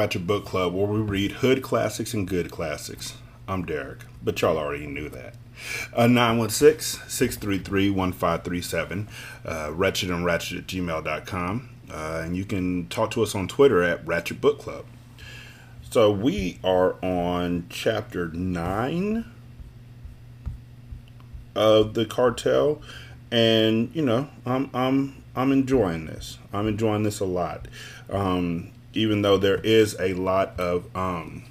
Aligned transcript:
Ratchet 0.00 0.26
Book 0.26 0.46
Club, 0.46 0.72
where 0.72 0.86
we 0.86 0.98
read 0.98 1.30
hood 1.30 1.60
classics 1.60 2.14
and 2.14 2.26
good 2.26 2.50
classics. 2.50 3.18
I'm 3.46 3.66
Derek, 3.66 3.98
but 4.24 4.40
y'all 4.40 4.56
already 4.56 4.86
knew 4.86 5.10
that. 5.10 5.34
Uh, 5.94 6.06
916 6.06 7.06
633 7.06 7.90
1537, 7.90 9.08
uh, 9.44 9.70
ratchet 9.74 10.08
and 10.08 10.24
ratchet 10.24 10.56
at 10.56 10.66
gmail.com. 10.66 11.68
Uh, 11.92 12.22
and 12.24 12.34
you 12.34 12.46
can 12.46 12.88
talk 12.88 13.10
to 13.10 13.22
us 13.22 13.34
on 13.34 13.46
Twitter 13.46 13.82
at 13.82 14.06
Ratchet 14.06 14.40
Book 14.40 14.58
Club. 14.58 14.86
So 15.90 16.10
we 16.10 16.58
are 16.64 16.94
on 17.04 17.66
chapter 17.68 18.28
9 18.28 19.26
of 21.54 21.92
the 21.92 22.06
cartel. 22.06 22.80
And, 23.30 23.94
you 23.94 24.00
know, 24.00 24.30
I'm, 24.46 24.70
I'm, 24.72 25.22
I'm 25.36 25.52
enjoying 25.52 26.06
this. 26.06 26.38
I'm 26.54 26.68
enjoying 26.68 27.02
this 27.02 27.20
a 27.20 27.26
lot. 27.26 27.68
Um, 28.08 28.69
even 28.92 29.22
though 29.22 29.36
there 29.36 29.60
is 29.62 29.96
a 30.00 30.14
lot 30.14 30.58
of 30.58 30.94
um, 30.96 31.44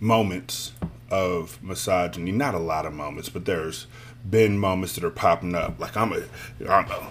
moments 0.00 0.72
of 1.10 1.62
misogyny, 1.62 2.32
not 2.32 2.54
a 2.54 2.58
lot 2.58 2.86
of 2.86 2.92
moments, 2.92 3.28
but 3.28 3.44
there's 3.44 3.86
been 4.28 4.58
moments 4.58 4.94
that 4.94 5.04
are 5.04 5.10
popping 5.10 5.54
up. 5.54 5.78
Like 5.78 5.96
I'm 5.96 6.12
a, 6.12 6.22
I'm 6.68 6.90
a 6.90 7.10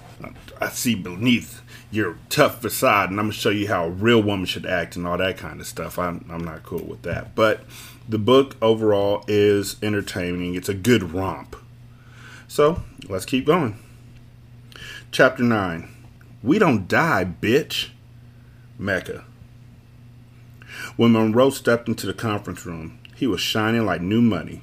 I 0.59 0.69
see 0.69 0.95
beneath 0.95 1.61
your 1.91 2.17
tough 2.29 2.61
facade, 2.61 3.09
and 3.09 3.19
I'm 3.19 3.25
gonna 3.25 3.33
show 3.33 3.49
you 3.49 3.67
how 3.67 3.85
a 3.85 3.89
real 3.89 4.21
woman 4.21 4.45
should 4.45 4.65
act 4.65 4.95
and 4.95 5.05
all 5.05 5.17
that 5.17 5.37
kind 5.37 5.59
of 5.59 5.67
stuff. 5.67 5.99
I'm 5.99 6.25
I'm 6.29 6.43
not 6.43 6.63
cool 6.63 6.83
with 6.83 7.01
that. 7.03 7.35
But 7.35 7.63
the 8.07 8.19
book 8.19 8.55
overall 8.61 9.23
is 9.27 9.75
entertaining. 9.81 10.55
It's 10.55 10.69
a 10.69 10.73
good 10.73 11.11
romp. 11.11 11.55
So 12.47 12.83
let's 13.07 13.25
keep 13.25 13.45
going. 13.45 13.77
Chapter 15.11 15.43
nine. 15.43 15.89
We 16.43 16.57
don't 16.57 16.87
die, 16.87 17.25
bitch. 17.25 17.89
Mecca. 18.81 19.23
When 20.97 21.11
Monroe 21.11 21.51
stepped 21.51 21.87
into 21.87 22.07
the 22.07 22.13
conference 22.13 22.65
room, 22.65 22.99
he 23.15 23.27
was 23.27 23.39
shining 23.39 23.85
like 23.85 24.01
new 24.01 24.21
money. 24.21 24.61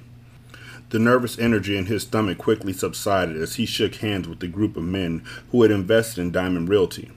The 0.90 0.98
nervous 0.98 1.38
energy 1.38 1.76
in 1.76 1.86
his 1.86 2.02
stomach 2.02 2.38
quickly 2.38 2.72
subsided 2.72 3.36
as 3.36 3.54
he 3.54 3.66
shook 3.66 3.96
hands 3.96 4.26
with 4.26 4.40
the 4.40 4.48
group 4.48 4.76
of 4.76 4.82
men 4.82 5.22
who 5.50 5.62
had 5.62 5.70
invested 5.70 6.20
in 6.20 6.32
Diamond 6.32 6.68
Realty. 6.68 7.10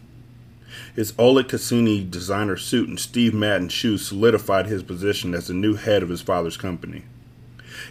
His 0.96 1.14
Oleg 1.18 1.48
Cassini 1.48 2.04
designer 2.04 2.58
suit 2.58 2.88
and 2.88 3.00
Steve 3.00 3.34
Madden 3.34 3.70
shoes 3.70 4.06
solidified 4.06 4.68
his 4.68 4.84
position 4.84 5.34
as 5.34 5.48
the 5.48 5.54
new 5.54 5.76
head 5.76 6.04
of 6.04 6.10
his 6.10 6.22
father's 6.22 6.58
company. 6.58 7.04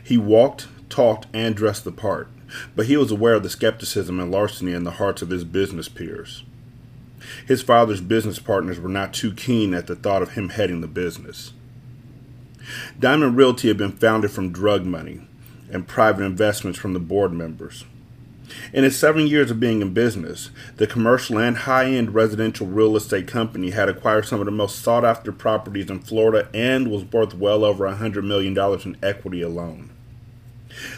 He 0.04 0.18
walked, 0.18 0.68
talked, 0.88 1.26
and 1.32 1.56
dressed 1.56 1.84
the 1.84 1.92
part, 1.92 2.28
but 2.76 2.86
he 2.86 2.96
was 2.96 3.10
aware 3.10 3.34
of 3.34 3.42
the 3.42 3.50
skepticism 3.50 4.20
and 4.20 4.30
larceny 4.30 4.72
in 4.72 4.84
the 4.84 4.92
hearts 4.92 5.22
of 5.22 5.30
his 5.30 5.44
business 5.44 5.88
peers. 5.88 6.44
His 7.46 7.62
father's 7.62 8.00
business 8.00 8.38
partners 8.38 8.80
were 8.80 8.88
not 8.88 9.14
too 9.14 9.32
keen 9.32 9.74
at 9.74 9.86
the 9.86 9.96
thought 9.96 10.22
of 10.22 10.32
him 10.32 10.50
heading 10.50 10.80
the 10.80 10.86
business. 10.86 11.52
Diamond 12.98 13.36
Realty 13.36 13.68
had 13.68 13.76
been 13.76 13.92
founded 13.92 14.30
from 14.30 14.52
drug 14.52 14.84
money 14.84 15.22
and 15.70 15.88
private 15.88 16.24
investments 16.24 16.78
from 16.78 16.92
the 16.92 17.00
board 17.00 17.32
members. 17.32 17.84
In 18.72 18.84
its 18.84 18.96
seven 18.96 19.26
years 19.26 19.50
of 19.50 19.60
being 19.60 19.80
in 19.80 19.94
business, 19.94 20.50
the 20.76 20.86
commercial 20.86 21.38
and 21.38 21.56
high 21.56 21.86
end 21.86 22.14
residential 22.14 22.66
real 22.66 22.96
estate 22.96 23.28
company 23.28 23.70
had 23.70 23.88
acquired 23.88 24.26
some 24.26 24.40
of 24.40 24.46
the 24.46 24.52
most 24.52 24.80
sought 24.80 25.04
after 25.04 25.30
properties 25.30 25.90
in 25.90 26.00
Florida 26.00 26.48
and 26.52 26.90
was 26.90 27.04
worth 27.04 27.34
well 27.34 27.64
over 27.64 27.84
$100 27.84 28.24
million 28.24 28.58
in 28.84 28.96
equity 29.02 29.42
alone. 29.42 29.90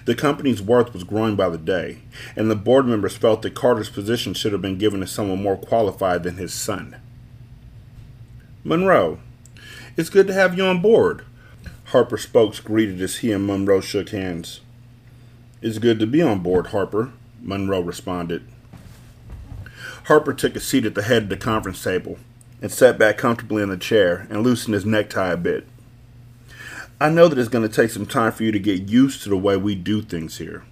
The 0.04 0.14
company's 0.14 0.62
worth 0.62 0.92
was 0.92 1.04
growing 1.04 1.36
by 1.36 1.48
the 1.48 1.58
day, 1.58 1.98
and 2.36 2.50
the 2.50 2.56
board 2.56 2.86
members 2.86 3.16
felt 3.16 3.42
that 3.42 3.54
Carter's 3.54 3.90
position 3.90 4.34
should 4.34 4.52
have 4.52 4.62
been 4.62 4.78
given 4.78 5.00
to 5.00 5.06
someone 5.06 5.42
more 5.42 5.56
qualified 5.56 6.22
than 6.22 6.36
his 6.36 6.52
son. 6.52 6.96
Monroe, 8.64 9.18
it's 9.96 10.10
good 10.10 10.26
to 10.28 10.34
have 10.34 10.56
you 10.56 10.64
on 10.64 10.80
board. 10.80 11.24
Harper 11.86 12.16
Spokes 12.16 12.60
greeted 12.60 13.00
as 13.02 13.18
he 13.18 13.32
and 13.32 13.46
Monroe 13.46 13.80
shook 13.80 14.10
hands. 14.10 14.60
It's 15.60 15.78
good 15.78 15.98
to 16.00 16.06
be 16.06 16.22
on 16.22 16.40
board, 16.40 16.68
Harper, 16.68 17.12
Monroe 17.40 17.80
responded. 17.80 18.44
Harper 20.04 20.32
took 20.32 20.56
a 20.56 20.60
seat 20.60 20.84
at 20.84 20.94
the 20.94 21.02
head 21.02 21.24
of 21.24 21.28
the 21.28 21.36
conference 21.36 21.82
table 21.82 22.18
and 22.60 22.72
sat 22.72 22.98
back 22.98 23.18
comfortably 23.18 23.62
in 23.62 23.68
the 23.68 23.76
chair 23.76 24.26
and 24.30 24.42
loosened 24.42 24.74
his 24.74 24.86
necktie 24.86 25.32
a 25.32 25.36
bit. 25.36 25.66
I 27.02 27.08
know 27.08 27.26
that 27.26 27.36
it's 27.36 27.48
going 27.48 27.68
to 27.68 27.74
take 27.74 27.90
some 27.90 28.06
time 28.06 28.30
for 28.30 28.44
you 28.44 28.52
to 28.52 28.60
get 28.60 28.88
used 28.88 29.24
to 29.24 29.28
the 29.28 29.36
way 29.36 29.56
we 29.56 29.74
do 29.74 30.02
things 30.02 30.38
here. 30.38 30.62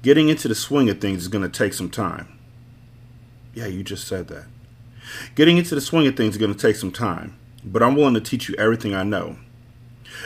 Getting 0.00 0.28
into 0.28 0.46
the 0.46 0.54
swing 0.54 0.88
of 0.88 1.00
things 1.00 1.22
is 1.22 1.28
going 1.28 1.42
to 1.42 1.48
take 1.48 1.72
some 1.72 1.90
time. 1.90 2.38
Yeah, 3.52 3.66
you 3.66 3.82
just 3.82 4.06
said 4.06 4.28
that. 4.28 4.44
Getting 5.34 5.58
into 5.58 5.74
the 5.74 5.80
swing 5.80 6.06
of 6.06 6.16
things 6.16 6.36
is 6.36 6.40
going 6.40 6.54
to 6.54 6.58
take 6.58 6.76
some 6.76 6.92
time, 6.92 7.36
but 7.64 7.82
I'm 7.82 7.96
willing 7.96 8.14
to 8.14 8.20
teach 8.20 8.48
you 8.48 8.54
everything 8.58 8.94
I 8.94 9.02
know. 9.02 9.38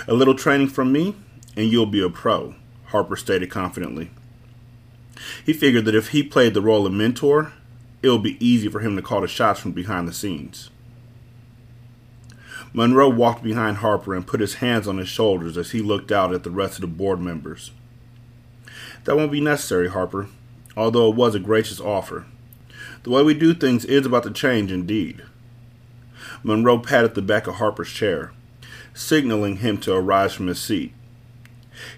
A 0.07 0.13
little 0.13 0.35
training 0.35 0.69
from 0.69 0.93
me, 0.93 1.17
and 1.57 1.73
you'll 1.73 1.87
be 1.87 2.03
a 2.03 2.11
pro, 2.11 2.55
Harper 2.89 3.17
stated 3.17 3.51
confidently. 3.51 4.11
He 5.47 5.55
figured 5.55 5.87
that 5.87 5.95
if 5.95 6.09
he 6.09 6.23
played 6.23 6.53
the 6.53 6.61
role 6.61 6.85
of 6.85 6.93
mentor, 6.93 7.55
it 8.03 8.11
would 8.11 8.23
be 8.23 8.45
easy 8.47 8.69
for 8.69 8.81
him 8.81 8.97
to 8.97 9.01
call 9.01 9.23
the 9.23 9.27
shots 9.27 9.59
from 9.59 9.73
behind 9.73 10.07
the 10.07 10.13
scenes. 10.13 10.69
Monroe 12.75 13.09
walked 13.09 13.43
behind 13.43 13.79
Harper 13.79 14.15
and 14.15 14.27
put 14.27 14.41
his 14.41 14.55
hands 14.55 14.89
on 14.89 14.99
his 14.99 15.09
shoulders 15.09 15.59
as 15.59 15.73
he 15.73 15.83
looked 15.83 16.11
out 16.11 16.33
at 16.33 16.43
the 16.43 16.51
rest 16.51 16.77
of 16.77 16.81
the 16.81 16.87
board 16.87 17.21
members. 17.21 17.71
That 19.05 19.17
won't 19.17 19.33
be 19.33 19.41
necessary, 19.41 19.89
Harper, 19.89 20.29
although 20.77 21.11
it 21.11 21.17
was 21.17 21.35
a 21.35 21.41
gracious 21.41 21.81
offer. 21.81 22.25
The 23.03 23.11
way 23.11 23.23
we 23.23 23.35
do 23.35 23.53
things 23.53 23.85
is 23.85 24.07
about 24.07 24.23
to 24.23 24.31
change 24.31 24.73
indeed. 24.73 25.23
Monroe 26.43 26.79
patted 26.79 27.15
the 27.15 27.23
back 27.23 27.47
of 27.47 27.57
Harper's 27.57 27.91
chair, 27.91 28.33
signaling 28.95 29.57
him 29.57 29.79
to 29.79 29.95
arise 29.95 30.33
from 30.33 30.47
his 30.47 30.61
seat. 30.61 30.93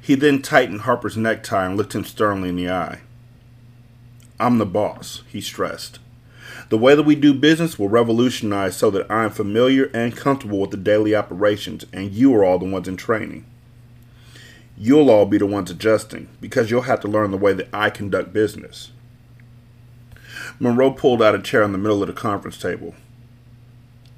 He 0.01 0.15
then 0.15 0.43
tightened 0.43 0.83
Harper's 0.83 1.17
necktie 1.17 1.67
and 1.67 1.77
looked 1.77 1.95
him 1.95 2.05
sternly 2.05 2.49
in 2.49 2.57
the 2.57 2.71
eye. 2.71 3.01
I'm 4.41 4.59
the 4.59 4.67
boss, 4.67 5.23
he 5.29 5.41
stressed. 5.41 5.99
The 6.71 6.79
way 6.79 6.95
that 6.95 7.03
we 7.03 7.15
do 7.15 7.35
business 7.35 7.79
will 7.79 7.89
revolutionize 7.89 8.77
so 8.77 8.91
that 8.91 9.11
I 9.11 9.25
am 9.25 9.31
familiar 9.31 9.91
and 9.93 10.17
comfortable 10.17 10.59
with 10.59 10.71
the 10.71 10.77
daily 10.77 11.15
operations, 11.15 11.85
and 11.93 12.11
you 12.13 12.35
are 12.35 12.45
all 12.45 12.59
the 12.59 12.69
ones 12.69 12.89
in 12.89 12.97
training. 12.97 13.45
You'll 14.77 15.11
all 15.11 15.27
be 15.27 15.39
the 15.39 15.47
ones 15.47 15.71
adjusting 15.71 16.29
because 16.41 16.71
you'll 16.71 16.83
have 16.83 17.01
to 17.01 17.09
learn 17.09 17.31
the 17.31 17.37
way 17.37 17.53
that 17.53 17.69
I 17.73 17.91
conduct 17.91 18.33
business. 18.33 18.91
Monroe 20.59 20.91
pulled 20.91 21.23
out 21.23 21.35
a 21.35 21.43
chair 21.43 21.63
in 21.63 21.73
the 21.73 21.79
middle 21.79 22.03
of 22.03 22.09
the 22.09 22.15
conference 22.15 22.59
table. 22.59 22.95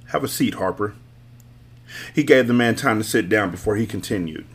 Have 0.09 0.25
a 0.25 0.29
seat, 0.29 0.55
Harper. 0.55 0.95
He 2.15 2.23
gave 2.23 2.47
the 2.47 2.55
man 2.55 2.75
time 2.75 2.99
to 2.99 3.05
sit 3.05 3.29
down 3.29 3.51
before 3.51 3.77
he 3.77 3.87
continued. 3.87 4.47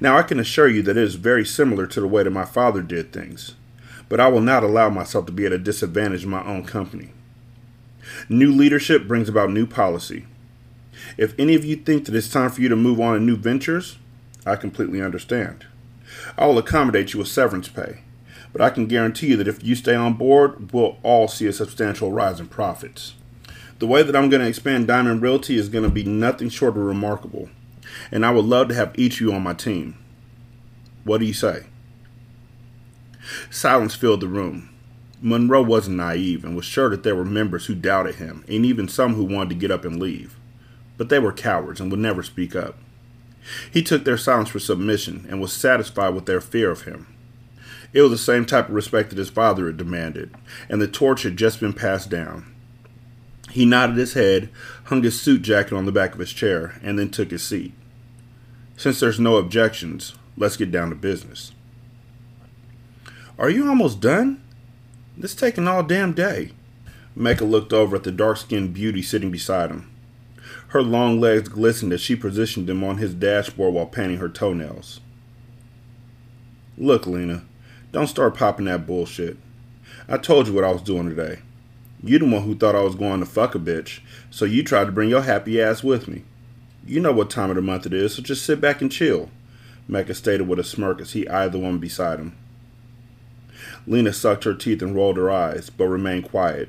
Now, 0.00 0.16
I 0.16 0.22
can 0.22 0.40
assure 0.40 0.68
you 0.68 0.82
that 0.82 0.96
it 0.96 1.02
is 1.02 1.14
very 1.14 1.44
similar 1.44 1.86
to 1.86 2.00
the 2.00 2.08
way 2.08 2.22
that 2.22 2.30
my 2.30 2.44
father 2.44 2.82
did 2.82 3.12
things 3.12 3.54
but 4.08 4.20
I 4.20 4.28
will 4.28 4.40
not 4.40 4.62
allow 4.62 4.88
myself 4.88 5.26
to 5.26 5.32
be 5.32 5.46
at 5.46 5.52
a 5.52 5.58
disadvantage 5.58 6.24
in 6.24 6.30
my 6.30 6.44
own 6.44 6.64
company. 6.64 7.12
New 8.28 8.52
leadership 8.52 9.06
brings 9.06 9.28
about 9.28 9.50
new 9.50 9.66
policy. 9.66 10.26
If 11.16 11.34
any 11.38 11.54
of 11.54 11.64
you 11.64 11.76
think 11.76 12.06
that 12.06 12.14
it's 12.14 12.30
time 12.30 12.50
for 12.50 12.60
you 12.60 12.68
to 12.68 12.76
move 12.76 13.00
on 13.00 13.14
to 13.14 13.20
new 13.20 13.36
ventures, 13.36 13.98
I 14.46 14.56
completely 14.56 15.02
understand. 15.02 15.66
I 16.36 16.46
will 16.46 16.58
accommodate 16.58 17.12
you 17.12 17.18
with 17.18 17.28
severance 17.28 17.68
pay, 17.68 18.00
but 18.52 18.62
I 18.62 18.70
can 18.70 18.86
guarantee 18.86 19.28
you 19.28 19.36
that 19.36 19.48
if 19.48 19.62
you 19.62 19.74
stay 19.74 19.94
on 19.94 20.14
board, 20.14 20.72
we'll 20.72 20.98
all 21.02 21.28
see 21.28 21.46
a 21.46 21.52
substantial 21.52 22.12
rise 22.12 22.40
in 22.40 22.48
profits. 22.48 23.14
The 23.78 23.86
way 23.86 24.02
that 24.02 24.16
I'm 24.16 24.28
going 24.28 24.42
to 24.42 24.48
expand 24.48 24.88
Diamond 24.88 25.22
Realty 25.22 25.56
is 25.56 25.68
going 25.68 25.84
to 25.84 25.90
be 25.90 26.02
nothing 26.02 26.48
short 26.48 26.76
of 26.76 26.82
remarkable, 26.82 27.48
and 28.10 28.24
I 28.24 28.30
would 28.30 28.44
love 28.44 28.68
to 28.68 28.74
have 28.74 28.98
each 28.98 29.16
of 29.16 29.20
you 29.20 29.32
on 29.32 29.42
my 29.42 29.54
team. 29.54 29.96
What 31.04 31.18
do 31.18 31.26
you 31.26 31.34
say? 31.34 31.66
Silence 33.50 33.94
filled 33.94 34.20
the 34.20 34.28
room. 34.28 34.70
Monroe 35.20 35.62
wasn't 35.62 35.96
naive 35.96 36.44
and 36.44 36.54
was 36.54 36.64
sure 36.64 36.88
that 36.90 37.02
there 37.02 37.16
were 37.16 37.24
members 37.24 37.66
who 37.66 37.74
doubted 37.74 38.16
him, 38.16 38.44
and 38.48 38.64
even 38.64 38.88
some 38.88 39.14
who 39.14 39.24
wanted 39.24 39.50
to 39.50 39.54
get 39.56 39.70
up 39.70 39.84
and 39.84 40.00
leave. 40.00 40.36
But 40.96 41.08
they 41.08 41.18
were 41.18 41.32
cowards 41.32 41.80
and 41.80 41.90
would 41.90 42.00
never 42.00 42.22
speak 42.22 42.54
up. 42.54 42.76
He 43.70 43.82
took 43.82 44.04
their 44.04 44.16
silence 44.16 44.50
for 44.50 44.58
submission 44.58 45.26
and 45.28 45.40
was 45.40 45.52
satisfied 45.52 46.10
with 46.10 46.26
their 46.26 46.40
fear 46.40 46.70
of 46.70 46.82
him. 46.82 47.06
It 47.92 48.02
was 48.02 48.10
the 48.10 48.18
same 48.18 48.44
type 48.44 48.68
of 48.68 48.74
respect 48.74 49.10
that 49.10 49.18
his 49.18 49.30
father 49.30 49.66
had 49.66 49.76
demanded, 49.76 50.34
and 50.68 50.80
the 50.80 50.88
torch 50.88 51.22
had 51.22 51.36
just 51.36 51.58
been 51.58 51.72
passed 51.72 52.10
down. 52.10 52.54
He 53.50 53.64
nodded 53.64 53.96
his 53.96 54.12
head, 54.12 54.50
hung 54.84 55.02
his 55.02 55.20
suit 55.20 55.42
jacket 55.42 55.74
on 55.74 55.86
the 55.86 55.92
back 55.92 56.12
of 56.12 56.20
his 56.20 56.32
chair, 56.32 56.78
and 56.82 56.98
then 56.98 57.08
took 57.08 57.30
his 57.30 57.42
seat. 57.42 57.72
Since 58.76 59.00
there's 59.00 59.18
no 59.18 59.36
objections, 59.36 60.14
let's 60.36 60.56
get 60.56 60.70
down 60.70 60.90
to 60.90 60.94
business. 60.94 61.52
Are 63.38 63.48
you 63.48 63.68
almost 63.68 64.00
done? 64.00 64.42
This 65.16 65.32
taking 65.32 65.68
all 65.68 65.84
damn 65.84 66.12
day. 66.12 66.50
Mecca 67.14 67.44
looked 67.44 67.72
over 67.72 67.94
at 67.94 68.02
the 68.02 68.10
dark 68.10 68.38
skinned 68.38 68.74
beauty 68.74 69.00
sitting 69.00 69.30
beside 69.30 69.70
him. 69.70 69.88
Her 70.68 70.82
long 70.82 71.20
legs 71.20 71.48
glistened 71.48 71.92
as 71.92 72.00
she 72.00 72.16
positioned 72.16 72.66
them 72.66 72.82
on 72.82 72.96
his 72.96 73.14
dashboard 73.14 73.74
while 73.74 73.86
painting 73.86 74.18
her 74.18 74.28
toenails. 74.28 74.98
Look, 76.76 77.06
Lena, 77.06 77.44
don't 77.92 78.08
start 78.08 78.36
popping 78.36 78.66
that 78.66 78.88
bullshit. 78.88 79.36
I 80.08 80.18
told 80.18 80.48
you 80.48 80.52
what 80.52 80.64
I 80.64 80.72
was 80.72 80.82
doing 80.82 81.08
today. 81.08 81.38
You 82.02 82.18
the 82.18 82.24
one 82.24 82.42
who 82.42 82.56
thought 82.56 82.74
I 82.74 82.82
was 82.82 82.96
going 82.96 83.20
to 83.20 83.26
fuck 83.26 83.54
a 83.54 83.60
bitch, 83.60 84.00
so 84.30 84.46
you 84.46 84.64
tried 84.64 84.86
to 84.86 84.92
bring 84.92 85.10
your 85.10 85.22
happy 85.22 85.62
ass 85.62 85.84
with 85.84 86.08
me. 86.08 86.24
You 86.84 86.98
know 86.98 87.12
what 87.12 87.30
time 87.30 87.50
of 87.50 87.56
the 87.56 87.62
month 87.62 87.86
it 87.86 87.92
is, 87.92 88.16
so 88.16 88.22
just 88.22 88.44
sit 88.44 88.60
back 88.60 88.82
and 88.82 88.90
chill, 88.90 89.30
Mecca 89.86 90.14
stated 90.14 90.48
with 90.48 90.58
a 90.58 90.64
smirk 90.64 91.00
as 91.00 91.12
he 91.12 91.28
eyed 91.28 91.52
the 91.52 91.58
woman 91.58 91.78
beside 91.78 92.18
him. 92.18 92.36
Lena 93.88 94.12
sucked 94.12 94.44
her 94.44 94.54
teeth 94.54 94.82
and 94.82 94.94
rolled 94.94 95.16
her 95.16 95.30
eyes, 95.30 95.70
but 95.70 95.88
remained 95.88 96.28
quiet. 96.28 96.68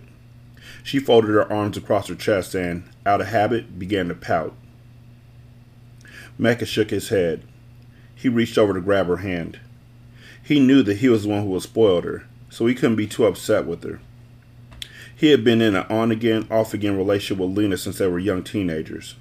She 0.83 0.99
folded 0.99 1.29
her 1.29 1.51
arms 1.51 1.75
across 1.75 2.07
her 2.07 2.15
chest 2.15 2.55
and, 2.55 2.83
out 3.05 3.19
of 3.19 3.27
habit, 3.27 3.77
began 3.77 4.07
to 4.07 4.15
pout. 4.15 4.55
Mecca 6.37 6.65
shook 6.65 6.91
his 6.91 7.09
head. 7.09 7.43
He 8.15 8.29
reached 8.29 8.57
over 8.57 8.73
to 8.73 8.81
grab 8.81 9.07
her 9.07 9.17
hand. 9.17 9.59
He 10.41 10.59
knew 10.59 10.81
that 10.83 10.97
he 10.97 11.09
was 11.09 11.23
the 11.23 11.29
one 11.29 11.43
who 11.43 11.53
had 11.53 11.63
spoiled 11.63 12.05
her, 12.05 12.25
so 12.49 12.65
he 12.65 12.73
couldn't 12.73 12.95
be 12.95 13.07
too 13.07 13.25
upset 13.25 13.65
with 13.65 13.83
her. 13.83 13.99
He 15.13 15.31
had 15.31 15.43
been 15.43 15.61
in 15.61 15.75
an 15.75 15.85
on 15.89 16.11
again, 16.11 16.47
off 16.49 16.73
again 16.73 16.95
relationship 16.95 17.43
with 17.45 17.57
Lena 17.57 17.75
since 17.75 17.97
they 17.97 18.07
were 18.07 18.19
young 18.19 18.43
teenagers. 18.43 19.15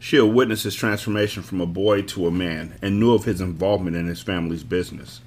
She 0.00 0.16
had 0.16 0.34
witnessed 0.34 0.64
his 0.64 0.74
transformation 0.74 1.44
from 1.44 1.60
a 1.60 1.66
boy 1.66 2.02
to 2.02 2.26
a 2.26 2.32
man 2.32 2.74
and 2.82 2.98
knew 2.98 3.14
of 3.14 3.24
his 3.24 3.40
involvement 3.40 3.96
in 3.96 4.06
his 4.06 4.20
family's 4.20 4.64
business. 4.64 5.20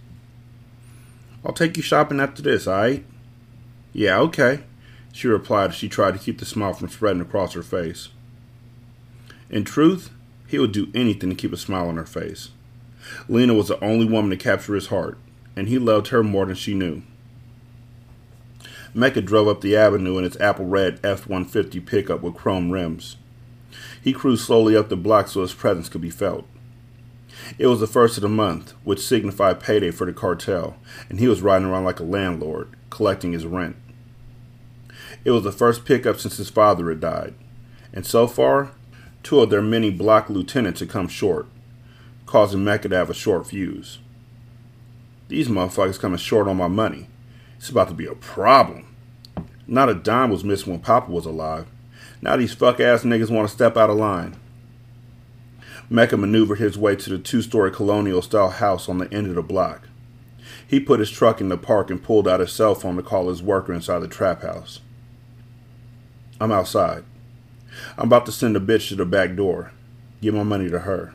I'll 1.45 1.53
take 1.53 1.77
you 1.77 1.83
shopping 1.83 2.19
after 2.19 2.41
this, 2.41 2.67
alright? 2.67 3.05
Yeah, 3.93 4.19
okay, 4.19 4.63
she 5.11 5.27
replied 5.27 5.71
as 5.71 5.75
she 5.75 5.89
tried 5.89 6.11
to 6.11 6.19
keep 6.19 6.39
the 6.39 6.45
smile 6.45 6.73
from 6.73 6.89
spreading 6.89 7.21
across 7.21 7.53
her 7.53 7.63
face. 7.63 8.09
In 9.49 9.63
truth, 9.63 10.11
he 10.47 10.59
would 10.59 10.71
do 10.71 10.91
anything 10.93 11.29
to 11.29 11.35
keep 11.35 11.53
a 11.53 11.57
smile 11.57 11.87
on 11.87 11.97
her 11.97 12.05
face. 12.05 12.49
Lena 13.29 13.53
was 13.53 13.69
the 13.69 13.83
only 13.83 14.05
woman 14.05 14.29
to 14.31 14.37
capture 14.37 14.75
his 14.75 14.87
heart, 14.87 15.17
and 15.55 15.67
he 15.67 15.77
loved 15.77 16.07
her 16.07 16.23
more 16.23 16.45
than 16.45 16.55
she 16.55 16.73
knew. 16.73 17.01
Mecca 18.93 19.21
drove 19.21 19.47
up 19.47 19.61
the 19.61 19.75
avenue 19.75 20.17
in 20.17 20.25
its 20.25 20.39
apple 20.39 20.65
red 20.65 20.99
F 21.03 21.27
150 21.27 21.79
pickup 21.81 22.21
with 22.21 22.35
chrome 22.35 22.71
rims. 22.71 23.17
He 24.01 24.13
cruised 24.13 24.45
slowly 24.45 24.75
up 24.75 24.89
the 24.89 24.97
block 24.97 25.27
so 25.27 25.41
his 25.41 25.53
presence 25.53 25.89
could 25.89 26.01
be 26.01 26.09
felt. 26.09 26.47
It 27.57 27.67
was 27.67 27.79
the 27.79 27.87
first 27.87 28.17
of 28.17 28.21
the 28.21 28.29
month, 28.29 28.73
which 28.83 29.05
signified 29.05 29.59
payday 29.59 29.91
for 29.91 30.05
the 30.05 30.13
cartel, 30.13 30.77
and 31.09 31.19
he 31.19 31.27
was 31.27 31.41
riding 31.41 31.67
around 31.67 31.85
like 31.85 31.99
a 31.99 32.03
landlord, 32.03 32.69
collecting 32.89 33.31
his 33.31 33.45
rent. 33.45 33.75
It 35.23 35.31
was 35.31 35.43
the 35.43 35.51
first 35.51 35.85
pickup 35.85 36.19
since 36.19 36.37
his 36.37 36.49
father 36.49 36.89
had 36.89 36.99
died, 36.99 37.33
and 37.93 38.05
so 38.05 38.27
far, 38.27 38.71
two 39.23 39.39
of 39.39 39.49
their 39.49 39.61
many 39.61 39.89
block 39.89 40.29
lieutenants 40.29 40.79
had 40.79 40.89
come 40.89 41.07
short, 41.07 41.47
causing 42.25 42.63
Mecca 42.63 42.89
to 42.89 42.95
have 42.95 43.09
a 43.09 43.13
short 43.13 43.47
fuse. 43.47 43.99
These 45.27 45.49
motherfuckers 45.49 45.99
coming 45.99 46.17
short 46.17 46.47
on 46.47 46.57
my 46.57 46.67
money. 46.67 47.07
It's 47.57 47.69
about 47.69 47.89
to 47.89 47.93
be 47.93 48.05
a 48.05 48.15
problem. 48.15 48.95
Not 49.65 49.89
a 49.89 49.95
dime 49.95 50.29
was 50.29 50.43
missing 50.43 50.71
when 50.71 50.81
Papa 50.81 51.11
was 51.11 51.25
alive. 51.25 51.67
Now 52.21 52.37
these 52.37 52.53
fuck 52.53 52.79
ass 52.79 53.03
niggas 53.03 53.29
want 53.29 53.47
to 53.47 53.53
step 53.53 53.75
out 53.75 53.89
of 53.89 53.97
line. 53.97 54.37
Mecca 55.89 56.17
maneuvered 56.17 56.59
his 56.59 56.77
way 56.77 56.95
to 56.97 57.09
the 57.09 57.17
two 57.17 57.41
story 57.41 57.71
colonial 57.71 58.21
style 58.21 58.49
house 58.49 58.89
on 58.89 58.97
the 58.97 59.11
end 59.13 59.27
of 59.27 59.35
the 59.35 59.41
block. 59.41 59.87
He 60.67 60.79
put 60.79 60.99
his 60.99 61.09
truck 61.09 61.39
in 61.39 61.47
the 61.47 61.57
park 61.57 61.89
and 61.89 62.03
pulled 62.03 62.27
out 62.27 62.41
his 62.41 62.51
cell 62.51 62.75
phone 62.75 62.97
to 62.97 63.03
call 63.03 63.29
his 63.29 63.41
worker 63.41 63.73
inside 63.73 63.99
the 63.99 64.07
trap 64.07 64.41
house. 64.41 64.81
I'm 66.41 66.51
outside. 66.51 67.05
I'm 67.97 68.07
about 68.07 68.25
to 68.25 68.31
send 68.31 68.57
a 68.57 68.59
bitch 68.59 68.89
to 68.89 68.95
the 68.95 69.05
back 69.05 69.35
door. 69.35 69.71
Give 70.21 70.33
my 70.33 70.43
money 70.43 70.69
to 70.69 70.79
her. 70.79 71.13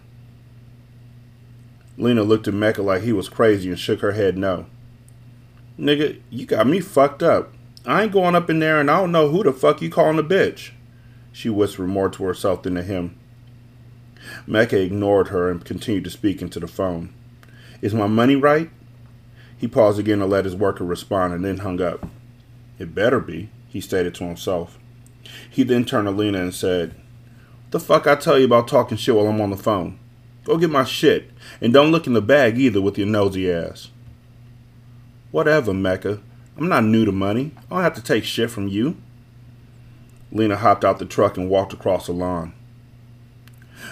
Lena 1.99 2.23
looked 2.23 2.49
at 2.49 2.55
Mecca 2.55 2.83
like 2.83 3.03
he 3.03 3.13
was 3.13 3.29
crazy 3.29 3.69
and 3.69 3.79
shook 3.79 4.01
her 4.01 4.13
head 4.13 4.39
no. 4.39 4.67
Nigga, 5.79 6.21
you 6.31 6.47
got 6.47 6.67
me 6.67 6.81
fucked 6.81 7.23
up. 7.23 7.53
I 7.85 8.05
ain't 8.05 8.13
going 8.13 8.35
up 8.35 8.49
in 8.49 8.59
there 8.59 8.81
and 8.81 8.91
I 8.91 9.01
don't 9.01 9.13
know 9.13 9.29
who 9.29 9.43
the 9.43 9.53
fuck 9.53 9.83
you 9.83 9.91
calling 9.91 10.19
a 10.19 10.23
bitch. 10.23 10.71
She 11.33 11.51
whispered 11.51 11.89
more 11.89 12.09
to 12.09 12.25
herself 12.25 12.63
than 12.63 12.75
to 12.77 12.83
him. 12.83 13.19
Mecca 14.47 14.81
ignored 14.81 15.29
her 15.29 15.51
and 15.51 15.65
continued 15.65 16.05
to 16.05 16.11
speak 16.11 16.43
into 16.43 16.61
the 16.61 16.67
phone. 16.67 17.13
Is 17.81 17.95
my 17.95 18.07
money 18.07 18.37
right? 18.37 18.71
He 19.59 19.69
paused 19.69 19.99
again 19.99 20.19
to 20.19 20.27
let 20.27 20.45
his 20.45 20.57
worker 20.57 20.85
respond 20.85 21.35
and 21.35 21.45
then 21.45 21.59
hung 21.59 21.81
up. 21.81 22.07
It 22.79 22.95
better 22.95 23.21
be, 23.21 23.49
he 23.69 23.81
stated 23.81 24.15
to 24.17 24.25
himself. 24.25 24.79
He 25.49 25.63
then 25.63 25.85
turned 25.85 26.07
to 26.07 26.11
Lena 26.11 26.41
and 26.41 26.55
said, 26.55 26.95
The 27.71 27.81
fuck 27.81 28.07
I 28.07 28.17
tell 28.17 28.39
you 28.39 28.45
about 28.45 28.69
talking 28.69 28.97
shit 28.97 29.15
while 29.15 29.29
I'm 29.29 29.41
on 29.41 29.51
the 29.51 29.57
phone? 29.57 29.99
Go 30.45 30.57
get 30.57 30.71
my 30.71 30.85
shit, 30.85 31.31
and 31.61 31.73
don't 31.73 31.93
look 31.93 32.07
in 32.07 32.15
the 32.15 32.21
bag 32.21 32.59
either 32.59 32.81
with 32.81 32.99
your 32.99 33.07
nosy 33.07 33.51
ass. 33.51 33.89
Whatever, 35.31 35.73
Mecca. 35.73 36.21
I'm 36.57 36.69
not 36.69 36.85
new 36.85 37.05
to 37.05 37.13
money. 37.13 37.53
I 37.71 37.77
don't 37.77 37.85
have 37.85 37.95
to 37.95 38.03
take 38.03 38.25
shit 38.25 38.51
from 38.51 38.69
you. 38.69 38.97
Lena 40.31 40.57
hopped 40.57 40.85
out 40.85 40.99
the 40.99 41.05
truck 41.05 41.37
and 41.37 41.49
walked 41.49 41.73
across 41.73 42.07
the 42.07 42.13
lawn. 42.13 42.53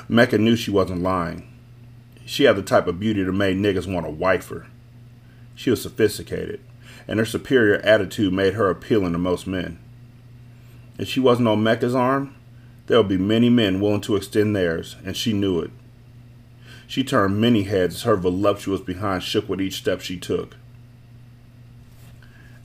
Mecca 0.09 0.39
knew 0.39 0.57
she 0.57 0.71
wasn't 0.71 1.03
lying. 1.03 1.47
She 2.25 2.45
had 2.45 2.57
the 2.57 2.63
type 2.63 2.87
of 2.87 3.01
beauty 3.01 3.23
that 3.23 3.33
made 3.33 3.57
niggas 3.57 3.93
want 3.93 4.07
to 4.07 4.13
wife 4.13 4.49
her. 4.49 4.67
She 5.55 5.71
was 5.71 5.83
sophisticated, 5.83 6.61
and 7.09 7.19
her 7.19 7.25
superior 7.25 7.77
attitude 7.81 8.33
made 8.33 8.55
her 8.55 8.71
appealing 8.71 9.13
to 9.13 9.19
most 9.19 9.47
men. 9.47 9.79
If 10.99 11.09
she 11.09 11.21
wasn't 11.21 11.49
on 11.49 11.63
Mecca's 11.63 11.95
arm, 11.95 12.35
there 12.87 12.99
would 12.99 13.09
be 13.09 13.17
many 13.17 13.49
men 13.49 13.81
willing 13.81 14.01
to 14.03 14.17
extend 14.17 14.55
theirs, 14.55 14.97
and 15.05 15.17
she 15.17 15.33
knew 15.33 15.61
it. 15.61 15.71
She 16.87 17.05
turned 17.05 17.41
many 17.41 17.63
heads 17.63 17.95
as 17.95 18.03
her 18.03 18.17
voluptuous 18.17 18.81
behind 18.81 19.23
shook 19.23 19.49
with 19.49 19.61
each 19.61 19.79
step 19.79 20.01
she 20.01 20.17
took. 20.17 20.57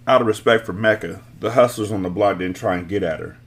Out 0.08 0.22
of 0.22 0.28
respect 0.28 0.66
for 0.66 0.74
Mecca, 0.74 1.22
the 1.40 1.52
hustlers 1.52 1.92
on 1.92 2.04
the 2.04 2.10
block 2.10 2.40
didn't 2.40 2.56
try 2.56 2.76
and 2.76 2.90
get 2.90 3.04
at 3.04 3.20
her. 3.20 3.38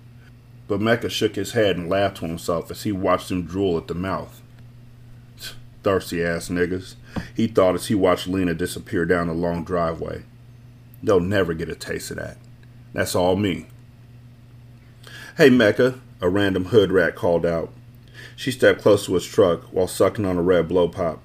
But 0.68 0.82
Mecca 0.82 1.08
shook 1.08 1.34
his 1.34 1.52
head 1.52 1.76
and 1.76 1.88
laughed 1.88 2.18
to 2.18 2.26
himself 2.26 2.70
as 2.70 2.82
he 2.82 2.92
watched 2.92 3.30
them 3.30 3.42
drool 3.42 3.78
at 3.78 3.88
the 3.88 3.94
mouth. 3.94 4.42
Thirsty 5.82 6.22
ass 6.22 6.50
niggas, 6.50 6.94
he 7.34 7.46
thought 7.46 7.74
as 7.74 7.86
he 7.86 7.94
watched 7.94 8.28
Lena 8.28 8.54
disappear 8.54 9.06
down 9.06 9.28
the 9.28 9.32
long 9.32 9.64
driveway. 9.64 10.24
They'll 11.02 11.20
never 11.20 11.54
get 11.54 11.70
a 11.70 11.74
taste 11.74 12.10
of 12.10 12.18
that. 12.18 12.36
That's 12.92 13.14
all 13.14 13.34
me. 13.34 13.66
Hey, 15.38 15.50
Mecca, 15.50 16.00
a 16.20 16.28
random 16.28 16.66
hood 16.66 16.92
rat 16.92 17.14
called 17.14 17.46
out. 17.46 17.72
She 18.36 18.50
stepped 18.50 18.82
close 18.82 19.06
to 19.06 19.14
his 19.14 19.24
truck 19.24 19.62
while 19.72 19.86
sucking 19.86 20.24
on 20.26 20.36
a 20.36 20.42
red 20.42 20.68
blow 20.68 20.88
pop. 20.88 21.22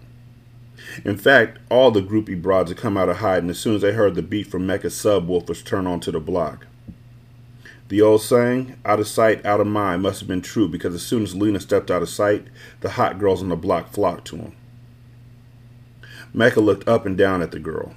In 1.03 1.17
fact, 1.17 1.59
all 1.69 1.91
the 1.91 2.01
groupie 2.01 2.41
broads 2.41 2.69
had 2.69 2.77
come 2.77 2.97
out 2.97 3.09
of 3.09 3.17
hiding 3.17 3.49
as 3.49 3.59
soon 3.59 3.75
as 3.75 3.81
they 3.81 3.93
heard 3.93 4.15
the 4.15 4.21
beat 4.21 4.47
from 4.47 4.67
Mecca's 4.67 4.93
subwoofers 4.93 5.65
turn 5.65 5.87
onto 5.87 6.11
the 6.11 6.19
block. 6.19 6.67
The 7.93 8.01
old 8.01 8.23
saying, 8.23 8.75
out 8.83 8.99
of 8.99 9.07
sight, 9.07 9.45
out 9.45 9.61
of 9.61 9.67
mind, 9.67 10.01
must 10.01 10.19
have 10.19 10.27
been 10.27 10.41
true 10.41 10.67
because 10.67 10.95
as 10.95 11.05
soon 11.05 11.21
as 11.21 11.35
Lena 11.35 11.59
stepped 11.59 11.91
out 11.91 12.01
of 12.01 12.09
sight, 12.09 12.47
the 12.81 12.89
hot 12.89 13.19
girls 13.19 13.43
on 13.43 13.49
the 13.49 13.55
block 13.55 13.91
flocked 13.91 14.25
to 14.29 14.37
him. 14.37 14.55
Mecca 16.33 16.59
looked 16.59 16.87
up 16.87 17.05
and 17.05 17.15
down 17.15 17.43
at 17.43 17.51
the 17.51 17.59
girl. 17.59 17.93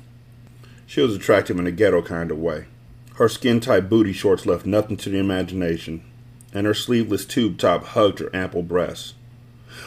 She 0.84 1.00
was 1.00 1.16
attractive 1.16 1.58
in 1.58 1.66
a 1.66 1.72
ghetto 1.72 2.02
kind 2.02 2.30
of 2.30 2.36
way. 2.36 2.66
Her 3.14 3.30
skin 3.30 3.58
tight 3.58 3.88
booty 3.88 4.12
shorts 4.12 4.44
left 4.44 4.66
nothing 4.66 4.98
to 4.98 5.08
the 5.08 5.16
imagination, 5.16 6.04
and 6.52 6.66
her 6.66 6.74
sleeveless 6.74 7.24
tube 7.24 7.56
top 7.56 7.82
hugged 7.82 8.18
her 8.18 8.28
ample 8.36 8.64
breasts. 8.64 9.14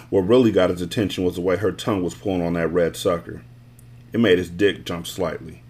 What 0.09 0.21
really 0.21 0.51
got 0.51 0.71
his 0.71 0.81
attention 0.81 1.23
was 1.23 1.35
the 1.35 1.41
way 1.41 1.57
her 1.57 1.71
tongue 1.71 2.01
was 2.01 2.15
pulling 2.15 2.41
on 2.41 2.53
that 2.53 2.69
red 2.69 2.97
sucker. 2.97 3.43
It 4.11 4.19
made 4.19 4.39
his 4.39 4.49
dick 4.49 4.85
jump 4.85 5.05
slightly. 5.05 5.61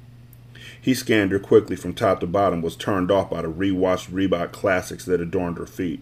He 0.81 0.93
scanned 0.93 1.31
her 1.31 1.39
quickly 1.39 1.75
from 1.75 1.93
top 1.93 2.19
to 2.21 2.27
bottom, 2.27 2.62
was 2.62 2.75
turned 2.75 3.12
off 3.12 3.29
by 3.29 3.41
the 3.41 3.50
rewashed 3.50 4.12
Reebok 4.12 4.51
classics 4.51 5.05
that 5.05 5.21
adorned 5.21 5.57
her 5.57 5.65
feet. 5.65 6.01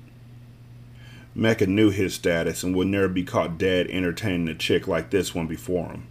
Mecca 1.33 1.67
knew 1.67 1.91
his 1.91 2.15
status 2.15 2.63
and 2.63 2.75
would 2.75 2.87
never 2.87 3.07
be 3.07 3.23
caught 3.23 3.57
dead 3.57 3.87
entertaining 3.89 4.47
a 4.47 4.55
chick 4.55 4.87
like 4.87 5.09
this 5.09 5.35
one 5.35 5.47
before 5.47 5.87
him. 5.89 6.07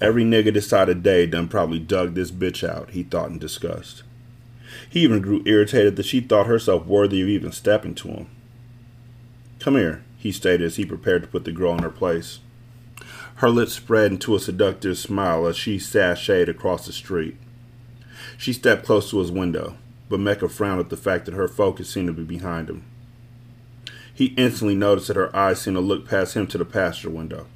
Every 0.00 0.24
nigga 0.24 0.52
this 0.54 0.68
side 0.68 0.86
decided 0.86 1.02
day 1.02 1.26
done 1.26 1.48
probably 1.48 1.78
dug 1.78 2.14
this 2.14 2.30
bitch 2.30 2.66
out, 2.66 2.90
he 2.90 3.02
thought 3.02 3.30
in 3.30 3.38
disgust. 3.38 4.02
He 4.88 5.00
even 5.00 5.20
grew 5.20 5.42
irritated 5.44 5.96
that 5.96 6.06
she 6.06 6.20
thought 6.20 6.46
herself 6.46 6.86
worthy 6.86 7.20
of 7.20 7.28
even 7.28 7.52
stepping 7.52 7.94
to 7.96 8.08
him. 8.08 8.26
Come 9.58 9.76
here, 9.76 10.02
he 10.16 10.32
stated 10.32 10.64
as 10.64 10.76
he 10.76 10.86
prepared 10.86 11.22
to 11.22 11.28
put 11.28 11.44
the 11.44 11.52
girl 11.52 11.74
in 11.74 11.82
her 11.82 11.90
place. 11.90 12.38
Her 13.40 13.48
lips 13.48 13.72
spread 13.72 14.12
into 14.12 14.34
a 14.34 14.38
seductive 14.38 14.98
smile 14.98 15.46
as 15.46 15.56
she 15.56 15.78
sashayed 15.78 16.50
across 16.50 16.84
the 16.84 16.92
street. 16.92 17.38
She 18.36 18.52
stepped 18.52 18.84
close 18.84 19.08
to 19.08 19.18
his 19.18 19.32
window, 19.32 19.78
but 20.10 20.20
Mecca 20.20 20.46
frowned 20.46 20.78
at 20.78 20.90
the 20.90 20.96
fact 20.98 21.24
that 21.24 21.32
her 21.32 21.48
focus 21.48 21.88
seemed 21.88 22.08
to 22.08 22.12
be 22.12 22.22
behind 22.22 22.68
him. 22.68 22.84
He 24.12 24.34
instantly 24.36 24.74
noticed 24.74 25.08
that 25.08 25.16
her 25.16 25.34
eyes 25.34 25.62
seemed 25.62 25.78
to 25.78 25.80
look 25.80 26.06
past 26.06 26.36
him 26.36 26.48
to 26.48 26.58
the 26.58 26.66
passenger 26.66 27.08
window. 27.08 27.46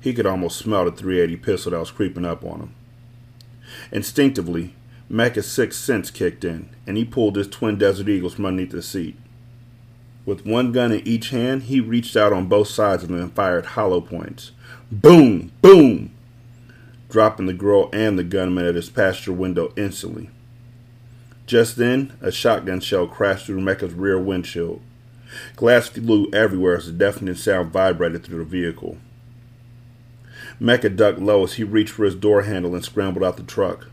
He 0.00 0.14
could 0.14 0.26
almost 0.26 0.58
smell 0.58 0.84
the 0.84 0.92
380 0.92 1.42
pistol 1.42 1.72
that 1.72 1.80
was 1.80 1.90
creeping 1.90 2.24
up 2.24 2.44
on 2.44 2.60
him. 2.60 2.74
Instinctively, 3.90 4.76
Mecca's 5.08 5.50
sixth 5.50 5.80
sense 5.80 6.12
kicked 6.12 6.44
in, 6.44 6.68
and 6.86 6.96
he 6.96 7.04
pulled 7.04 7.34
his 7.34 7.48
twin 7.48 7.78
Desert 7.78 8.08
Eagles 8.08 8.34
from 8.34 8.46
underneath 8.46 8.70
the 8.70 8.80
seat. 8.80 9.16
With 10.26 10.46
one 10.46 10.72
gun 10.72 10.92
in 10.92 11.06
each 11.06 11.30
hand, 11.30 11.64
he 11.64 11.80
reached 11.80 12.16
out 12.16 12.32
on 12.32 12.46
both 12.46 12.68
sides 12.68 13.02
of 13.02 13.10
them 13.10 13.20
and 13.20 13.32
fired 13.32 13.66
hollow 13.66 14.00
points. 14.00 14.52
Boom! 14.90 15.52
Boom! 15.60 16.10
Dropping 17.10 17.46
the 17.46 17.52
girl 17.52 17.90
and 17.92 18.18
the 18.18 18.24
gunman 18.24 18.64
at 18.64 18.74
his 18.74 18.90
passenger 18.90 19.32
window 19.32 19.72
instantly. 19.76 20.30
Just 21.46 21.76
then, 21.76 22.14
a 22.22 22.32
shotgun 22.32 22.80
shell 22.80 23.06
crashed 23.06 23.46
through 23.46 23.60
Mecca's 23.60 23.92
rear 23.92 24.18
windshield. 24.18 24.80
Glass 25.56 25.88
flew 25.88 26.30
everywhere 26.32 26.76
as 26.76 26.88
a 26.88 26.92
deafening 26.92 27.34
sound 27.34 27.72
vibrated 27.72 28.24
through 28.24 28.38
the 28.38 28.44
vehicle. 28.44 28.96
Mecca 30.58 30.88
ducked 30.88 31.18
low 31.18 31.44
as 31.44 31.54
he 31.54 31.64
reached 31.64 31.92
for 31.92 32.04
his 32.04 32.14
door 32.14 32.42
handle 32.42 32.74
and 32.74 32.84
scrambled 32.84 33.24
out 33.24 33.36
the 33.36 33.42
truck. 33.42 33.88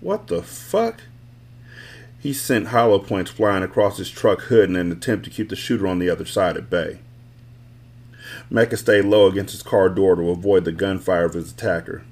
What 0.00 0.26
the 0.26 0.42
fuck? 0.42 1.02
He 2.22 2.32
sent 2.32 2.68
hollow 2.68 3.00
points 3.00 3.32
flying 3.32 3.64
across 3.64 3.98
his 3.98 4.08
truck 4.08 4.42
hood 4.42 4.70
in 4.70 4.76
an 4.76 4.92
attempt 4.92 5.24
to 5.24 5.30
keep 5.30 5.48
the 5.48 5.56
shooter 5.56 5.88
on 5.88 5.98
the 5.98 6.08
other 6.08 6.24
side 6.24 6.56
at 6.56 6.70
bay. 6.70 7.00
Mecca 8.48 8.76
stayed 8.76 9.06
low 9.06 9.26
against 9.26 9.50
his 9.50 9.64
car 9.64 9.88
door 9.88 10.14
to 10.14 10.30
avoid 10.30 10.64
the 10.64 10.70
gunfire 10.70 11.24
of 11.24 11.34
his 11.34 11.50
attacker. 11.50 12.04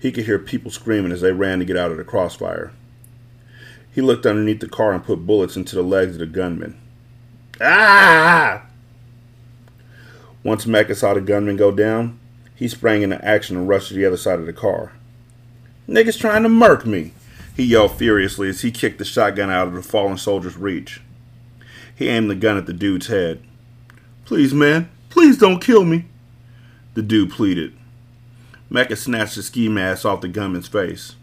He 0.00 0.10
could 0.10 0.24
hear 0.24 0.40
people 0.40 0.72
screaming 0.72 1.12
as 1.12 1.20
they 1.20 1.30
ran 1.30 1.60
to 1.60 1.64
get 1.64 1.76
out 1.76 1.92
of 1.92 1.96
the 1.96 2.02
crossfire. 2.02 2.72
He 3.94 4.00
looked 4.00 4.26
underneath 4.26 4.58
the 4.58 4.68
car 4.68 4.92
and 4.92 5.04
put 5.04 5.24
bullets 5.24 5.56
into 5.56 5.76
the 5.76 5.84
legs 5.84 6.14
of 6.14 6.18
the 6.18 6.26
gunman. 6.26 6.76
Ah! 7.60 8.66
Once 10.42 10.66
Mecca 10.66 10.96
saw 10.96 11.14
the 11.14 11.20
gunman 11.20 11.56
go 11.56 11.70
down, 11.70 12.18
he 12.56 12.66
sprang 12.66 13.02
into 13.02 13.24
action 13.24 13.56
and 13.56 13.68
rushed 13.68 13.88
to 13.88 13.94
the 13.94 14.04
other 14.04 14.16
side 14.16 14.40
of 14.40 14.46
the 14.46 14.52
car. 14.52 14.92
Niggas 15.88 16.18
trying 16.18 16.42
to 16.42 16.48
murk 16.48 16.84
me, 16.84 17.12
he 17.54 17.64
yelled 17.64 17.96
furiously 17.96 18.48
as 18.48 18.62
he 18.62 18.70
kicked 18.70 18.98
the 18.98 19.04
shotgun 19.04 19.50
out 19.50 19.68
of 19.68 19.74
the 19.74 19.82
fallen 19.82 20.18
soldier's 20.18 20.56
reach. 20.56 21.00
He 21.94 22.08
aimed 22.08 22.28
the 22.28 22.34
gun 22.34 22.56
at 22.56 22.66
the 22.66 22.72
dude's 22.72 23.06
head. 23.06 23.42
Please, 24.24 24.52
man, 24.52 24.90
please 25.10 25.38
don't 25.38 25.60
kill 25.60 25.84
me, 25.84 26.06
the 26.94 27.02
dude 27.02 27.30
pleaded. 27.30 27.76
Mecca 28.68 28.96
snatched 28.96 29.36
the 29.36 29.42
ski 29.42 29.68
mask 29.68 30.04
off 30.04 30.20
the 30.20 30.28
gunman's 30.28 30.66
face. 30.66 31.14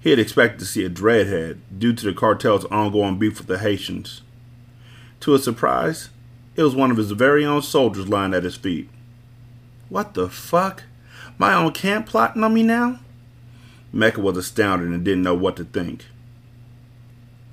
He 0.00 0.10
had 0.10 0.18
expected 0.18 0.58
to 0.60 0.66
see 0.66 0.84
a 0.84 0.90
dreadhead 0.90 1.58
due 1.78 1.92
to 1.92 2.04
the 2.04 2.12
cartel's 2.12 2.64
ongoing 2.66 3.18
beef 3.18 3.38
with 3.38 3.46
the 3.46 3.58
Haitians. 3.58 4.22
To 5.20 5.32
his 5.32 5.44
surprise, 5.44 6.10
it 6.56 6.62
was 6.62 6.74
one 6.74 6.90
of 6.90 6.96
his 6.96 7.10
very 7.12 7.44
own 7.44 7.62
soldiers 7.62 8.08
lying 8.08 8.34
at 8.34 8.44
his 8.44 8.56
feet. 8.56 8.88
What 9.88 10.14
the 10.14 10.28
fuck? 10.28 10.84
My 11.38 11.54
own 11.54 11.72
camp 11.72 12.06
plotting 12.06 12.42
on 12.42 12.54
me 12.54 12.62
now? 12.62 13.00
Mecca 13.96 14.20
was 14.20 14.36
astounded 14.36 14.88
and 14.88 15.02
didn't 15.02 15.22
know 15.22 15.34
what 15.34 15.56
to 15.56 15.64
think. 15.64 16.04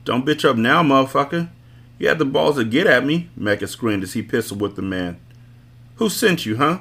Don't 0.04 0.26
bitch 0.26 0.44
up 0.44 0.58
now, 0.58 0.84
motherfucker. 0.84 1.50
You 1.98 2.10
had 2.10 2.20
the 2.20 2.26
balls 2.26 2.58
to 2.58 2.66
get 2.66 2.86
at 2.86 3.06
me, 3.06 3.30
Mecca 3.38 3.66
screamed 3.66 4.04
as 4.04 4.12
he 4.12 4.22
pistol 4.22 4.58
whipped 4.58 4.76
the 4.76 4.82
man. 4.82 5.18
Who 5.96 6.10
sent 6.10 6.46
you, 6.46 6.58
huh? 6.58 6.80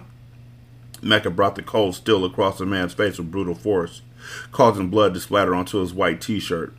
Mecca 1.00 1.30
brought 1.30 1.54
the 1.54 1.62
cold 1.62 1.94
steel 1.94 2.24
across 2.24 2.58
the 2.58 2.66
man's 2.66 2.94
face 2.94 3.18
with 3.18 3.30
brutal 3.30 3.54
force, 3.54 4.02
causing 4.50 4.88
blood 4.88 5.14
to 5.14 5.20
splatter 5.20 5.54
onto 5.54 5.78
his 5.78 5.94
white 5.94 6.20
t 6.20 6.40
shirt. 6.40 6.74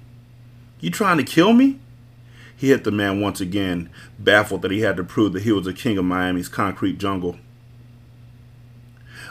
You 0.82 0.90
trying 0.90 1.18
to 1.18 1.24
kill 1.24 1.54
me? 1.54 1.80
He 2.54 2.68
hit 2.68 2.84
the 2.84 2.92
man 2.92 3.22
once 3.22 3.40
again, 3.40 3.90
baffled 4.20 4.62
that 4.62 4.72
he 4.72 4.82
had 4.82 4.98
to 4.98 5.06
prove 5.06 5.32
that 5.34 5.44
he 5.44 5.54
was 5.54 5.64
the 5.64 5.74
king 5.74 5.98
of 5.98 6.04
Miami's 6.04 6.50
concrete 6.50 6.98
jungle. 6.98 7.38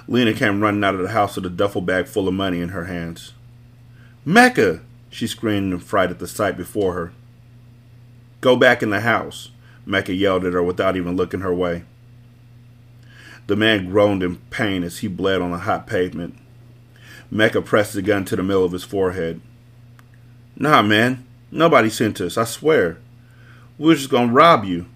Lena 0.09 0.33
came 0.33 0.63
running 0.63 0.83
out 0.83 0.95
of 0.95 1.03
the 1.03 1.09
house 1.09 1.37
with 1.37 1.45
a 1.45 1.51
duffel 1.51 1.83
bag 1.83 2.07
full 2.07 2.27
of 2.27 2.35
money 2.35 2.63
in 2.63 2.71
her 2.71 2.87
hands. 2.87 3.35
Mecca! 4.25 4.81
she 5.11 5.27
screamed 5.27 5.73
in 5.73 5.79
fright 5.79 6.11
at 6.11 6.19
the 6.19 6.27
sight 6.27 6.57
before 6.57 6.95
her. 6.95 7.13
Go 8.41 8.57
back 8.57 8.83
in 8.83 8.91
the 8.91 9.01
house, 9.01 9.51
Mecca 9.85 10.15
yelled 10.15 10.45
at 10.45 10.53
her 10.53 10.63
without 10.63 10.97
even 10.97 11.17
looking 11.17 11.41
her 11.41 11.55
way. 11.55 11.85
The 13.47 13.57
man 13.57 13.91
groaned 13.91 14.23
in 14.23 14.37
pain 14.51 14.85
as 14.85 14.99
he 14.99 15.09
bled 15.09 15.41
on 15.41 15.51
the 15.51 15.59
hot 15.59 15.87
pavement. 15.87 16.39
Mecca 17.31 17.63
pressed 17.63 17.95
the 17.95 18.03
gun 18.03 18.25
to 18.27 18.37
the 18.37 18.43
middle 18.43 18.65
of 18.65 18.73
his 18.73 18.85
forehead. 18.85 19.41
Nah, 20.57 20.83
man. 20.83 21.27
Nobody 21.51 21.91
sent 21.91 22.21
us, 22.21 22.39
I 22.39 22.45
swear. 22.45 22.99
We 23.79 23.89
were 23.89 23.95
just 23.95 24.11
gonna 24.11 24.33
rob 24.33 24.65
you. 24.65 24.87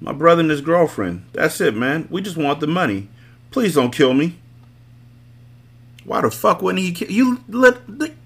My 0.00 0.12
brother 0.12 0.40
and 0.40 0.50
his 0.50 0.60
girlfriend. 0.60 1.24
That's 1.32 1.60
it, 1.60 1.74
man. 1.74 2.08
We 2.10 2.20
just 2.20 2.36
want 2.36 2.60
the 2.60 2.66
money. 2.66 3.08
Please 3.50 3.74
don't 3.74 3.94
kill 3.94 4.14
me. 4.14 4.38
Why 6.04 6.20
the 6.20 6.30
fuck 6.30 6.60
wouldn't 6.60 6.82
he 6.82 6.92
kill 6.92 7.10
you? 7.10 7.44
Let 7.48 7.76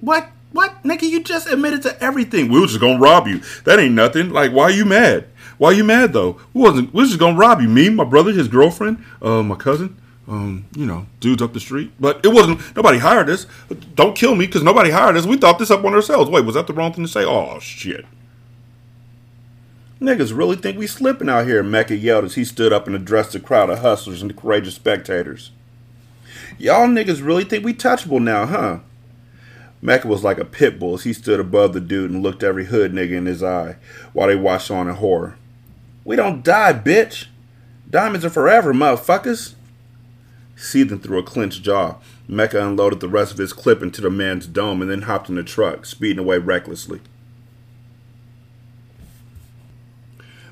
what? 0.01 0.31
What, 0.57 0.83
nigga? 0.83 1.03
You 1.03 1.23
just 1.23 1.49
admitted 1.49 1.83
to 1.83 2.03
everything. 2.03 2.51
We 2.51 2.59
were 2.59 2.67
just 2.67 2.81
gonna 2.81 2.99
rob 2.99 3.29
you. 3.29 3.43
That 3.65 3.79
ain't 3.79 3.95
nothing. 3.95 4.31
Like, 4.31 4.53
why 4.53 4.65
are 4.65 4.71
you 4.71 4.87
mad? 4.87 5.27
Why 5.59 5.69
are 5.69 5.75
you 5.75 5.85
mad 5.85 6.15
though? 6.15 6.41
We 6.55 6.63
wasn't. 6.63 6.95
We 6.95 7.03
was 7.03 7.11
just 7.11 7.21
gonna 7.21 7.37
rob 7.37 7.61
you. 7.61 7.69
Me, 7.69 7.91
my 7.91 8.05
brother, 8.05 8.33
his 8.33 8.49
girlfriend, 8.49 9.05
uh, 9.21 9.43
my 9.43 9.57
cousin. 9.57 10.01
Um, 10.27 10.65
you 10.75 10.87
know, 10.87 11.07
dudes 11.21 11.43
up 11.43 11.53
the 11.53 11.61
street. 11.61 11.93
But 12.01 12.25
it 12.25 12.29
wasn't. 12.29 12.75
Nobody 12.75 12.99
hired 12.99 13.29
us. 13.29 13.47
Don't 13.95 14.17
kill 14.17 14.35
me, 14.35 14.47
because 14.47 14.63
nobody 14.63 14.91
hired 14.91 15.17
us. 15.17 15.27
We 15.27 15.37
thought 15.37 15.59
this 15.59 15.71
up 15.71 15.85
on 15.85 15.93
ourselves. 15.93 16.31
Wait, 16.31 16.47
was 16.47 16.55
that 16.55 16.67
the 16.67 16.73
wrong 16.73 16.93
thing 16.95 17.05
to 17.05 17.11
say? 17.11 17.25
Oh 17.25 17.61
shit. 17.61 18.07
Niggas 20.01 20.37
really 20.37 20.57
think 20.57 20.79
we 20.79 20.87
slipping 20.87 21.29
out 21.29 21.47
here, 21.47 21.63
Mecca 21.63 21.97
yelled 21.97 22.25
as 22.25 22.35
he 22.35 22.45
stood 22.45 22.73
up 22.73 22.87
and 22.87 22.97
addressed 22.97 23.33
the 23.33 23.41
crowd 23.41 23.71
of 23.71 23.79
hustlers 23.81 24.23
and 24.23 24.37
courageous 24.37 24.75
spectators. 24.75 25.51
Y'all 26.59 26.87
niggas 26.87 27.25
really 27.25 27.45
think 27.45 27.65
we 27.65 27.75
touchable 27.75 28.21
now, 28.21 28.47
huh? 28.47 28.79
Mecca 29.83 30.09
was 30.09 30.25
like 30.25 30.39
a 30.39 30.45
pit 30.45 30.79
bull 30.79 30.95
as 30.95 31.05
he 31.05 31.13
stood 31.13 31.39
above 31.39 31.73
the 31.73 31.81
dude 31.81 32.11
and 32.11 32.23
looked 32.23 32.43
every 32.43 32.67
hood 32.67 32.93
nigga 32.93 33.13
in 33.13 33.27
his 33.27 33.43
eye 33.43 33.77
while 34.13 34.29
they 34.29 34.37
watched 34.37 34.71
on 34.71 34.89
in 34.89 34.95
horror. 34.95 35.37
We 36.05 36.17
don't 36.17 36.45
die, 36.45 36.73
bitch. 36.73 37.27
Diamonds 37.89 38.25
are 38.25 38.31
forever, 38.31 38.73
motherfuckers. 38.73 39.55
Seething 40.57 41.01
through 41.01 41.19
a 41.19 41.23
clenched 41.23 41.63
jaw, 41.63 41.97
Mecca 42.27 42.67
unloaded 42.67 43.01
the 43.01 43.09
rest 43.09 43.33
of 43.33 43.39
his 43.39 43.53
clip 43.53 43.83
into 43.83 44.01
the 44.01 44.11
man's 44.11 44.47
dome 44.47 44.81
and 44.81 44.91
then 44.91 45.03
hopped 45.03 45.29
in 45.29 45.35
the 45.35 45.43
truck, 45.43 45.85
speeding 45.85 46.19
away 46.19 46.39
recklessly. 46.39 47.01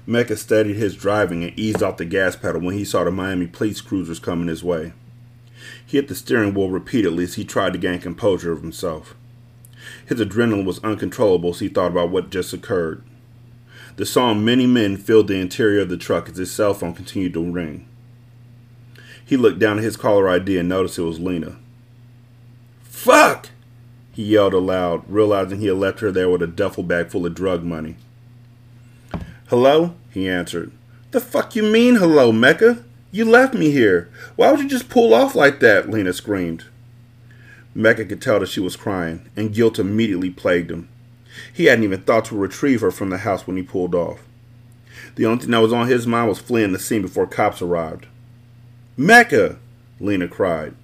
Mecca 0.07 0.37
steadied 0.37 0.76
his 0.76 0.95
driving 0.95 1.43
and 1.43 1.59
eased 1.59 1.83
off 1.83 1.97
the 1.97 2.04
gas 2.04 2.37
pedal 2.37 2.61
when 2.61 2.75
he 2.75 2.85
saw 2.85 3.04
the 3.04 3.11
Miami 3.11 3.47
police 3.47 3.81
cruisers 3.81 4.19
coming 4.19 4.49
his 4.49 4.62
way. 4.62 4.93
He 5.85 5.97
hit 5.97 6.09
the 6.09 6.14
steering 6.14 6.54
wheel 6.54 6.71
repeatedly 6.71 7.25
as 7.25 7.35
he 7.35 7.44
tried 7.44 7.73
to 7.73 7.78
gain 7.78 8.00
composure 8.00 8.52
of 8.52 8.62
himself. 8.62 9.14
His 10.06 10.21
adrenaline 10.21 10.64
was 10.64 10.83
uncontrollable 10.83 11.50
as 11.50 11.61
he 11.61 11.68
thought 11.68 11.90
about 11.92 12.11
what 12.11 12.30
just 12.30 12.52
occurred. 12.52 13.02
The 13.97 14.06
song 14.06 14.44
Many 14.44 14.66
Men 14.66 14.97
filled 14.97 15.28
the 15.28 15.38
interior 15.38 15.83
of 15.83 15.88
the 15.88 15.97
truck 15.97 16.28
as 16.28 16.37
his 16.37 16.50
cell 16.50 16.75
phone 16.75 16.94
continued 16.94 17.35
to 17.35 17.50
ring. 17.50 17.87
He 19.25 19.37
looked 19.37 19.59
down 19.59 19.78
at 19.78 19.85
his 19.85 19.97
caller 19.97 20.28
ID 20.28 20.59
and 20.59 20.68
noticed 20.68 20.99
it 20.99 21.02
was 21.02 21.21
Lena. 21.21 21.56
Fuck! 22.83 23.50
He 24.12 24.23
yelled 24.23 24.54
aloud, 24.54 25.02
realizing 25.09 25.59
he 25.59 25.66
had 25.66 25.76
left 25.76 26.00
her 26.00 26.12
there 26.12 26.28
with 26.28 26.42
a 26.42 26.47
duffel 26.47 26.83
bag 26.83 27.09
full 27.09 27.26
of 27.26 27.35
drug 27.35 27.64
money. 27.64 27.97
Hello? 29.49 29.94
He 30.11 30.28
answered. 30.28 30.73
The 31.11 31.21
fuck 31.21 31.54
you 31.54 31.62
mean, 31.62 31.97
hello, 31.97 32.33
Mecca? 32.33 32.85
You 33.14 33.25
left 33.25 33.54
me 33.54 33.71
here. 33.71 34.11
Why 34.35 34.50
would 34.50 34.59
you 34.59 34.68
just 34.68 34.88
pull 34.88 35.14
off 35.14 35.37
like 35.37 35.61
that? 35.61 35.88
Lena 35.88 36.12
screamed. 36.12 36.64
Mecca 37.73 38.04
could 38.06 38.21
tell 38.21 38.40
that 38.40 38.49
she 38.49 38.59
was 38.59 38.75
crying, 38.75 39.30
and 39.37 39.54
guilt 39.54 39.78
immediately 39.78 40.30
plagued 40.30 40.73
him. 40.73 40.88
He 41.52 41.66
hadn't 41.66 41.85
even 41.85 42.02
thought 42.02 42.25
to 42.25 42.37
retrieve 42.37 42.80
her 42.80 42.90
from 42.90 43.11
the 43.11 43.18
house 43.18 43.47
when 43.47 43.56
he 43.56 43.62
pulled 43.62 43.94
off. 43.94 44.25
The 45.14 45.26
only 45.26 45.42
thing 45.42 45.52
that 45.52 45.61
was 45.61 45.73
on 45.73 45.87
his 45.87 46.09
mind 46.09 46.28
was 46.28 46.40
fleeing 46.40 46.73
the 46.73 46.78
scene 46.80 47.02
before 47.02 47.28
cops 47.28 47.62
arrived. 47.62 48.09
Mecca! 48.97 49.61
Lena 50.00 50.26
cried. 50.26 50.75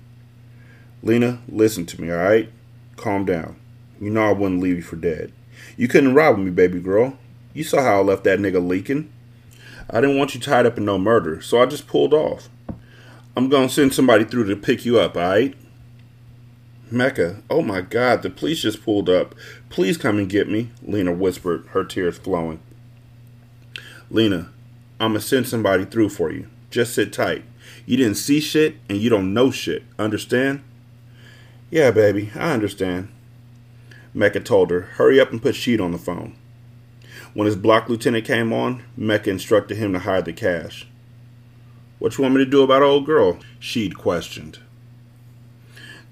Lena, 1.03 1.41
listen 1.49 1.85
to 1.87 2.01
me, 2.01 2.13
all 2.13 2.19
right? 2.19 2.49
Calm 2.95 3.25
down. 3.25 3.57
You 4.01 4.11
know 4.11 4.29
I 4.29 4.33
wouldn't 4.33 4.63
leave 4.63 4.77
you 4.77 4.83
for 4.83 4.95
dead. 4.95 5.33
You 5.77 5.89
couldn't 5.89 6.15
rob 6.15 6.39
me, 6.39 6.53
baby 6.53 6.79
girl. 6.79 7.19
You 7.55 7.65
saw 7.65 7.83
how 7.83 7.99
I 7.99 8.05
left 8.05 8.23
that 8.23 8.39
nigga 8.39 8.65
leaking. 8.65 9.11
I 9.93 10.01
didn't 10.01 10.19
want 10.19 10.35
you 10.35 10.41
tied 10.41 10.67
up 10.67 10.79
in 10.79 10.85
no 10.85 10.99
murder, 10.99 11.43
so 11.43 11.61
I 11.61 11.67
just 11.67 11.89
pulled 11.89 12.15
off. 12.15 12.49
I'm 13.37 13.49
gonna 13.49 13.69
send 13.69 13.93
somebody 13.93 14.25
through 14.25 14.45
to 14.45 14.57
pick 14.57 14.85
you 14.85 15.01
up, 15.01 15.17
alright? 15.17 15.55
Mecca, 16.93 17.43
oh 17.51 17.63
my 17.63 17.81
god, 17.81 18.23
the 18.23 18.31
police 18.31 18.63
just 18.63 18.85
pulled 18.85 19.09
up. 19.09 19.35
Please 19.69 19.97
come 19.97 20.19
and 20.19 20.29
get 20.29 20.49
me, 20.49 20.71
Lena 20.83 21.13
whispered, 21.13 21.67
her 21.69 21.85
tears 21.85 22.19
flowing. 22.19 22.61
Lena, 24.11 24.51
I'm 25.01 25.11
gonna 25.11 25.21
send 25.21 25.49
somebody 25.49 25.85
through 25.85 26.11
for 26.11 26.31
you. 26.31 26.49
Just 26.71 26.95
sit 26.95 27.13
tight. 27.13 27.45
You 27.85 27.97
didn't 27.97 28.17
see 28.17 28.41
shit 28.41 28.77
and 28.89 28.99
you 28.99 29.11
don't 29.11 29.35
know 29.35 29.51
shit. 29.51 29.83
Understand? 29.99 30.63
Yeah, 31.71 31.91
baby, 31.91 32.31
I 32.37 32.53
understand. 32.53 33.09
Mecca 34.15 34.41
told 34.41 34.71
her, 34.71 34.83
Hurry 34.83 35.21
up 35.21 35.31
and 35.31 35.43
put 35.43 35.55
Sheed 35.55 35.81
on 35.81 35.93
the 35.93 35.99
phone. 35.99 36.37
When 37.33 37.47
his 37.47 37.57
block 37.57 37.89
lieutenant 37.89 38.25
came 38.25 38.53
on, 38.53 38.83
Mecca 38.97 39.31
instructed 39.31 39.77
him 39.77 39.93
to 39.93 40.01
hide 40.01 40.25
the 40.25 40.33
cash. 40.33 40.87
What 41.99 42.17
you 42.17 42.23
want 42.23 42.35
me 42.35 42.45
to 42.45 42.51
do 42.51 42.63
about 42.63 42.83
old 42.83 43.07
girl? 43.07 43.39
Sheed 43.61 43.95
questioned. 43.95 44.59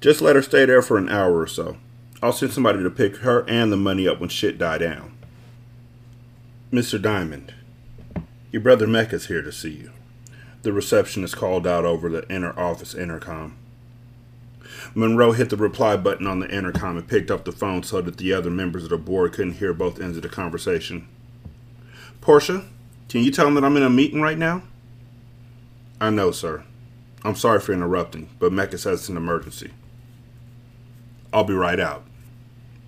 Just 0.00 0.20
let 0.20 0.36
her 0.36 0.42
stay 0.42 0.64
there 0.64 0.82
for 0.82 0.96
an 0.96 1.08
hour 1.08 1.38
or 1.40 1.46
so. 1.46 1.76
I'll 2.22 2.32
send 2.32 2.52
somebody 2.52 2.82
to 2.82 2.90
pick 2.90 3.16
her 3.18 3.48
and 3.48 3.72
the 3.72 3.76
money 3.76 4.06
up 4.06 4.20
when 4.20 4.28
shit 4.28 4.58
die 4.58 4.78
down. 4.78 5.16
Mr. 6.72 7.00
Diamond, 7.00 7.54
your 8.52 8.62
brother 8.62 8.86
Mecca's 8.86 9.26
here 9.26 9.42
to 9.42 9.50
see 9.50 9.70
you. 9.70 9.92
The 10.62 10.72
receptionist 10.72 11.36
called 11.36 11.66
out 11.66 11.84
over 11.84 12.08
the 12.08 12.28
inner 12.30 12.58
office 12.58 12.94
intercom. 12.94 13.56
Monroe 14.94 15.32
hit 15.32 15.50
the 15.50 15.56
reply 15.56 15.96
button 15.96 16.26
on 16.26 16.40
the 16.40 16.50
intercom 16.50 16.96
and 16.96 17.06
picked 17.06 17.30
up 17.30 17.44
the 17.44 17.52
phone 17.52 17.82
so 17.82 18.00
that 18.00 18.16
the 18.16 18.32
other 18.32 18.50
members 18.50 18.84
of 18.84 18.90
the 18.90 18.98
board 18.98 19.32
couldn't 19.32 19.54
hear 19.54 19.72
both 19.72 20.00
ends 20.00 20.16
of 20.16 20.22
the 20.22 20.28
conversation. 20.28 21.06
Portia, 22.20 22.64
can 23.08 23.22
you 23.22 23.30
tell 23.30 23.46
him 23.46 23.54
that 23.54 23.64
I'm 23.64 23.76
in 23.76 23.82
a 23.82 23.90
meeting 23.90 24.20
right 24.20 24.38
now? 24.38 24.62
I 26.00 26.10
know, 26.10 26.30
sir. 26.30 26.64
I'm 27.24 27.34
sorry 27.34 27.60
for 27.60 27.72
interrupting, 27.72 28.28
but 28.38 28.52
Mecca 28.52 28.78
says 28.78 29.00
it's 29.00 29.08
an 29.08 29.16
emergency. 29.16 29.70
I'll 31.32 31.44
be 31.44 31.54
right 31.54 31.80
out. 31.80 32.04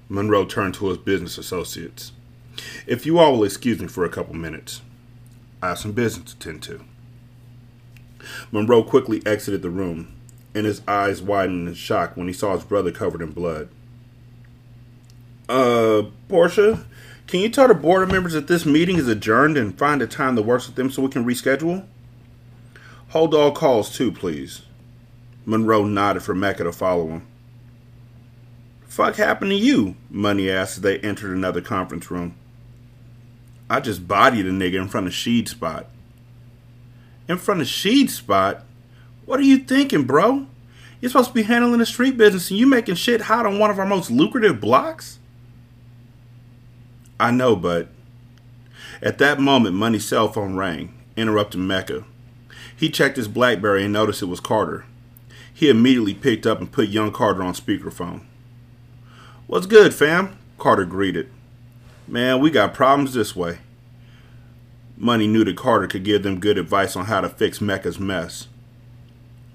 Monroe 0.08 0.44
turned 0.44 0.74
to 0.74 0.88
his 0.88 0.98
business 0.98 1.38
associates. 1.38 2.12
If 2.86 3.06
you 3.06 3.18
all 3.18 3.32
will 3.32 3.44
excuse 3.44 3.80
me 3.80 3.86
for 3.86 4.04
a 4.04 4.10
couple 4.10 4.34
minutes, 4.34 4.82
I 5.62 5.68
have 5.68 5.78
some 5.78 5.92
business 5.92 6.32
to 6.32 6.38
tend 6.38 6.62
to. 6.64 6.84
Monroe 8.50 8.82
quickly 8.82 9.22
exited 9.26 9.62
the 9.62 9.70
room, 9.70 10.14
and 10.54 10.66
his 10.66 10.82
eyes 10.86 11.22
widened 11.22 11.68
in 11.68 11.74
shock 11.74 12.16
when 12.16 12.26
he 12.26 12.32
saw 12.32 12.54
his 12.54 12.64
brother 12.64 12.90
covered 12.90 13.22
in 13.22 13.30
blood. 13.30 13.68
Uh, 15.48 16.02
Portia, 16.28 16.84
can 17.26 17.40
you 17.40 17.48
tell 17.48 17.68
the 17.68 17.74
board 17.74 18.10
members 18.10 18.32
that 18.32 18.48
this 18.48 18.66
meeting 18.66 18.96
is 18.96 19.08
adjourned 19.08 19.56
and 19.56 19.78
find 19.78 20.02
a 20.02 20.06
time 20.06 20.34
that 20.34 20.42
works 20.42 20.66
with 20.66 20.76
them 20.76 20.90
so 20.90 21.02
we 21.02 21.08
can 21.08 21.24
reschedule? 21.24 21.86
Hold 23.08 23.34
all 23.34 23.52
calls 23.52 23.94
too, 23.94 24.12
please. 24.12 24.62
Monroe 25.44 25.84
nodded 25.84 26.22
for 26.22 26.34
Mecca 26.34 26.64
to 26.64 26.72
follow 26.72 27.08
him. 27.08 27.26
Fuck 28.86 29.16
happened 29.16 29.52
to 29.52 29.56
you? 29.56 29.96
Money 30.10 30.50
asked 30.50 30.78
as 30.78 30.82
they 30.82 30.98
entered 30.98 31.36
another 31.36 31.60
conference 31.60 32.10
room. 32.10 32.34
I 33.68 33.78
just 33.78 34.08
bodied 34.08 34.46
a 34.46 34.50
nigga 34.50 34.74
in 34.74 34.88
front 34.88 35.06
of 35.06 35.12
Sheed 35.12 35.48
Spot. 35.48 35.86
In 37.28 37.38
front 37.38 37.60
of 37.60 37.68
Sheed 37.68 38.10
Spot? 38.10 38.64
What 39.30 39.38
are 39.38 39.44
you 39.44 39.58
thinking, 39.58 40.02
bro? 40.02 40.48
You're 41.00 41.10
supposed 41.10 41.28
to 41.28 41.34
be 41.34 41.44
handling 41.44 41.78
the 41.78 41.86
street 41.86 42.16
business 42.16 42.50
and 42.50 42.58
you 42.58 42.66
making 42.66 42.96
shit 42.96 43.20
hot 43.20 43.46
on 43.46 43.60
one 43.60 43.70
of 43.70 43.78
our 43.78 43.86
most 43.86 44.10
lucrative 44.10 44.60
blocks? 44.60 45.20
I 47.20 47.30
know, 47.30 47.54
but 47.54 47.90
at 49.00 49.18
that 49.18 49.38
moment, 49.38 49.76
Money's 49.76 50.04
cell 50.04 50.26
phone 50.26 50.56
rang, 50.56 50.92
interrupting 51.16 51.64
Mecca. 51.64 52.02
He 52.74 52.90
checked 52.90 53.16
his 53.16 53.28
Blackberry 53.28 53.84
and 53.84 53.92
noticed 53.92 54.20
it 54.20 54.24
was 54.24 54.40
Carter. 54.40 54.84
He 55.54 55.70
immediately 55.70 56.14
picked 56.14 56.44
up 56.44 56.58
and 56.58 56.72
put 56.72 56.88
young 56.88 57.12
Carter 57.12 57.44
on 57.44 57.54
speakerphone. 57.54 58.22
What's 59.46 59.66
good, 59.66 59.94
fam? 59.94 60.38
Carter 60.58 60.84
greeted. 60.84 61.30
Man, 62.08 62.40
we 62.40 62.50
got 62.50 62.74
problems 62.74 63.14
this 63.14 63.36
way. 63.36 63.58
Money 64.96 65.28
knew 65.28 65.44
that 65.44 65.56
Carter 65.56 65.86
could 65.86 66.02
give 66.02 66.24
them 66.24 66.40
good 66.40 66.58
advice 66.58 66.96
on 66.96 67.04
how 67.04 67.20
to 67.20 67.28
fix 67.28 67.60
Mecca's 67.60 68.00
mess. 68.00 68.48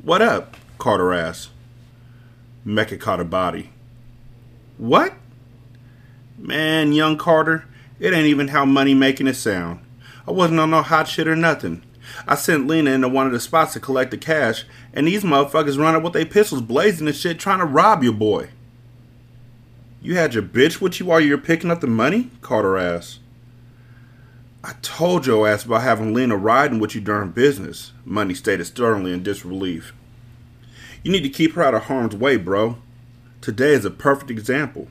What 0.06 0.22
up? 0.22 0.56
Carter 0.78 1.16
asked. 1.16 1.50
Mecca 2.64 2.96
caught 2.96 3.20
a 3.20 3.26
body. 3.26 3.72
What? 4.78 5.16
Man, 6.38 6.94
young 6.94 7.18
Carter, 7.18 7.66
it 8.00 8.14
ain't 8.14 8.28
even 8.28 8.50
how 8.50 8.66
money 8.66 8.94
making 8.94 9.26
it 9.26 9.34
sound. 9.34 9.80
I 10.28 10.32
wasn't 10.32 10.60
on 10.60 10.70
no 10.70 10.84
hot 10.84 11.08
shit 11.08 11.28
or 11.28 11.36
nothing. 11.36 11.82
I 12.28 12.36
sent 12.36 12.68
Lena 12.68 12.92
into 12.92 13.10
one 13.10 13.26
of 13.26 13.32
the 13.32 13.40
spots 13.40 13.74
to 13.74 13.80
collect 13.80 14.12
the 14.12 14.20
cash, 14.20 14.64
and 14.94 15.08
these 15.08 15.24
motherfuckers 15.24 15.80
run 15.80 15.96
up 15.96 16.04
with 16.04 16.14
their 16.14 16.24
pistols 16.24 16.62
blazing 16.62 17.08
and 17.08 17.16
shit 17.16 17.40
trying 17.40 17.58
to 17.58 17.66
rob 17.66 18.04
your 18.04 18.14
boy. 18.14 18.50
You 20.04 20.18
had 20.18 20.36
your 20.36 20.44
bitch 20.44 20.80
with 20.80 21.00
you 21.00 21.08
while 21.08 21.20
you 21.20 21.32
were 21.32 21.42
picking 21.42 21.72
up 21.72 21.82
the 21.82 21.88
money? 21.88 22.30
Carter 22.44 22.78
asked. 22.78 23.22
I 24.66 24.74
told 24.82 25.28
your 25.28 25.48
ass 25.48 25.64
about 25.64 25.84
having 25.84 26.12
Lena 26.12 26.36
riding 26.36 26.80
with 26.80 26.96
you 26.96 27.02
during 27.02 27.30
business, 27.30 27.92
Money 28.04 28.34
stated 28.34 28.66
sternly 28.66 29.14
in 29.14 29.22
disbelief. 29.22 29.94
You 31.04 31.12
need 31.12 31.22
to 31.22 31.30
keep 31.30 31.54
her 31.54 31.62
out 31.62 31.76
of 31.76 31.84
harm's 31.84 32.16
way, 32.16 32.38
bro. 32.38 32.80
Today 33.42 33.74
is 33.74 33.86
a 33.86 33.92
perfect 33.92 34.32
example. 34.32 34.88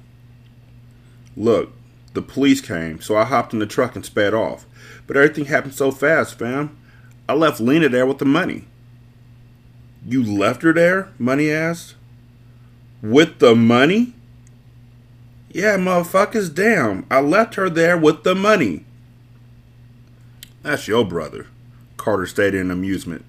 Look, 1.37 1.73
the 2.13 2.23
police 2.23 2.61
came, 2.61 3.01
so 3.01 3.17
I 3.17 3.25
hopped 3.25 3.53
in 3.53 3.59
the 3.59 3.67
truck 3.67 3.97
and 3.97 4.05
sped 4.05 4.33
off. 4.33 4.65
But 5.09 5.17
everything 5.17 5.47
happened 5.47 5.75
so 5.75 5.91
fast, 5.91 6.39
fam. 6.39 6.79
I 7.29 7.35
left 7.35 7.59
Lena 7.59 7.89
there 7.89 8.07
with 8.07 8.19
the 8.19 8.25
money. 8.25 8.69
You 10.07 10.23
left 10.23 10.63
her 10.63 10.73
there? 10.73 11.09
Money 11.19 11.51
asked. 11.51 11.97
With 13.03 13.41
the 13.41 13.57
money? 13.57 14.15
Yeah, 15.51 15.79
motherfuckers, 15.79 16.55
damn. 16.55 17.07
I 17.11 17.19
left 17.19 17.57
her 17.57 17.69
there 17.69 17.99
with 17.99 18.23
the 18.23 18.37
money. 18.37 18.85
That's 20.65 20.89
your 20.89 21.05
brother, 21.05 21.49
Carter 21.99 22.25
stated 22.25 22.59
in 22.59 22.71
amusement. 22.71 23.27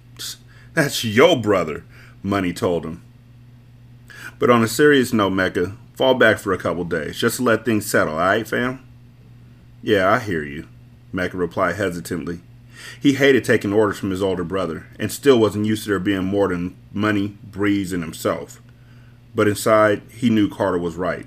That's 0.73 1.03
your 1.03 1.35
brother, 1.35 1.83
Money 2.23 2.53
told 2.53 2.85
him. 2.85 3.03
But 4.39 4.49
on 4.49 4.63
a 4.63 4.69
serious 4.69 5.11
note, 5.11 5.31
Mecca, 5.31 5.75
fall 5.95 6.13
back 6.13 6.39
for 6.39 6.53
a 6.53 6.57
couple 6.57 6.85
days, 6.85 7.17
just 7.17 7.35
to 7.35 7.43
let 7.43 7.65
things 7.65 7.85
settle, 7.85 8.13
alright, 8.13 8.47
fam? 8.47 8.87
Yeah, 9.83 10.09
I 10.09 10.19
hear 10.19 10.43
you, 10.43 10.69
Mecca 11.11 11.35
replied 11.35 11.75
hesitantly. 11.75 12.39
He 13.01 13.15
hated 13.15 13.43
taking 13.43 13.73
orders 13.73 13.99
from 13.99 14.11
his 14.11 14.23
older 14.23 14.45
brother, 14.45 14.87
and 14.97 15.11
still 15.11 15.37
wasn't 15.37 15.65
used 15.65 15.83
to 15.83 15.89
there 15.89 15.99
being 15.99 16.23
more 16.23 16.47
than 16.47 16.77
money, 16.93 17.37
Breeze, 17.43 17.91
and 17.91 18.01
himself. 18.01 18.61
But 19.35 19.49
inside, 19.49 20.03
he 20.09 20.29
knew 20.29 20.47
Carter 20.47 20.77
was 20.77 20.95
right. 20.95 21.25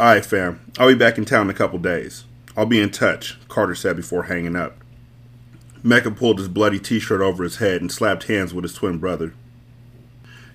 Alright, 0.00 0.24
fam, 0.24 0.72
I'll 0.78 0.88
be 0.88 0.94
back 0.94 1.18
in 1.18 1.26
town 1.26 1.48
in 1.48 1.50
a 1.50 1.58
couple 1.58 1.78
days. 1.78 2.24
I'll 2.56 2.66
be 2.66 2.80
in 2.80 2.90
touch, 2.90 3.38
Carter 3.48 3.74
said 3.74 3.96
before 3.96 4.24
hanging 4.24 4.56
up. 4.56 4.76
Mecca 5.82 6.10
pulled 6.10 6.38
his 6.38 6.48
bloody 6.48 6.78
t 6.78 6.98
shirt 6.98 7.20
over 7.20 7.42
his 7.42 7.56
head 7.56 7.80
and 7.80 7.92
slapped 7.92 8.24
hands 8.24 8.54
with 8.54 8.64
his 8.64 8.74
twin 8.74 8.98
brother. 8.98 9.34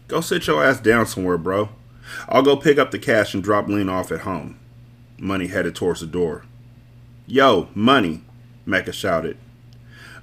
Go 0.07 0.21
sit 0.21 0.47
your 0.47 0.63
ass 0.63 0.79
down 0.79 1.05
somewhere, 1.05 1.37
bro. 1.37 1.69
I'll 2.27 2.41
go 2.41 2.57
pick 2.57 2.79
up 2.79 2.89
the 2.91 2.97
cash 2.97 3.33
and 3.33 3.43
drop 3.43 3.67
Lena 3.67 3.91
off 3.91 4.11
at 4.11 4.21
home. 4.21 4.57
Money 5.19 5.47
headed 5.47 5.75
towards 5.75 5.99
the 5.99 6.07
door. 6.07 6.45
Yo, 7.27 7.67
Money, 7.75 8.23
Mecca 8.65 8.91
shouted. 8.91 9.37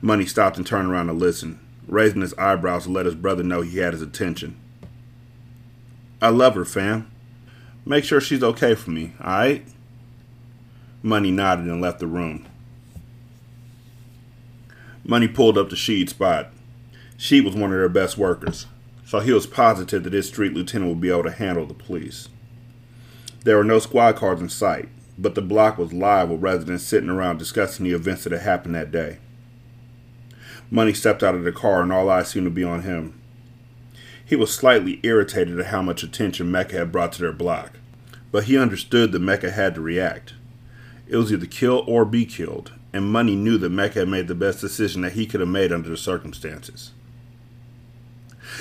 Money 0.01 0.27
stopped 0.27 0.57
and 0.57 0.67
turned 0.67 0.89
around 0.89 1.07
to 1.07 1.13
listen, 1.13 1.61
raising 1.87 2.21
his 2.21 2.35
eyebrows 2.35 2.85
to 2.85 2.91
let 2.91 3.07
his 3.07 3.15
brother 3.15 3.45
know 3.45 3.61
he 3.61 3.79
had 3.79 3.93
his 3.93 4.03
attention. 4.03 4.59
I 6.21 6.31
love 6.31 6.55
her, 6.55 6.65
fam. 6.65 7.09
Make 7.85 8.03
sure 8.03 8.21
she's 8.21 8.43
okay 8.43 8.75
for 8.75 8.91
me, 8.91 9.13
alright? 9.21 9.65
Money 11.07 11.31
nodded 11.31 11.67
and 11.67 11.81
left 11.81 12.01
the 12.01 12.07
room. 12.09 12.45
Money 15.05 15.29
pulled 15.29 15.57
up 15.57 15.71
to 15.71 15.77
Sheed's 15.77 16.11
spot. 16.11 16.51
Sheed 17.17 17.45
was 17.45 17.55
one 17.55 17.71
of 17.71 17.79
their 17.79 17.89
best 17.89 18.19
workers, 18.19 18.67
so 19.05 19.21
he 19.21 19.33
was 19.33 19.47
positive 19.47 20.03
that 20.03 20.13
his 20.13 20.27
street 20.27 20.53
lieutenant 20.53 20.91
would 20.91 21.01
be 21.01 21.11
able 21.11 21.23
to 21.23 21.31
handle 21.31 21.65
the 21.65 21.75
police. 21.75 22.29
There 23.45 23.57
were 23.57 23.63
no 23.63 23.79
squad 23.79 24.17
cars 24.17 24.41
in 24.41 24.49
sight, 24.49 24.89
but 25.17 25.37
the 25.37 25.43
block 25.43 25.79
was 25.79 25.93
live 25.93 26.29
with 26.29 26.43
residents 26.43 26.83
sitting 26.83 27.09
around 27.09 27.39
discussing 27.39 27.85
the 27.85 27.93
events 27.93 28.25
that 28.25 28.33
had 28.33 28.43
happened 28.43 28.75
that 28.75 28.91
day. 28.91 29.19
Money 30.73 30.93
stepped 30.93 31.23
out 31.23 31.37
of 31.37 31.45
the 31.45 31.53
car 31.53 31.83
and 31.83 31.93
all 31.93 32.11
eyes 32.11 32.31
seemed 32.31 32.47
to 32.47 32.51
be 32.51 32.65
on 32.65 32.83
him. 32.83 33.15
He 34.25 34.35
was 34.35 34.53
slightly 34.53 34.99
irritated 35.05 35.61
at 35.61 35.67
how 35.67 35.83
much 35.83 36.03
attention 36.03 36.51
Mecca 36.51 36.77
had 36.77 36.91
brought 36.91 37.13
to 37.13 37.23
their 37.23 37.31
block, 37.31 37.79
but 38.33 38.45
he 38.47 38.59
understood 38.59 39.13
that 39.13 39.21
Mecca 39.21 39.53
had 39.53 39.77
to 39.77 39.81
react. 39.81 40.35
It 41.09 41.17
was 41.17 41.33
either 41.33 41.47
kill 41.47 41.85
or 41.87 42.05
be 42.05 42.27
killed, 42.27 42.73
and 42.93 43.13
Money 43.13 43.37
knew 43.37 43.59
that 43.59 43.71
Mecca 43.71 44.01
had 44.01 44.09
made 44.09 44.29
the 44.29 44.35
best 44.35 44.61
decision 44.61 45.03
that 45.03 45.13
he 45.13 45.27
could 45.27 45.41
have 45.41 45.49
made 45.49 45.73
under 45.73 45.89
the 45.89 45.97
circumstances. 45.97 46.93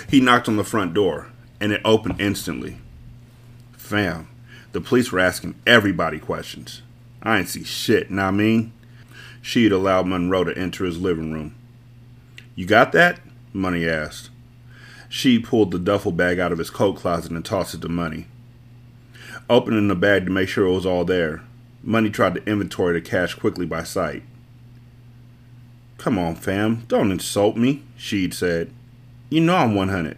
He 0.10 0.20
knocked 0.20 0.48
on 0.48 0.58
the 0.58 0.64
front 0.64 0.94
door, 0.94 1.32
and 1.60 1.72
it 1.72 1.82
opened 1.84 2.20
instantly. 2.20 2.78
Fam, 3.78 4.28
The 4.72 4.82
police 4.82 5.12
were 5.12 5.20
asking 5.20 5.56
everybody 5.66 6.20
questions. 6.20 6.82
I 7.24 7.40
ain't 7.40 7.50
see 7.50 7.64
shit, 7.64 8.12
know 8.12 8.24
I 8.26 8.32
mean? 8.32 8.74
Sheed 9.42 9.72
allowed 9.72 10.08
Monroe 10.08 10.44
to 10.44 10.58
enter 10.58 10.86
his 10.86 11.00
living 11.00 11.32
room. 11.32 11.56
You 12.56 12.66
got 12.66 12.92
that? 12.92 13.20
Money 13.54 13.88
asked. 13.88 14.30
Sheed 15.10 15.46
pulled 15.46 15.72
the 15.72 15.80
duffel 15.80 16.12
bag 16.12 16.40
out 16.40 16.52
of 16.52 16.58
his 16.58 16.70
coat 16.70 16.98
closet 16.98 17.32
and 17.32 17.46
tossed 17.46 17.74
it 17.74 17.82
to 17.82 17.90
Money. 17.90 18.28
Opening 19.50 19.88
the 19.88 19.96
bag 19.96 20.26
to 20.26 20.32
make 20.32 20.50
sure 20.50 20.66
it 20.66 20.74
was 20.74 20.86
all 20.86 21.06
there, 21.06 21.44
Money 21.88 22.10
tried 22.10 22.34
to 22.34 22.44
inventory 22.50 23.00
the 23.00 23.08
cash 23.08 23.36
quickly 23.36 23.68
by 23.68 23.84
sight. 23.84 24.24
Come 26.00 26.18
on, 26.18 26.34
fam, 26.34 26.84
don't 26.88 27.12
insult 27.12 27.56
me, 27.56 27.84
Sheed 27.96 28.34
said. 28.34 28.74
You 29.30 29.42
know 29.42 29.56
I'm 29.56 29.76
100. 29.76 30.18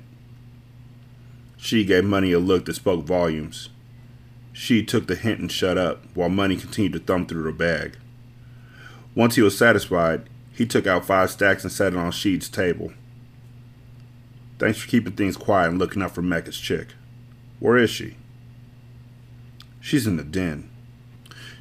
She 1.58 1.84
gave 1.84 2.06
Money 2.06 2.32
a 2.32 2.40
look 2.40 2.66
that 2.66 2.76
spoke 2.76 3.06
volumes. 3.06 3.68
Sheed 4.54 4.88
took 4.88 5.08
the 5.08 5.16
hint 5.16 5.42
and 5.42 5.52
shut 5.52 5.78
up, 5.78 6.06
while 6.14 6.30
Money 6.30 6.56
continued 6.56 6.94
to 6.94 7.00
thumb 7.00 7.26
through 7.26 7.44
the 7.44 7.52
bag. 7.52 7.98
Once 9.14 9.36
he 9.36 9.42
was 9.42 9.58
satisfied, 9.58 10.30
he 10.54 10.66
took 10.66 10.88
out 10.88 11.06
five 11.06 11.30
stacks 11.30 11.64
and 11.64 11.72
set 11.72 11.92
it 11.92 12.00
on 12.00 12.12
Sheed's 12.14 12.48
table. 12.48 12.94
Thanks 14.58 14.80
for 14.80 14.88
keeping 14.88 15.14
things 15.14 15.36
quiet 15.36 15.68
and 15.68 15.80
looking 15.80 16.02
out 16.02 16.16
for 16.16 16.22
Mecca's 16.22 16.58
chick. 16.58 16.94
Where 17.60 17.76
is 17.76 17.90
she? 17.90 18.16
She's 19.82 20.08
in 20.08 20.16
the 20.16 20.24
den. 20.24 20.70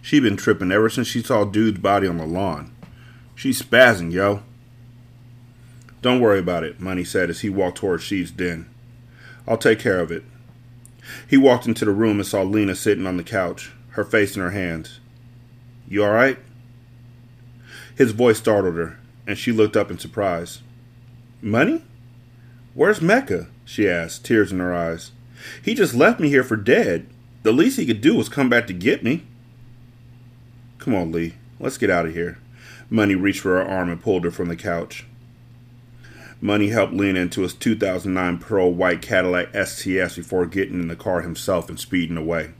She 0.06 0.20
been 0.20 0.36
tripping 0.36 0.70
ever 0.70 0.88
since 0.88 1.08
she 1.08 1.20
saw 1.20 1.42
dude's 1.42 1.80
body 1.80 2.06
on 2.06 2.18
the 2.18 2.26
lawn. 2.26 2.72
She's 3.34 3.60
spazzing, 3.60 4.12
yo. 4.12 4.44
Don't 6.00 6.20
worry 6.20 6.38
about 6.38 6.62
it, 6.62 6.78
Money 6.78 7.02
said 7.02 7.28
as 7.28 7.40
he 7.40 7.50
walked 7.50 7.78
toward 7.78 8.02
Sheed's 8.02 8.30
den. 8.30 8.70
I'll 9.48 9.58
take 9.58 9.80
care 9.80 9.98
of 9.98 10.12
it. 10.12 10.22
He 11.28 11.36
walked 11.36 11.66
into 11.66 11.84
the 11.84 11.90
room 11.90 12.20
and 12.20 12.26
saw 12.26 12.42
Lena 12.42 12.76
sitting 12.76 13.04
on 13.04 13.16
the 13.16 13.24
couch, 13.24 13.72
her 13.90 14.04
face 14.04 14.36
in 14.36 14.42
her 14.42 14.52
hands. 14.52 15.00
You 15.88 16.04
all 16.04 16.12
right? 16.12 16.38
His 17.96 18.12
voice 18.12 18.38
startled 18.38 18.76
her, 18.76 19.00
and 19.26 19.36
she 19.36 19.50
looked 19.50 19.76
up 19.76 19.90
in 19.90 19.98
surprise. 19.98 20.62
Money? 21.42 21.82
Where's 22.74 23.00
Mecca? 23.00 23.48
she 23.64 23.88
asked, 23.88 24.24
tears 24.24 24.52
in 24.52 24.60
her 24.60 24.72
eyes. 24.72 25.10
He 25.64 25.74
just 25.74 25.96
left 25.96 26.20
me 26.20 26.28
here 26.28 26.44
for 26.44 26.56
dead. 26.56 27.08
The 27.42 27.50
least 27.50 27.76
he 27.76 27.86
could 27.86 28.00
do 28.00 28.14
was 28.14 28.28
come 28.28 28.48
back 28.48 28.68
to 28.68 28.72
get 28.72 29.02
me. 29.02 29.24
Come 30.86 30.94
on, 30.94 31.10
Lee. 31.10 31.34
Let's 31.58 31.78
get 31.78 31.90
out 31.90 32.06
of 32.06 32.14
here. 32.14 32.38
Money 32.88 33.16
reached 33.16 33.40
for 33.40 33.56
her 33.56 33.68
arm 33.68 33.90
and 33.90 34.00
pulled 34.00 34.22
her 34.22 34.30
from 34.30 34.46
the 34.46 34.54
couch. 34.54 35.04
Money 36.40 36.68
helped 36.68 36.92
Lena 36.92 37.18
into 37.18 37.42
his 37.42 37.54
2009 37.54 38.38
pearl 38.38 38.72
white 38.72 39.02
Cadillac 39.02 39.48
STS 39.52 40.14
before 40.14 40.46
getting 40.46 40.78
in 40.80 40.86
the 40.86 40.94
car 40.94 41.22
himself 41.22 41.68
and 41.68 41.80
speeding 41.80 42.16
away. 42.16 42.52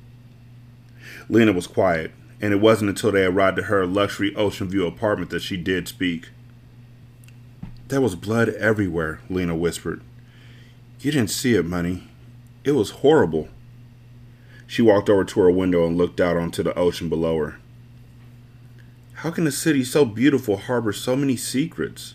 Lena 1.29 1.53
was 1.53 1.69
quiet, 1.69 2.11
and 2.41 2.53
it 2.53 2.61
wasn't 2.61 2.89
until 2.89 3.12
they 3.12 3.25
arrived 3.25 3.61
at 3.61 3.67
her 3.67 3.87
luxury 3.87 4.35
ocean 4.35 4.69
view 4.69 4.89
apartment 4.89 5.31
that 5.31 5.43
she 5.43 5.57
did 5.57 5.87
speak. 5.87 6.31
There 7.87 8.01
was 8.01 8.17
blood 8.17 8.49
everywhere, 8.49 9.21
Lena 9.31 9.55
whispered. 9.55 10.03
You 10.99 11.12
didn't 11.12 11.31
see 11.31 11.55
it, 11.55 11.65
Money. 11.65 12.09
It 12.65 12.73
was 12.73 12.91
horrible. 12.91 13.51
She 14.67 14.83
walked 14.83 15.09
over 15.09 15.25
to 15.25 15.41
her 15.43 15.51
window 15.53 15.87
and 15.87 15.97
looked 15.97 16.21
out 16.21 16.37
onto 16.37 16.65
the 16.65 16.77
ocean 16.77 17.09
below 17.09 17.39
her. 17.39 17.61
How 19.27 19.33
can 19.33 19.49
a 19.49 19.51
city 19.51 19.83
so 19.83 20.05
beautiful 20.05 20.57
harbor 20.57 20.93
so 20.93 21.17
many 21.17 21.35
secrets? 21.37 22.15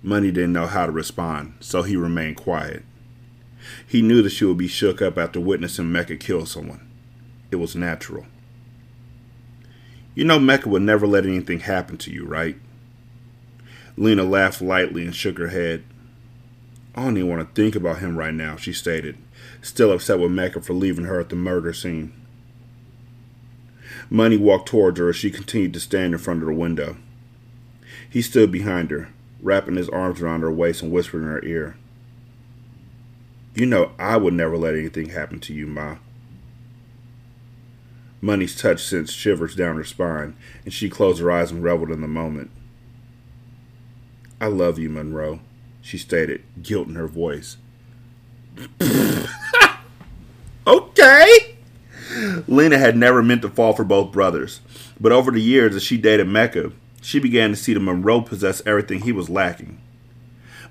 Money 0.00 0.30
didn't 0.30 0.52
know 0.52 0.68
how 0.68 0.86
to 0.86 0.92
respond, 0.92 1.54
so 1.58 1.82
he 1.82 1.96
remained 1.96 2.36
quiet. 2.36 2.84
He 3.84 4.00
knew 4.00 4.22
that 4.22 4.30
she 4.30 4.44
would 4.44 4.58
be 4.58 4.68
shook 4.68 5.02
up 5.02 5.18
after 5.18 5.40
witnessing 5.40 5.90
Mecca 5.90 6.14
kill 6.14 6.46
someone. 6.46 6.88
It 7.50 7.56
was 7.56 7.74
natural. 7.74 8.26
You 10.14 10.22
know 10.24 10.38
Mecca 10.38 10.68
would 10.68 10.82
never 10.82 11.08
let 11.08 11.26
anything 11.26 11.58
happen 11.58 11.96
to 11.96 12.12
you, 12.12 12.24
right? 12.24 12.56
Lena 13.96 14.22
laughed 14.22 14.62
lightly 14.62 15.04
and 15.04 15.16
shook 15.16 15.36
her 15.38 15.48
head. 15.48 15.82
I 16.94 17.02
don't 17.02 17.16
even 17.16 17.28
want 17.28 17.40
to 17.42 17.60
think 17.60 17.74
about 17.74 17.98
him 17.98 18.16
right 18.16 18.34
now, 18.34 18.54
she 18.54 18.72
stated, 18.72 19.18
still 19.62 19.90
upset 19.90 20.20
with 20.20 20.30
Mecca 20.30 20.60
for 20.60 20.74
leaving 20.74 21.06
her 21.06 21.18
at 21.18 21.28
the 21.28 21.34
murder 21.34 21.72
scene. 21.72 22.21
Money 24.12 24.36
walked 24.36 24.68
towards 24.68 24.98
her 24.98 25.08
as 25.08 25.16
she 25.16 25.30
continued 25.30 25.72
to 25.72 25.80
stand 25.80 26.12
in 26.12 26.18
front 26.18 26.42
of 26.42 26.46
the 26.46 26.52
window. 26.52 26.98
He 28.10 28.20
stood 28.20 28.52
behind 28.52 28.90
her, 28.90 29.08
wrapping 29.40 29.76
his 29.76 29.88
arms 29.88 30.20
around 30.20 30.42
her 30.42 30.52
waist 30.52 30.82
and 30.82 30.92
whispering 30.92 31.24
in 31.24 31.30
her 31.30 31.42
ear. 31.42 31.78
You 33.54 33.64
know 33.64 33.92
I 33.98 34.18
would 34.18 34.34
never 34.34 34.58
let 34.58 34.74
anything 34.74 35.08
happen 35.08 35.40
to 35.40 35.54
you, 35.54 35.66
Ma. 35.66 35.96
Money's 38.20 38.54
touch 38.54 38.84
sent 38.84 39.08
shivers 39.08 39.54
down 39.54 39.76
her 39.76 39.84
spine, 39.84 40.36
and 40.66 40.74
she 40.74 40.90
closed 40.90 41.22
her 41.22 41.32
eyes 41.32 41.50
and 41.50 41.64
reveled 41.64 41.90
in 41.90 42.02
the 42.02 42.06
moment. 42.06 42.50
I 44.42 44.48
love 44.48 44.78
you, 44.78 44.90
Monroe, 44.90 45.40
she 45.80 45.96
stated, 45.96 46.42
guilt 46.62 46.86
in 46.86 46.96
her 46.96 47.08
voice. 47.08 47.56
okay. 50.66 51.51
Lena 52.46 52.78
had 52.78 52.96
never 52.96 53.22
meant 53.22 53.42
to 53.42 53.48
fall 53.48 53.72
for 53.72 53.84
both 53.84 54.12
brothers, 54.12 54.60
but 55.00 55.12
over 55.12 55.30
the 55.30 55.40
years 55.40 55.74
as 55.74 55.82
she 55.82 55.96
dated 55.96 56.28
Mecca, 56.28 56.72
she 57.00 57.18
began 57.18 57.50
to 57.50 57.56
see 57.56 57.74
that 57.74 57.80
Monroe 57.80 58.20
possessed 58.20 58.66
everything 58.66 59.00
he 59.00 59.12
was 59.12 59.28
lacking. 59.28 59.80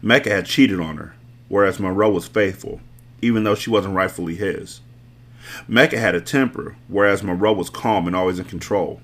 Mecca 0.02 0.30
had 0.30 0.46
cheated 0.46 0.80
on 0.80 0.98
her, 0.98 1.14
whereas 1.50 1.80
Monroe 1.80 2.10
was 2.10 2.28
faithful, 2.28 2.80
even 3.22 3.44
though 3.44 3.56
she 3.56 3.70
wasn't 3.70 3.96
rightfully 3.96 4.36
his. 4.36 4.82
Mecca 5.68 5.98
had 6.00 6.16
a 6.16 6.22
temper, 6.22 6.78
whereas 6.88 7.24
Monroe 7.24 7.54
was 7.54 7.70
calm 7.70 8.08
and 8.08 8.16
always 8.16 8.40
in 8.40 8.46
control. 8.46 9.02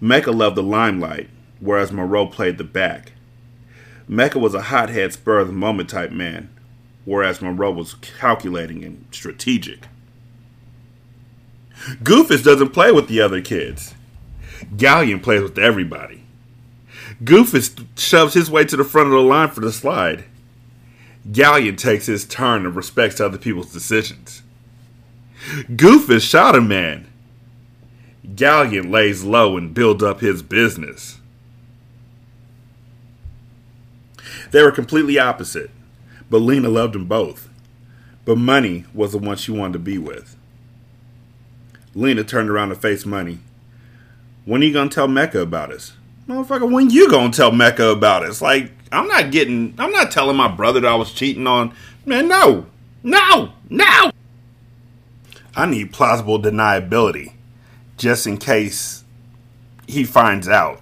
Mecca 0.00 0.30
loved 0.30 0.56
the 0.56 0.62
limelight, 0.62 1.28
whereas 1.58 1.92
Monroe 1.92 2.26
played 2.26 2.58
the 2.58 2.64
back. 2.64 3.12
Mecca 4.06 4.38
was 4.38 4.54
a 4.54 4.62
hothead, 4.62 5.12
spur 5.12 5.38
of 5.40 5.48
the 5.48 5.52
moment 5.52 5.88
type 5.88 6.12
man, 6.12 6.48
whereas 7.04 7.42
Monroe 7.42 7.72
was 7.72 7.94
calculating 7.94 8.84
and 8.84 9.04
strategic. 9.10 9.86
Goofus 12.02 12.44
doesn't 12.44 12.70
play 12.70 12.92
with 12.92 13.08
the 13.08 13.20
other 13.20 13.40
kids. 13.40 13.94
Gallant 14.76 15.22
plays 15.22 15.42
with 15.42 15.58
everybody. 15.58 16.24
Goofus 17.24 17.86
shoves 17.98 18.34
his 18.34 18.50
way 18.50 18.64
to 18.64 18.76
the 18.76 18.84
front 18.84 19.08
of 19.08 19.12
the 19.12 19.20
line 19.20 19.48
for 19.48 19.60
the 19.60 19.72
slide. 19.72 20.24
Gallant 21.32 21.78
takes 21.78 22.06
his 22.06 22.24
turn 22.24 22.66
and 22.66 22.76
respects 22.76 23.20
other 23.20 23.38
people's 23.38 23.72
decisions. 23.72 24.42
Goofus 25.70 26.28
shot 26.28 26.54
a 26.54 26.60
man. 26.60 27.06
Gallant 28.34 28.90
lays 28.90 29.24
low 29.24 29.56
and 29.56 29.72
builds 29.72 30.02
up 30.02 30.20
his 30.20 30.42
business. 30.42 31.18
They 34.50 34.62
were 34.62 34.72
completely 34.72 35.18
opposite, 35.18 35.70
but 36.28 36.38
Lena 36.38 36.68
loved 36.68 36.94
them 36.94 37.06
both. 37.06 37.48
But 38.24 38.36
Money 38.36 38.84
was 38.92 39.12
the 39.12 39.18
one 39.18 39.36
she 39.36 39.52
wanted 39.52 39.74
to 39.74 39.78
be 39.78 39.96
with. 39.98 40.36
Lena 42.00 42.24
turned 42.24 42.48
around 42.48 42.70
to 42.70 42.74
face 42.74 43.04
Money. 43.04 43.40
When 44.46 44.62
are 44.62 44.64
you 44.64 44.72
gonna 44.72 44.88
tell 44.88 45.06
Mecca 45.06 45.40
about 45.40 45.70
us? 45.70 45.92
motherfucker, 46.26 46.70
when 46.70 46.88
you 46.88 47.10
gonna 47.10 47.30
tell 47.30 47.52
Mecca 47.52 47.88
about 47.88 48.22
us? 48.22 48.40
Like 48.40 48.72
I'm 48.90 49.06
not 49.06 49.30
getting, 49.30 49.74
I'm 49.78 49.92
not 49.92 50.10
telling 50.10 50.36
my 50.36 50.48
brother 50.48 50.80
that 50.80 50.90
I 50.90 50.94
was 50.94 51.12
cheating 51.12 51.46
on. 51.46 51.74
Man, 52.06 52.26
no, 52.26 52.66
no, 53.02 53.52
no. 53.68 54.10
I 55.54 55.66
need 55.66 55.92
plausible 55.92 56.40
deniability, 56.40 57.34
just 57.98 58.26
in 58.26 58.38
case 58.38 59.04
he 59.86 60.04
finds 60.04 60.48
out 60.48 60.80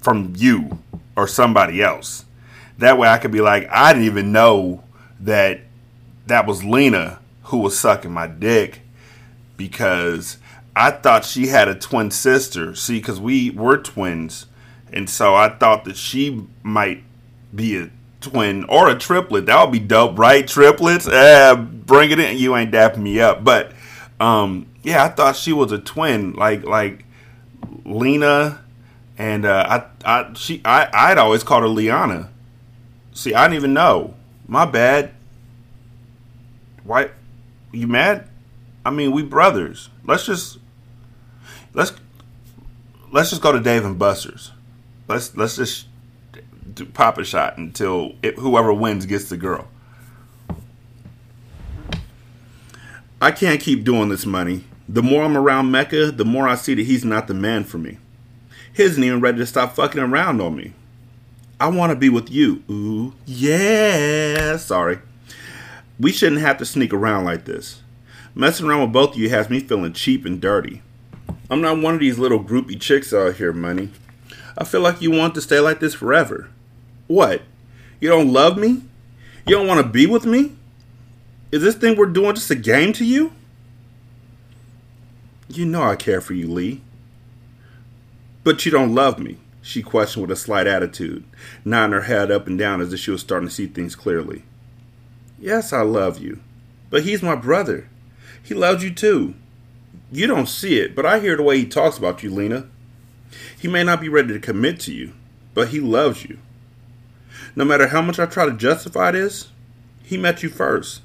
from 0.00 0.34
you 0.36 0.80
or 1.16 1.26
somebody 1.26 1.82
else. 1.82 2.26
That 2.76 2.98
way, 2.98 3.08
I 3.08 3.16
could 3.16 3.30
be 3.30 3.40
like, 3.40 3.68
I 3.70 3.94
didn't 3.94 4.06
even 4.06 4.32
know 4.32 4.84
that 5.20 5.60
that 6.26 6.46
was 6.46 6.62
Lena 6.62 7.20
who 7.44 7.58
was 7.58 7.78
sucking 7.78 8.12
my 8.12 8.26
dick 8.26 8.79
because 9.60 10.38
I 10.74 10.90
thought 10.90 11.26
she 11.26 11.48
had 11.48 11.68
a 11.68 11.74
twin 11.74 12.10
sister. 12.10 12.74
See, 12.74 12.98
because 12.98 13.20
we 13.20 13.50
were 13.50 13.76
twins, 13.76 14.46
and 14.90 15.08
so 15.10 15.34
I 15.34 15.50
thought 15.50 15.84
that 15.84 15.98
she 15.98 16.46
might 16.62 17.04
be 17.54 17.76
a 17.76 17.90
twin 18.22 18.64
or 18.64 18.88
a 18.88 18.98
triplet. 18.98 19.44
That 19.44 19.62
would 19.62 19.72
be 19.72 19.78
dope, 19.78 20.18
right? 20.18 20.48
Triplets, 20.48 21.06
eh, 21.06 21.54
bring 21.54 22.10
it 22.10 22.18
in. 22.18 22.38
You 22.38 22.56
ain't 22.56 22.72
dapping 22.72 23.02
me 23.02 23.20
up, 23.20 23.44
but 23.44 23.72
um, 24.18 24.66
yeah, 24.82 25.04
I 25.04 25.08
thought 25.08 25.36
she 25.36 25.52
was 25.52 25.72
a 25.72 25.78
twin, 25.78 26.32
like 26.32 26.64
like 26.64 27.04
Lena, 27.84 28.64
and 29.18 29.44
uh, 29.44 29.84
I 30.06 30.10
I 30.10 30.32
she 30.32 30.62
I 30.64 30.88
I'd 30.90 31.18
always 31.18 31.42
called 31.42 31.64
her 31.64 31.68
Liana. 31.68 32.30
See, 33.12 33.34
I 33.34 33.44
didn't 33.44 33.56
even 33.56 33.74
know. 33.74 34.14
My 34.48 34.64
bad. 34.64 35.12
Why? 36.82 37.10
You 37.72 37.86
mad? 37.86 38.29
I 38.84 38.90
mean, 38.90 39.12
we 39.12 39.22
brothers. 39.22 39.90
Let's 40.04 40.26
just 40.26 40.58
let's 41.74 41.92
let's 43.12 43.30
just 43.30 43.42
go 43.42 43.52
to 43.52 43.60
Dave 43.60 43.84
and 43.84 43.98
Buster's. 43.98 44.52
Let's 45.08 45.36
let's 45.36 45.56
just 45.56 45.86
do, 46.74 46.86
pop 46.86 47.18
a 47.18 47.24
shot 47.24 47.58
until 47.58 48.12
it, 48.22 48.38
whoever 48.38 48.72
wins 48.72 49.06
gets 49.06 49.28
the 49.28 49.36
girl. 49.36 49.68
I 53.20 53.32
can't 53.32 53.60
keep 53.60 53.84
doing 53.84 54.08
this 54.08 54.24
money. 54.24 54.64
The 54.88 55.02
more 55.02 55.22
I'm 55.22 55.36
around 55.36 55.70
Mecca, 55.70 56.10
the 56.10 56.24
more 56.24 56.48
I 56.48 56.54
see 56.54 56.74
that 56.74 56.86
he's 56.86 57.04
not 57.04 57.28
the 57.28 57.34
man 57.34 57.64
for 57.64 57.78
me. 57.78 57.98
He 58.72 58.82
isn't 58.82 59.04
even 59.04 59.20
ready 59.20 59.38
to 59.38 59.46
stop 59.46 59.74
fucking 59.74 60.00
around 60.00 60.40
on 60.40 60.56
me. 60.56 60.72
I 61.60 61.68
want 61.68 61.90
to 61.90 61.96
be 61.96 62.08
with 62.08 62.30
you. 62.30 62.62
Ooh, 62.70 63.12
yeah. 63.26 64.56
Sorry. 64.56 64.98
We 65.98 66.12
shouldn't 66.12 66.40
have 66.40 66.56
to 66.58 66.64
sneak 66.64 66.94
around 66.94 67.26
like 67.26 67.44
this. 67.44 67.82
Messing 68.34 68.66
around 68.66 68.82
with 68.82 68.92
both 68.92 69.14
of 69.14 69.18
you 69.18 69.28
has 69.30 69.50
me 69.50 69.60
feeling 69.60 69.92
cheap 69.92 70.24
and 70.24 70.40
dirty. 70.40 70.82
I'm 71.50 71.60
not 71.60 71.80
one 71.80 71.94
of 71.94 72.00
these 72.00 72.18
little 72.18 72.42
groupie 72.42 72.80
chicks 72.80 73.12
out 73.12 73.36
here, 73.36 73.52
money. 73.52 73.90
I 74.56 74.64
feel 74.64 74.80
like 74.80 75.02
you 75.02 75.10
want 75.10 75.34
to 75.34 75.40
stay 75.40 75.58
like 75.58 75.80
this 75.80 75.94
forever. 75.94 76.50
What? 77.06 77.42
You 77.98 78.08
don't 78.08 78.32
love 78.32 78.56
me? 78.56 78.82
You 79.46 79.56
don't 79.56 79.66
want 79.66 79.84
to 79.84 79.92
be 79.92 80.06
with 80.06 80.24
me? 80.24 80.56
Is 81.50 81.62
this 81.62 81.74
thing 81.74 81.96
we're 81.96 82.06
doing 82.06 82.34
just 82.34 82.50
a 82.50 82.54
game 82.54 82.92
to 82.94 83.04
you? 83.04 83.32
You 85.48 85.66
know 85.66 85.82
I 85.82 85.96
care 85.96 86.20
for 86.20 86.34
you, 86.34 86.46
Lee. 86.46 86.80
But 88.44 88.64
you 88.64 88.70
don't 88.70 88.94
love 88.94 89.18
me, 89.18 89.38
she 89.60 89.82
questioned 89.82 90.22
with 90.22 90.30
a 90.30 90.40
slight 90.40 90.68
attitude, 90.68 91.24
nodding 91.64 91.92
her 91.92 92.02
head 92.02 92.30
up 92.30 92.46
and 92.46 92.56
down 92.56 92.80
as 92.80 92.92
if 92.92 93.00
she 93.00 93.10
was 93.10 93.20
starting 93.20 93.48
to 93.48 93.54
see 93.54 93.66
things 93.66 93.96
clearly. 93.96 94.44
Yes, 95.38 95.72
I 95.72 95.82
love 95.82 96.18
you. 96.18 96.40
But 96.88 97.02
he's 97.02 97.22
my 97.22 97.34
brother. 97.34 97.88
He 98.50 98.56
loves 98.56 98.82
you 98.82 98.92
too. 98.92 99.34
You 100.10 100.26
don't 100.26 100.48
see 100.48 100.80
it, 100.80 100.96
but 100.96 101.06
I 101.06 101.20
hear 101.20 101.36
the 101.36 101.42
way 101.44 101.58
he 101.58 101.64
talks 101.64 101.96
about 101.96 102.24
you, 102.24 102.34
Lena. 102.34 102.66
He 103.56 103.68
may 103.68 103.84
not 103.84 104.00
be 104.00 104.08
ready 104.08 104.32
to 104.32 104.40
commit 104.40 104.80
to 104.80 104.92
you, 104.92 105.12
but 105.54 105.68
he 105.68 105.78
loves 105.78 106.24
you. 106.24 106.40
No 107.54 107.64
matter 107.64 107.86
how 107.86 108.02
much 108.02 108.18
I 108.18 108.26
try 108.26 108.46
to 108.46 108.52
justify 108.52 109.12
this, 109.12 109.52
he 110.02 110.16
met 110.16 110.42
you 110.42 110.48
first, 110.48 111.00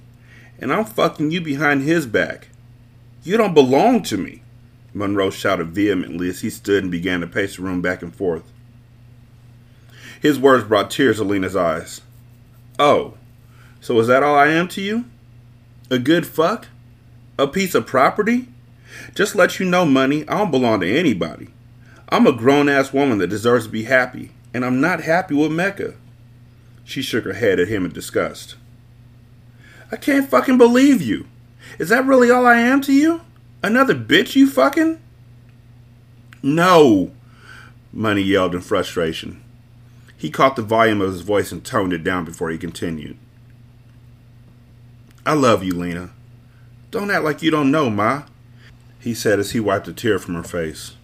and 0.57 0.73
I'm 0.73 0.85
fucking 0.85 1.29
you 1.29 1.39
behind 1.39 1.83
his 1.83 2.07
back. 2.07 2.47
You 3.21 3.37
don't 3.37 3.53
belong 3.53 4.01
to 4.05 4.17
me, 4.17 4.41
Monroe 4.91 5.29
shouted 5.29 5.67
vehemently 5.67 6.29
as 6.29 6.41
he 6.41 6.49
stood 6.49 6.81
and 6.81 6.91
began 6.91 7.21
to 7.21 7.27
pace 7.27 7.57
the 7.57 7.61
room 7.61 7.79
back 7.79 8.01
and 8.01 8.15
forth. 8.15 8.51
His 10.19 10.39
words 10.39 10.63
brought 10.63 10.89
tears 10.89 11.17
to 11.17 11.23
Lena's 11.23 11.55
eyes. 11.55 12.01
Oh, 12.79 13.13
so 13.81 13.99
is 13.99 14.07
that 14.07 14.23
all 14.23 14.35
I 14.35 14.47
am 14.47 14.67
to 14.69 14.81
you? 14.81 15.05
A 15.91 15.99
good 15.99 16.25
fuck? 16.25 16.69
A 17.37 17.47
piece 17.47 17.75
of 17.75 17.85
property? 17.85 18.47
Just 19.13 19.35
let 19.35 19.59
you 19.59 19.65
know, 19.65 19.85
money, 19.85 20.27
I 20.27 20.37
don't 20.37 20.51
belong 20.51 20.79
to 20.81 20.97
anybody. 20.97 21.49
I'm 22.09 22.27
a 22.27 22.31
grown 22.31 22.69
ass 22.69 22.93
woman 22.93 23.17
that 23.17 23.27
deserves 23.27 23.65
to 23.65 23.71
be 23.71 23.83
happy, 23.83 24.31
and 24.53 24.63
I'm 24.63 24.79
not 24.79 25.01
happy 25.01 25.35
with 25.35 25.51
Mecca. 25.51 25.95
She 26.83 27.01
shook 27.01 27.25
her 27.25 27.33
head 27.33 27.59
at 27.59 27.67
him 27.67 27.83
in 27.85 27.91
disgust. 27.91 28.55
I 29.91 29.97
can't 29.97 30.29
fucking 30.29 30.57
believe 30.57 31.01
you. 31.01 31.27
Is 31.79 31.89
that 31.89 32.05
really 32.05 32.31
all 32.31 32.45
I 32.45 32.57
am 32.57 32.81
to 32.81 32.93
you? 32.93 33.21
Another 33.63 33.95
bitch 33.95 34.35
you 34.35 34.49
fucking? 34.49 34.99
No, 36.43 37.11
Money 37.95 38.21
yelled 38.21 38.53
in 38.53 38.59
frustration. 38.59 39.41
He 40.17 40.29
caught 40.29 40.57
the 40.57 40.61
volume 40.61 40.99
of 40.99 41.13
his 41.13 41.21
voice 41.21 41.53
and 41.53 41.63
toned 41.63 41.93
it 41.93 42.03
down 42.03 42.25
before 42.25 42.49
he 42.49 42.57
continued. 42.57 43.17
I 45.25 45.33
love 45.33 45.63
you, 45.63 45.73
Lena. 45.73 46.09
Don't 46.95 47.11
act 47.11 47.25
like 47.25 47.41
you 47.41 47.51
don't 47.51 47.71
know, 47.71 47.89
Ma, 47.89 48.23
he 49.01 49.13
said 49.13 49.37
as 49.37 49.51
he 49.51 49.59
wiped 49.59 49.85
a 49.89 49.91
tear 49.91 50.17
from 50.17 50.35
her 50.35 50.43
face. 50.43 50.95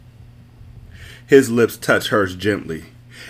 His 1.27 1.51
lips 1.51 1.75
touched 1.75 2.07
hers 2.07 2.33
gently, 2.33 2.85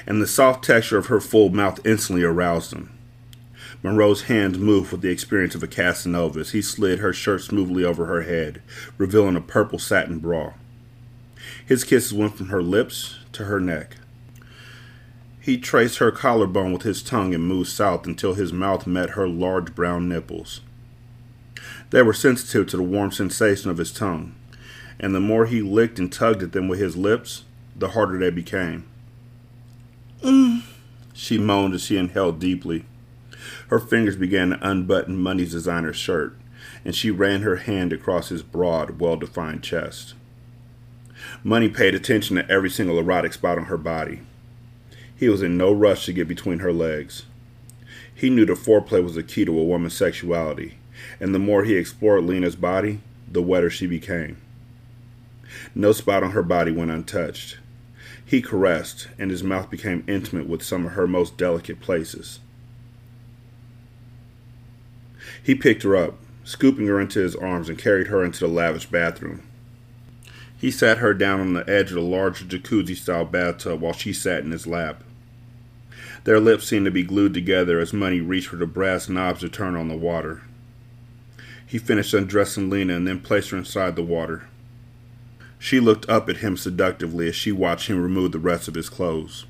and 0.05 0.21
the 0.21 0.27
soft 0.27 0.63
texture 0.63 0.99
of 0.99 1.07
her 1.07 1.19
full 1.19 1.49
mouth 1.49 1.83
instantly 1.83 2.23
aroused 2.23 2.71
him. 2.71 2.95
Monroe's 3.81 4.25
hands 4.25 4.59
moved 4.59 4.91
with 4.91 5.01
the 5.01 5.09
experience 5.09 5.55
of 5.55 5.63
a 5.63 5.67
Casanova 5.67 6.39
as 6.39 6.51
he 6.51 6.61
slid 6.61 6.99
her 6.99 7.11
shirt 7.11 7.41
smoothly 7.41 7.83
over 7.83 8.05
her 8.05 8.21
head, 8.21 8.61
revealing 8.99 9.35
a 9.35 9.41
purple 9.41 9.79
satin 9.79 10.19
bra. 10.19 10.53
His 11.65 11.83
kisses 11.83 12.13
went 12.13 12.37
from 12.37 12.49
her 12.49 12.61
lips 12.61 13.17
to 13.31 13.45
her 13.45 13.59
neck. 13.59 13.95
He 15.39 15.57
traced 15.57 15.97
her 15.97 16.11
collarbone 16.11 16.73
with 16.73 16.83
his 16.83 17.01
tongue 17.01 17.33
and 17.33 17.43
moved 17.43 17.71
south 17.71 18.05
until 18.05 18.35
his 18.35 18.53
mouth 18.53 18.85
met 18.85 19.17
her 19.17 19.27
large 19.27 19.73
brown 19.73 20.07
nipples. 20.07 20.61
They 21.91 22.01
were 22.01 22.13
sensitive 22.13 22.67
to 22.67 22.77
the 22.77 22.83
warm 22.83 23.11
sensation 23.11 23.69
of 23.69 23.77
his 23.77 23.91
tongue, 23.91 24.33
and 24.99 25.13
the 25.13 25.19
more 25.19 25.45
he 25.45 25.61
licked 25.61 25.99
and 25.99 26.11
tugged 26.11 26.41
at 26.41 26.53
them 26.53 26.67
with 26.67 26.79
his 26.79 26.95
lips, 26.95 27.43
the 27.75 27.89
harder 27.89 28.17
they 28.17 28.29
became. 28.29 28.85
Mm, 30.23 30.63
she 31.13 31.37
moaned 31.37 31.73
as 31.73 31.83
she 31.83 31.97
inhaled 31.97 32.39
deeply. 32.39 32.85
Her 33.67 33.79
fingers 33.79 34.15
began 34.15 34.51
to 34.51 34.69
unbutton 34.69 35.17
Money's 35.17 35.51
designer 35.51 35.91
shirt, 35.91 36.37
and 36.85 36.95
she 36.95 37.11
ran 37.11 37.41
her 37.41 37.57
hand 37.57 37.91
across 37.91 38.29
his 38.29 38.41
broad, 38.41 38.99
well 38.99 39.17
defined 39.17 39.63
chest. 39.63 40.13
Money 41.43 41.67
paid 41.67 41.93
attention 41.93 42.37
to 42.37 42.49
every 42.49 42.69
single 42.69 42.99
erotic 42.99 43.33
spot 43.33 43.57
on 43.57 43.65
her 43.65 43.77
body. 43.77 44.21
He 45.15 45.27
was 45.27 45.41
in 45.41 45.57
no 45.57 45.73
rush 45.73 46.05
to 46.05 46.13
get 46.13 46.27
between 46.27 46.59
her 46.59 46.71
legs. 46.71 47.25
He 48.13 48.29
knew 48.29 48.45
that 48.45 48.57
foreplay 48.57 49.03
was 49.03 49.15
the 49.15 49.23
key 49.23 49.45
to 49.45 49.59
a 49.59 49.63
woman's 49.63 49.95
sexuality, 49.95 50.77
and 51.21 51.35
the 51.35 51.39
more 51.39 51.63
he 51.63 51.75
explored 51.75 52.23
Lena's 52.23 52.55
body, 52.55 52.99
the 53.31 53.43
wetter 53.43 53.69
she 53.69 53.85
became. 53.85 54.37
No 55.75 55.91
spot 55.91 56.23
on 56.23 56.31
her 56.31 56.41
body 56.41 56.71
went 56.71 56.89
untouched. 56.89 57.59
He 58.25 58.41
caressed, 58.41 59.07
and 59.19 59.29
his 59.29 59.43
mouth 59.43 59.69
became 59.69 60.03
intimate 60.07 60.47
with 60.47 60.63
some 60.63 60.85
of 60.87 60.93
her 60.93 61.07
most 61.07 61.37
delicate 61.37 61.79
places. 61.79 62.39
He 65.43 65.53
picked 65.53 65.83
her 65.83 65.95
up, 65.95 66.15
scooping 66.43 66.87
her 66.87 66.99
into 66.99 67.19
his 67.19 67.35
arms, 67.35 67.69
and 67.69 67.77
carried 67.77 68.07
her 68.07 68.23
into 68.23 68.39
the 68.39 68.47
lavish 68.47 68.87
bathroom. 68.87 69.43
He 70.57 70.71
sat 70.71 70.97
her 70.97 71.13
down 71.13 71.39
on 71.39 71.53
the 71.53 71.69
edge 71.69 71.89
of 71.89 71.95
the 71.95 72.01
large 72.01 72.47
jacuzzi 72.47 72.95
style 72.95 73.25
bathtub 73.25 73.79
while 73.79 73.93
she 73.93 74.13
sat 74.13 74.43
in 74.43 74.51
his 74.51 74.65
lap. 74.65 75.03
Their 76.23 76.39
lips 76.39 76.67
seemed 76.67 76.85
to 76.85 76.91
be 76.91 77.03
glued 77.03 77.33
together 77.33 77.79
as 77.79 77.93
Money 77.93 78.21
reached 78.21 78.47
for 78.47 78.55
the 78.55 78.67
brass 78.67 79.09
knobs 79.09 79.41
to 79.41 79.49
turn 79.49 79.75
on 79.75 79.87
the 79.87 79.95
water. 79.95 80.41
He 81.71 81.77
finished 81.77 82.13
undressing 82.13 82.69
Lena 82.69 82.97
and 82.97 83.07
then 83.07 83.21
placed 83.21 83.51
her 83.51 83.57
inside 83.57 83.95
the 83.95 84.03
water. 84.03 84.43
She 85.57 85.79
looked 85.79 86.09
up 86.09 86.27
at 86.27 86.37
him 86.37 86.57
seductively 86.57 87.29
as 87.29 87.35
she 87.37 87.53
watched 87.53 87.87
him 87.87 88.03
remove 88.03 88.33
the 88.33 88.39
rest 88.39 88.67
of 88.67 88.75
his 88.75 88.89
clothes. 88.89 89.45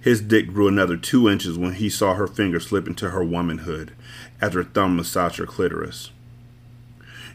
His 0.00 0.22
dick 0.22 0.46
grew 0.46 0.66
another 0.66 0.96
two 0.96 1.28
inches 1.28 1.58
when 1.58 1.74
he 1.74 1.90
saw 1.90 2.14
her 2.14 2.26
fingers 2.26 2.68
slip 2.68 2.86
into 2.86 3.10
her 3.10 3.22
womanhood 3.22 3.92
as 4.40 4.54
her 4.54 4.64
thumb 4.64 4.96
massaged 4.96 5.36
her 5.36 5.44
clitoris. 5.44 6.10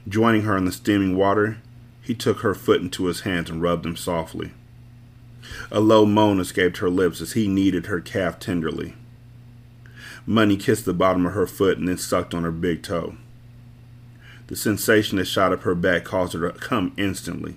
Joining 0.10 0.42
her 0.42 0.58
in 0.58 0.66
the 0.66 0.72
steaming 0.72 1.16
water, 1.16 1.60
he 2.02 2.16
took 2.16 2.40
her 2.40 2.56
foot 2.56 2.82
into 2.82 3.06
his 3.06 3.20
hands 3.20 3.52
and 3.52 3.62
rubbed 3.62 3.84
them 3.84 3.96
softly. 3.96 4.50
A 5.72 5.80
low 5.80 6.08
moan 6.08 6.40
escaped 6.40 6.78
her 6.78 6.90
lips 6.90 7.22
as 7.22 7.34
he 7.34 7.48
kneaded 7.48 7.86
her 7.86 8.02
calf 8.02 8.40
tenderly. 8.40 8.96
Money 10.26 10.58
kissed 10.58 10.86
the 10.86 10.94
bottom 10.94 11.28
of 11.28 11.34
her 11.34 11.46
foot 11.46 11.78
and 11.78 11.88
then 11.88 12.00
sucked 12.00 12.34
on 12.34 12.42
her 12.42 12.52
big 12.52 12.82
toe. 12.82 13.16
The 14.48 14.56
sensation 14.56 15.18
that 15.18 15.26
shot 15.26 15.54
up 15.54 15.64
her 15.64 15.76
back 15.76 16.04
caused 16.04 16.34
her 16.34 16.52
to 16.52 16.58
come 16.60 16.94
instantly. 16.98 17.56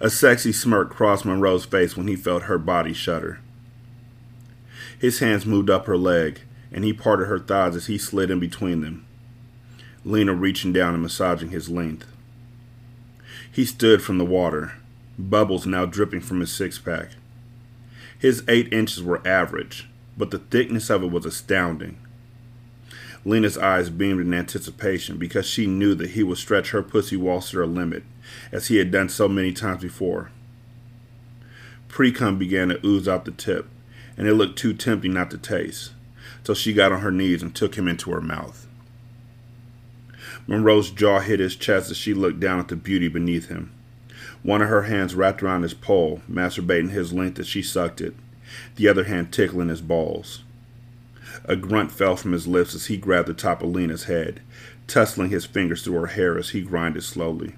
A 0.00 0.10
sexy 0.10 0.52
smirk 0.52 0.90
crossed 0.90 1.24
Monroe's 1.24 1.64
face 1.64 1.96
when 1.96 2.06
he 2.06 2.16
felt 2.16 2.44
her 2.44 2.58
body 2.58 2.92
shudder. 2.92 3.40
His 4.98 5.20
hands 5.20 5.46
moved 5.46 5.70
up 5.70 5.86
her 5.86 5.96
leg, 5.96 6.42
and 6.70 6.84
he 6.84 6.92
parted 6.92 7.26
her 7.26 7.38
thighs 7.38 7.74
as 7.74 7.86
he 7.86 7.96
slid 7.96 8.30
in 8.30 8.38
between 8.38 8.82
them, 8.82 9.06
Lena 10.04 10.34
reaching 10.34 10.72
down 10.72 10.94
and 10.94 11.02
massaging 11.02 11.50
his 11.50 11.68
length. 11.68 12.06
He 13.50 13.64
stood 13.64 14.02
from 14.02 14.18
the 14.18 14.24
water, 14.24 14.74
bubbles 15.18 15.66
now 15.66 15.86
dripping 15.86 16.20
from 16.20 16.40
his 16.40 16.52
six 16.52 16.78
pack. 16.78 17.10
His 18.18 18.44
eight 18.46 18.72
inches 18.72 19.02
were 19.02 19.26
average, 19.26 19.88
but 20.16 20.30
the 20.30 20.38
thickness 20.38 20.90
of 20.90 21.02
it 21.02 21.10
was 21.10 21.24
astounding. 21.24 21.98
Lena's 23.24 23.58
eyes 23.58 23.90
beamed 23.90 24.20
in 24.20 24.32
anticipation 24.32 25.18
because 25.18 25.46
she 25.46 25.66
knew 25.66 25.94
that 25.94 26.10
he 26.10 26.22
would 26.22 26.38
stretch 26.38 26.70
her 26.70 26.82
pussy 26.82 27.16
walls 27.16 27.50
to 27.50 27.58
her 27.58 27.66
limit, 27.66 28.02
as 28.50 28.68
he 28.68 28.76
had 28.76 28.90
done 28.90 29.08
so 29.08 29.28
many 29.28 29.52
times 29.52 29.82
before. 29.82 30.30
Precum 31.88 32.38
began 32.38 32.68
to 32.68 32.86
ooze 32.86 33.08
out 33.08 33.24
the 33.24 33.30
tip, 33.30 33.68
and 34.16 34.26
it 34.26 34.34
looked 34.34 34.58
too 34.58 34.72
tempting 34.72 35.12
not 35.12 35.30
to 35.32 35.38
taste, 35.38 35.92
so 36.44 36.54
she 36.54 36.72
got 36.72 36.92
on 36.92 37.00
her 37.00 37.10
knees 37.10 37.42
and 37.42 37.54
took 37.54 37.74
him 37.74 37.88
into 37.88 38.10
her 38.10 38.20
mouth. 38.20 38.66
Monroe's 40.46 40.90
jaw 40.90 41.20
hit 41.20 41.40
his 41.40 41.56
chest 41.56 41.90
as 41.90 41.96
she 41.96 42.14
looked 42.14 42.40
down 42.40 42.58
at 42.58 42.68
the 42.68 42.76
beauty 42.76 43.08
beneath 43.08 43.48
him. 43.48 43.72
One 44.42 44.62
of 44.62 44.68
her 44.68 44.82
hands 44.82 45.14
wrapped 45.14 45.42
around 45.42 45.62
his 45.62 45.74
pole, 45.74 46.22
masturbating 46.30 46.90
his 46.90 47.12
length 47.12 47.38
as 47.38 47.46
she 47.46 47.62
sucked 47.62 48.00
it, 48.00 48.14
the 48.76 48.88
other 48.88 49.04
hand 49.04 49.32
tickling 49.32 49.68
his 49.68 49.82
balls. 49.82 50.42
A 51.44 51.56
grunt 51.56 51.92
fell 51.92 52.16
from 52.16 52.32
his 52.32 52.46
lips 52.46 52.74
as 52.74 52.86
he 52.86 52.96
grabbed 52.96 53.28
the 53.28 53.34
top 53.34 53.62
of 53.62 53.70
Lena's 53.70 54.04
head, 54.04 54.40
tussling 54.86 55.30
his 55.30 55.44
fingers 55.44 55.82
through 55.82 56.00
her 56.00 56.06
hair 56.06 56.38
as 56.38 56.50
he 56.50 56.62
grinded 56.62 57.04
slowly. 57.04 57.54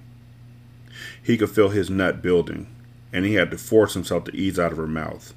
He 1.23 1.37
could 1.37 1.51
feel 1.51 1.71
his 1.71 1.91
nut 1.91 2.23
building, 2.23 2.67
and 3.13 3.25
he 3.25 3.35
had 3.35 3.51
to 3.51 3.59
force 3.59 3.95
himself 3.95 4.25
to 4.25 4.37
ease 4.37 4.59
out 4.59 4.73
of 4.73 4.79
her 4.79 4.87
mouth. 4.87 5.35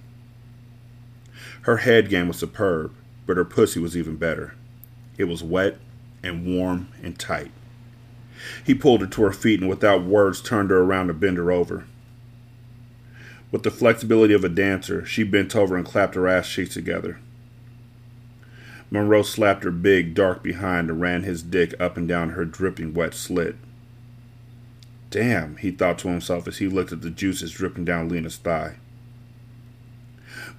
Her 1.61 1.77
head 1.77 2.09
game 2.09 2.27
was 2.27 2.37
superb, 2.37 2.93
but 3.25 3.37
her 3.37 3.45
pussy 3.45 3.79
was 3.79 3.97
even 3.97 4.17
better. 4.17 4.53
It 5.17 5.25
was 5.25 5.43
wet 5.43 5.77
and 6.21 6.45
warm 6.45 6.89
and 7.01 7.17
tight. 7.17 7.51
He 8.63 8.75
pulled 8.75 9.01
her 9.01 9.07
to 9.07 9.23
her 9.23 9.31
feet 9.31 9.61
and 9.61 9.69
without 9.69 10.03
words 10.03 10.41
turned 10.41 10.69
her 10.69 10.79
around 10.79 11.07
to 11.07 11.13
bend 11.13 11.37
her 11.37 11.51
over. 11.51 11.85
With 13.51 13.63
the 13.63 13.71
flexibility 13.71 14.33
of 14.33 14.43
a 14.43 14.49
dancer, 14.49 15.05
she 15.05 15.23
bent 15.23 15.55
over 15.55 15.77
and 15.77 15.85
clapped 15.85 16.15
her 16.15 16.27
ass 16.27 16.49
cheeks 16.49 16.73
together. 16.73 17.19
Monroe 18.91 19.23
slapped 19.23 19.63
her 19.63 19.71
big, 19.71 20.13
dark 20.13 20.43
behind 20.43 20.89
and 20.89 21.01
ran 21.01 21.23
his 21.23 21.41
dick 21.41 21.73
up 21.79 21.97
and 21.97 22.07
down 22.07 22.31
her 22.31 22.45
dripping 22.45 22.93
wet 22.93 23.13
slit. 23.13 23.55
Damn, 25.09 25.57
he 25.57 25.71
thought 25.71 25.99
to 25.99 26.09
himself 26.09 26.47
as 26.47 26.57
he 26.57 26.67
looked 26.67 26.91
at 26.91 27.01
the 27.01 27.09
juices 27.09 27.51
dripping 27.51 27.85
down 27.85 28.09
Lena's 28.09 28.37
thigh. 28.37 28.75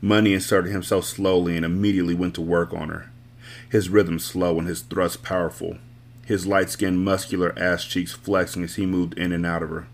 Money 0.00 0.34
inserted 0.34 0.72
himself 0.72 1.04
slowly 1.04 1.56
and 1.56 1.64
immediately 1.64 2.14
went 2.14 2.34
to 2.34 2.40
work 2.40 2.72
on 2.72 2.88
her, 2.88 3.10
his 3.68 3.88
rhythm 3.88 4.18
slow 4.18 4.58
and 4.58 4.68
his 4.68 4.82
thrust 4.82 5.22
powerful, 5.22 5.78
his 6.24 6.46
light 6.46 6.70
skinned, 6.70 7.04
muscular 7.04 7.56
ass 7.58 7.84
cheeks 7.84 8.12
flexing 8.12 8.64
as 8.64 8.74
he 8.74 8.86
moved 8.86 9.16
in 9.18 9.32
and 9.32 9.46
out 9.46 9.62
of 9.62 9.70
her. 9.70 9.86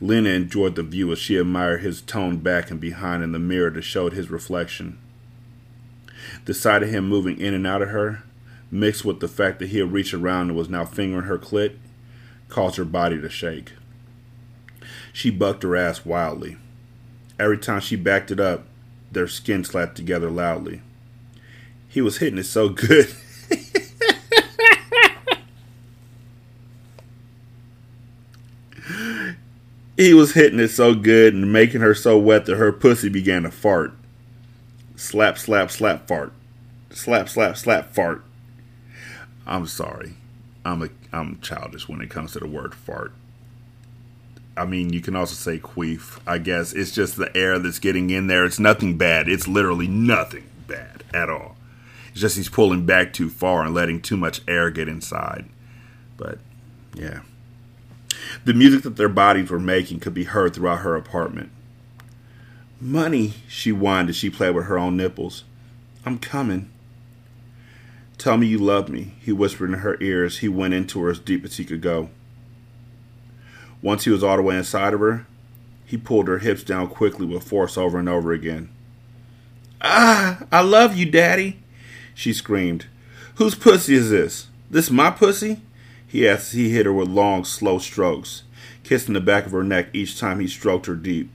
Lena 0.00 0.30
enjoyed 0.30 0.76
the 0.76 0.82
view 0.82 1.12
as 1.12 1.18
she 1.18 1.36
admired 1.36 1.82
his 1.82 2.00
toned 2.00 2.42
back 2.42 2.70
and 2.70 2.80
behind 2.80 3.22
in 3.22 3.32
the 3.32 3.38
mirror 3.38 3.70
that 3.70 3.82
showed 3.82 4.12
his 4.12 4.30
reflection. 4.30 4.98
The 6.44 6.54
sight 6.54 6.82
of 6.82 6.90
him 6.90 7.08
moving 7.08 7.40
in 7.40 7.54
and 7.54 7.66
out 7.66 7.82
of 7.82 7.90
her, 7.90 8.22
mixed 8.70 9.04
with 9.04 9.20
the 9.20 9.28
fact 9.28 9.58
that 9.58 9.68
he 9.68 9.78
had 9.78 9.92
reached 9.92 10.14
around 10.14 10.48
and 10.48 10.56
was 10.56 10.68
now 10.68 10.84
fingering 10.84 11.24
her 11.24 11.38
clit, 11.38 11.76
caused 12.48 12.76
her 12.76 12.84
body 12.84 13.20
to 13.20 13.28
shake. 13.28 13.72
She 15.12 15.30
bucked 15.30 15.62
her 15.62 15.76
ass 15.76 16.04
wildly. 16.04 16.56
Every 17.38 17.58
time 17.58 17.80
she 17.80 17.96
backed 17.96 18.30
it 18.30 18.40
up, 18.40 18.64
their 19.10 19.26
skin 19.26 19.64
slapped 19.64 19.96
together 19.96 20.30
loudly. 20.30 20.82
He 21.88 22.00
was 22.00 22.18
hitting 22.18 22.38
it 22.38 22.44
so 22.44 22.68
good. 22.68 23.08
he 29.96 30.14
was 30.14 30.34
hitting 30.34 30.60
it 30.60 30.68
so 30.68 30.94
good 30.94 31.34
and 31.34 31.52
making 31.52 31.80
her 31.80 31.94
so 31.94 32.16
wet 32.18 32.46
that 32.46 32.56
her 32.56 32.72
pussy 32.72 33.08
began 33.08 33.42
to 33.42 33.50
fart. 33.50 33.92
Slap, 35.00 35.38
slap, 35.38 35.70
slap, 35.70 36.06
fart. 36.06 36.30
Slap, 36.90 37.30
slap, 37.30 37.56
slap, 37.56 37.94
fart. 37.94 38.22
I'm 39.46 39.66
sorry. 39.66 40.12
I'm 40.62 40.82
a 40.82 40.90
I'm 41.10 41.40
childish 41.40 41.88
when 41.88 42.02
it 42.02 42.10
comes 42.10 42.32
to 42.32 42.38
the 42.38 42.46
word 42.46 42.74
fart. 42.74 43.14
I 44.58 44.66
mean, 44.66 44.92
you 44.92 45.00
can 45.00 45.16
also 45.16 45.34
say 45.34 45.58
queef. 45.58 46.20
I 46.26 46.36
guess 46.36 46.74
it's 46.74 46.92
just 46.92 47.16
the 47.16 47.34
air 47.34 47.58
that's 47.58 47.78
getting 47.78 48.10
in 48.10 48.26
there. 48.26 48.44
It's 48.44 48.58
nothing 48.58 48.98
bad. 48.98 49.26
It's 49.26 49.48
literally 49.48 49.88
nothing 49.88 50.44
bad 50.68 51.02
at 51.14 51.30
all. 51.30 51.56
It's 52.10 52.20
just 52.20 52.36
he's 52.36 52.50
pulling 52.50 52.84
back 52.84 53.14
too 53.14 53.30
far 53.30 53.64
and 53.64 53.72
letting 53.72 54.02
too 54.02 54.18
much 54.18 54.42
air 54.46 54.70
get 54.70 54.86
inside. 54.86 55.46
But 56.18 56.40
yeah. 56.94 57.20
The 58.44 58.52
music 58.52 58.82
that 58.82 58.96
their 58.96 59.08
bodies 59.08 59.48
were 59.48 59.58
making 59.58 60.00
could 60.00 60.12
be 60.12 60.24
heard 60.24 60.54
throughout 60.54 60.80
her 60.80 60.94
apartment. 60.94 61.52
Money, 62.82 63.34
she 63.46 63.70
whined 63.70 64.08
as 64.08 64.16
she 64.16 64.30
played 64.30 64.54
with 64.54 64.64
her 64.64 64.78
own 64.78 64.96
nipples. 64.96 65.44
I'm 66.06 66.18
coming. 66.18 66.70
Tell 68.16 68.38
me 68.38 68.46
you 68.46 68.58
love 68.58 68.88
me, 68.88 69.14
he 69.20 69.32
whispered 69.32 69.70
in 69.70 69.80
her 69.80 69.98
ear 70.00 70.24
as 70.24 70.38
he 70.38 70.48
went 70.48 70.72
into 70.72 71.00
her 71.02 71.10
as 71.10 71.18
deep 71.18 71.44
as 71.44 71.58
he 71.58 71.64
could 71.64 71.82
go. 71.82 72.08
Once 73.82 74.04
he 74.04 74.10
was 74.10 74.24
all 74.24 74.36
the 74.36 74.42
way 74.42 74.56
inside 74.56 74.94
of 74.94 75.00
her, 75.00 75.26
he 75.84 75.98
pulled 75.98 76.28
her 76.28 76.38
hips 76.38 76.62
down 76.62 76.86
quickly 76.88 77.26
with 77.26 77.44
force 77.46 77.76
over 77.76 77.98
and 77.98 78.08
over 78.08 78.32
again. 78.32 78.70
Ah, 79.82 80.44
I 80.50 80.62
love 80.62 80.96
you, 80.96 81.04
Daddy, 81.04 81.62
she 82.14 82.32
screamed. 82.32 82.86
Whose 83.34 83.54
pussy 83.54 83.94
is 83.94 84.08
this? 84.08 84.48
This 84.70 84.90
my 84.90 85.10
pussy? 85.10 85.60
He 86.06 86.26
asked 86.26 86.48
as 86.48 86.52
he 86.52 86.70
hit 86.70 86.86
her 86.86 86.92
with 86.92 87.08
long, 87.08 87.44
slow 87.44 87.78
strokes, 87.78 88.42
kissing 88.84 89.14
the 89.14 89.20
back 89.20 89.44
of 89.44 89.52
her 89.52 89.64
neck 89.64 89.88
each 89.92 90.18
time 90.18 90.40
he 90.40 90.46
stroked 90.46 90.86
her 90.86 90.94
deep. 90.94 91.30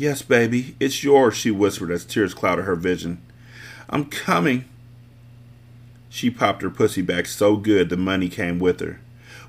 Yes, 0.00 0.22
baby, 0.22 0.76
it's 0.80 1.04
yours, 1.04 1.36
she 1.36 1.50
whispered 1.50 1.90
as 1.90 2.06
tears 2.06 2.32
clouded 2.32 2.64
her 2.64 2.74
vision. 2.74 3.20
I'm 3.90 4.06
coming. 4.06 4.64
She 6.08 6.30
popped 6.30 6.62
her 6.62 6.70
pussy 6.70 7.02
back 7.02 7.26
so 7.26 7.56
good 7.56 7.90
the 7.90 7.98
money 7.98 8.30
came 8.30 8.58
with 8.58 8.80
her, 8.80 8.98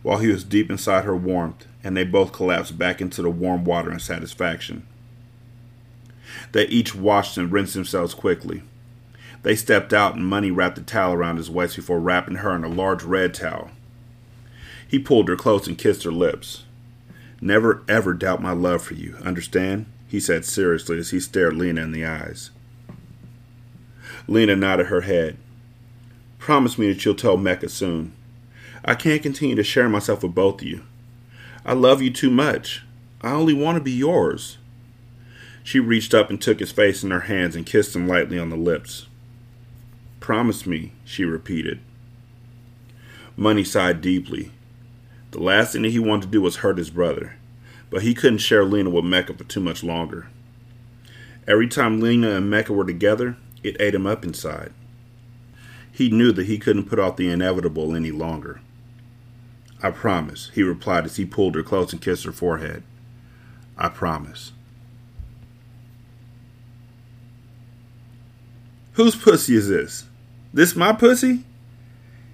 while 0.01 0.17
he 0.17 0.27
was 0.27 0.43
deep 0.43 0.69
inside 0.69 1.05
her 1.05 1.15
warmth, 1.15 1.65
and 1.85 1.95
they 1.95 2.03
both 2.03 2.33
collapsed 2.33 2.77
back 2.77 2.99
into 2.99 3.21
the 3.21 3.29
warm 3.29 3.63
water 3.63 3.93
in 3.93 4.01
satisfaction. 4.01 4.85
They 6.51 6.65
each 6.67 6.93
washed 6.93 7.37
and 7.37 7.49
rinsed 7.49 7.75
themselves 7.75 8.13
quickly. 8.13 8.61
They 9.43 9.55
stepped 9.55 9.93
out, 9.93 10.15
and 10.15 10.27
Money 10.27 10.51
wrapped 10.51 10.77
a 10.77 10.81
towel 10.81 11.13
around 11.13 11.37
his 11.37 11.49
waist 11.49 11.77
before 11.77 12.01
wrapping 12.01 12.35
her 12.35 12.53
in 12.53 12.65
a 12.65 12.67
large 12.67 13.03
red 13.03 13.33
towel. 13.33 13.71
He 14.85 14.99
pulled 14.99 15.29
her 15.29 15.37
close 15.37 15.65
and 15.65 15.77
kissed 15.77 16.03
her 16.03 16.11
lips. 16.11 16.65
Never 17.39 17.83
ever 17.87 18.13
doubt 18.13 18.41
my 18.41 18.51
love 18.51 18.81
for 18.81 18.95
you, 18.95 19.15
understand? 19.23 19.85
He 20.12 20.19
said 20.19 20.43
seriously 20.43 21.00
as 21.00 21.12
he 21.12 21.21
stared 21.21 21.56
Lena 21.56 21.82
in 21.82 21.93
the 21.93 22.06
eyes. 22.06 22.52
Lena 24.28 24.58
nodded 24.58 24.88
her 24.88 25.02
head. 25.02 25.38
Promise 26.38 26.78
me 26.78 26.91
that 26.91 27.06
you'll 27.06 27.15
tell 27.15 27.38
Mecca 27.38 27.69
soon. 27.69 28.12
I 28.84 28.93
can't 28.93 29.24
continue 29.24 29.56
to 29.56 29.63
share 29.63 29.88
myself 29.88 30.21
with 30.21 30.36
both 30.36 30.62
of 30.62 30.67
you. 30.67 30.84
I 31.65 31.71
love 31.71 32.02
you 32.02 32.12
too 32.12 32.30
much. 32.30 32.84
I 33.21 33.32
only 33.32 33.54
want 33.54 33.78
to 33.78 33.84
be 33.84 33.93
yours. 33.93 34.58
She 35.63 35.80
reached 35.80 36.13
up 36.13 36.30
and 36.30 36.41
took 36.41 36.60
his 36.60 36.74
face 36.74 37.06
in 37.06 37.12
her 37.12 37.21
hands 37.21 37.56
and 37.56 37.65
kissed 37.65 37.95
him 37.95 38.06
lightly 38.06 38.38
on 38.38 38.50
the 38.50 38.58
lips. 38.58 39.08
Promise 40.19 40.65
me, 40.65 40.91
she 41.06 41.24
repeated. 41.24 41.80
Money 43.38 43.63
sighed 43.63 44.02
deeply. 44.02 44.52
The 45.32 45.39
last 45.39 45.71
thing 45.71 45.84
that 45.84 45.91
he 45.91 46.00
wanted 46.00 46.24
to 46.24 46.28
do 46.28 46.41
was 46.41 46.58
hurt 46.58 46.78
his 46.78 46.89
brother, 46.89 47.38
but 47.91 48.01
he 48.01 48.15
couldn't 48.15 48.39
share 48.39 48.65
Lena 48.65 48.89
with 48.89 49.06
Mecca 49.06 49.36
for 49.36 49.43
too 49.43 49.60
much 49.60 49.84
longer. 49.84 50.30
Every 51.47 51.67
time 51.67 51.99
Lena 51.99 52.32
and 52.32 52.49
Mecca 52.49 52.73
were 52.73 52.86
together, 52.86 53.38
it 53.62 53.80
ate 53.80 53.93
him 53.93 54.08
up 54.08 54.23
inside. 54.23 54.73
He 55.91 56.10
knew 56.10 56.32
that 56.32 56.47
he 56.47 56.58
couldn't 56.58 56.86
put 56.86 56.99
off 56.99 57.17
the 57.17 57.30
inevitable 57.30 57.93
any 57.93 58.12
longer. 58.12 58.62
I 59.84 59.91
promise, 59.91 60.49
he 60.56 60.63
replied 60.63 61.06
as 61.06 61.17
he 61.17 61.25
pulled 61.25 61.56
her 61.56 61.63
close 61.63 61.91
and 61.91 62.01
kissed 62.01 62.23
her 62.23 62.32
forehead. 62.32 62.84
I 63.77 63.89
promise. 63.89 64.54
Whose 68.93 69.15
pussy 69.15 69.56
is 69.56 69.67
this? 69.67 70.06
This 70.54 70.75
my 70.75 70.93
pussy? 70.93 71.43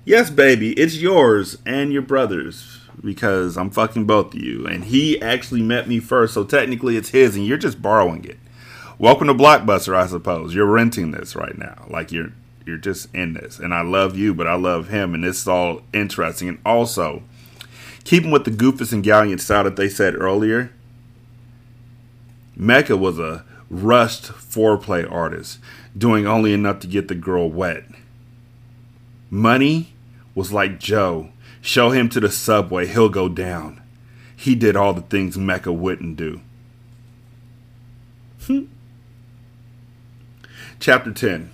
Yes, 0.05 0.29
baby, 0.29 0.73
it's 0.73 0.97
yours 0.97 1.57
and 1.65 1.91
your 1.91 2.01
brother's 2.01 2.76
because 3.03 3.57
I'm 3.57 3.69
fucking 3.69 4.05
both 4.05 4.33
of 4.33 4.41
you. 4.41 4.65
And 4.65 4.85
he 4.85 5.21
actually 5.21 5.61
met 5.61 5.87
me 5.87 5.99
first, 5.99 6.33
so 6.33 6.43
technically 6.43 6.97
it's 6.97 7.09
his 7.09 7.35
and 7.35 7.45
you're 7.45 7.57
just 7.57 7.81
borrowing 7.81 8.25
it. 8.25 8.37
Welcome 8.99 9.27
to 9.27 9.33
Blockbuster, 9.33 9.95
I 9.95 10.07
suppose. 10.07 10.55
You're 10.55 10.65
renting 10.65 11.11
this 11.11 11.35
right 11.35 11.57
now. 11.57 11.85
Like 11.89 12.11
you're 12.11 12.31
you're 12.67 12.77
just 12.77 13.13
in 13.15 13.33
this. 13.33 13.59
And 13.59 13.73
I 13.73 13.81
love 13.81 14.17
you, 14.17 14.33
but 14.33 14.47
I 14.47 14.55
love 14.55 14.89
him, 14.89 15.15
and 15.15 15.23
this 15.23 15.41
is 15.41 15.47
all 15.47 15.81
interesting. 15.93 16.49
And 16.49 16.59
also, 16.65 17.23
keeping 18.03 18.29
with 18.29 18.43
the 18.43 18.51
Goofus 18.51 18.91
and 18.91 19.03
Gallant 19.03 19.41
style 19.41 19.63
that 19.63 19.77
they 19.77 19.89
said 19.89 20.15
earlier, 20.15 20.71
Mecca 22.55 22.97
was 22.97 23.17
a 23.17 23.45
rushed 23.69 24.25
foreplay 24.25 25.09
artist, 25.09 25.59
doing 25.97 26.27
only 26.27 26.53
enough 26.53 26.79
to 26.81 26.87
get 26.87 27.07
the 27.07 27.15
girl 27.15 27.49
wet. 27.49 27.85
Money 29.29 29.93
was 30.35 30.51
like 30.51 30.79
Joe. 30.79 31.29
Show 31.67 31.89
him 31.89 32.07
to 32.09 32.21
the 32.21 32.31
subway, 32.31 32.87
he'll 32.87 33.09
go 33.09 33.27
down. 33.27 33.81
He 34.37 34.55
did 34.55 34.77
all 34.77 34.93
the 34.93 35.01
things 35.01 35.37
Mecca 35.37 35.73
wouldn't 35.73 36.15
do. 36.15 36.39
Hmm. 38.43 38.67
Chapter 40.79 41.11
10 41.11 41.51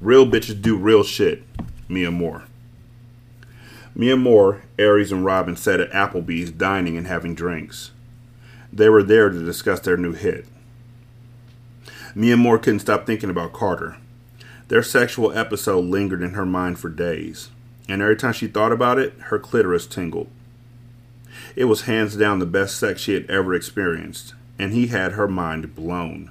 Real 0.00 0.24
bitches 0.26 0.62
do 0.62 0.76
real 0.76 1.02
shit. 1.02 1.42
Mia 1.88 2.12
Moore. 2.12 2.44
Mia 3.96 4.16
Moore, 4.16 4.62
Aries, 4.78 5.10
and 5.10 5.24
Robin 5.24 5.56
sat 5.56 5.80
at 5.80 5.90
Applebee's 5.90 6.52
dining 6.52 6.96
and 6.96 7.08
having 7.08 7.34
drinks. 7.34 7.90
They 8.72 8.88
were 8.88 9.02
there 9.02 9.28
to 9.28 9.44
discuss 9.44 9.80
their 9.80 9.96
new 9.96 10.12
hit. 10.12 10.46
Mia 12.14 12.36
Moore 12.36 12.60
couldn't 12.60 12.78
stop 12.78 13.06
thinking 13.06 13.28
about 13.28 13.52
Carter. 13.52 13.96
Their 14.68 14.84
sexual 14.84 15.36
episode 15.36 15.84
lingered 15.86 16.22
in 16.22 16.34
her 16.34 16.46
mind 16.46 16.78
for 16.78 16.88
days, 16.88 17.50
and 17.92 18.00
every 18.00 18.16
time 18.16 18.32
she 18.32 18.46
thought 18.46 18.72
about 18.72 18.98
it, 18.98 19.12
her 19.24 19.38
clitoris 19.38 19.86
tingled. 19.86 20.28
It 21.54 21.66
was 21.66 21.82
hands 21.82 22.16
down 22.16 22.38
the 22.38 22.46
best 22.46 22.78
sex 22.78 23.02
she 23.02 23.12
had 23.12 23.28
ever 23.28 23.52
experienced, 23.52 24.32
and 24.58 24.72
he 24.72 24.86
had 24.86 25.12
her 25.12 25.28
mind 25.28 25.74
blown. 25.74 26.30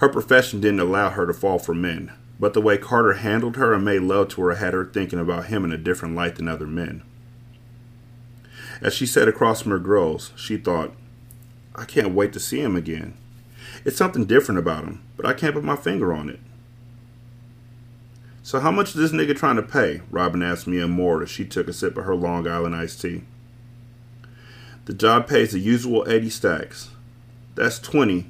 Her 0.00 0.08
profession 0.10 0.60
didn't 0.60 0.80
allow 0.80 1.08
her 1.08 1.24
to 1.24 1.32
fall 1.32 1.58
for 1.58 1.72
men, 1.72 2.12
but 2.38 2.52
the 2.52 2.60
way 2.60 2.76
Carter 2.76 3.14
handled 3.14 3.56
her 3.56 3.72
and 3.72 3.86
made 3.86 4.00
love 4.00 4.28
to 4.30 4.42
her 4.42 4.56
had 4.56 4.74
her 4.74 4.84
thinking 4.84 5.18
about 5.18 5.46
him 5.46 5.64
in 5.64 5.72
a 5.72 5.78
different 5.78 6.14
light 6.14 6.36
than 6.36 6.46
other 6.46 6.66
men. 6.66 7.02
As 8.82 8.92
she 8.92 9.06
sat 9.06 9.28
across 9.28 9.62
from 9.62 9.70
her 9.70 9.78
girls, 9.78 10.30
she 10.36 10.58
thought, 10.58 10.92
I 11.74 11.86
can't 11.86 12.12
wait 12.12 12.34
to 12.34 12.38
see 12.40 12.60
him 12.60 12.76
again. 12.76 13.14
It's 13.86 13.96
something 13.96 14.26
different 14.26 14.58
about 14.58 14.84
him, 14.84 15.04
but 15.16 15.24
I 15.24 15.32
can't 15.32 15.54
put 15.54 15.64
my 15.64 15.76
finger 15.76 16.12
on 16.12 16.28
it. 16.28 16.40
So 18.44 18.60
how 18.60 18.70
much 18.70 18.90
is 18.90 18.96
this 18.96 19.10
nigga 19.10 19.34
trying 19.34 19.56
to 19.56 19.62
pay? 19.62 20.02
Robin 20.10 20.42
asked 20.42 20.66
Mia 20.66 20.86
Moore 20.86 21.22
as 21.22 21.30
she 21.30 21.46
took 21.46 21.66
a 21.66 21.72
sip 21.72 21.96
of 21.96 22.04
her 22.04 22.14
Long 22.14 22.46
Island 22.46 22.76
iced 22.76 23.00
tea. 23.00 23.22
The 24.84 24.92
job 24.92 25.26
pays 25.26 25.52
the 25.52 25.58
usual 25.58 26.04
80 26.06 26.28
stacks. 26.28 26.90
That's 27.54 27.78
20. 27.78 28.26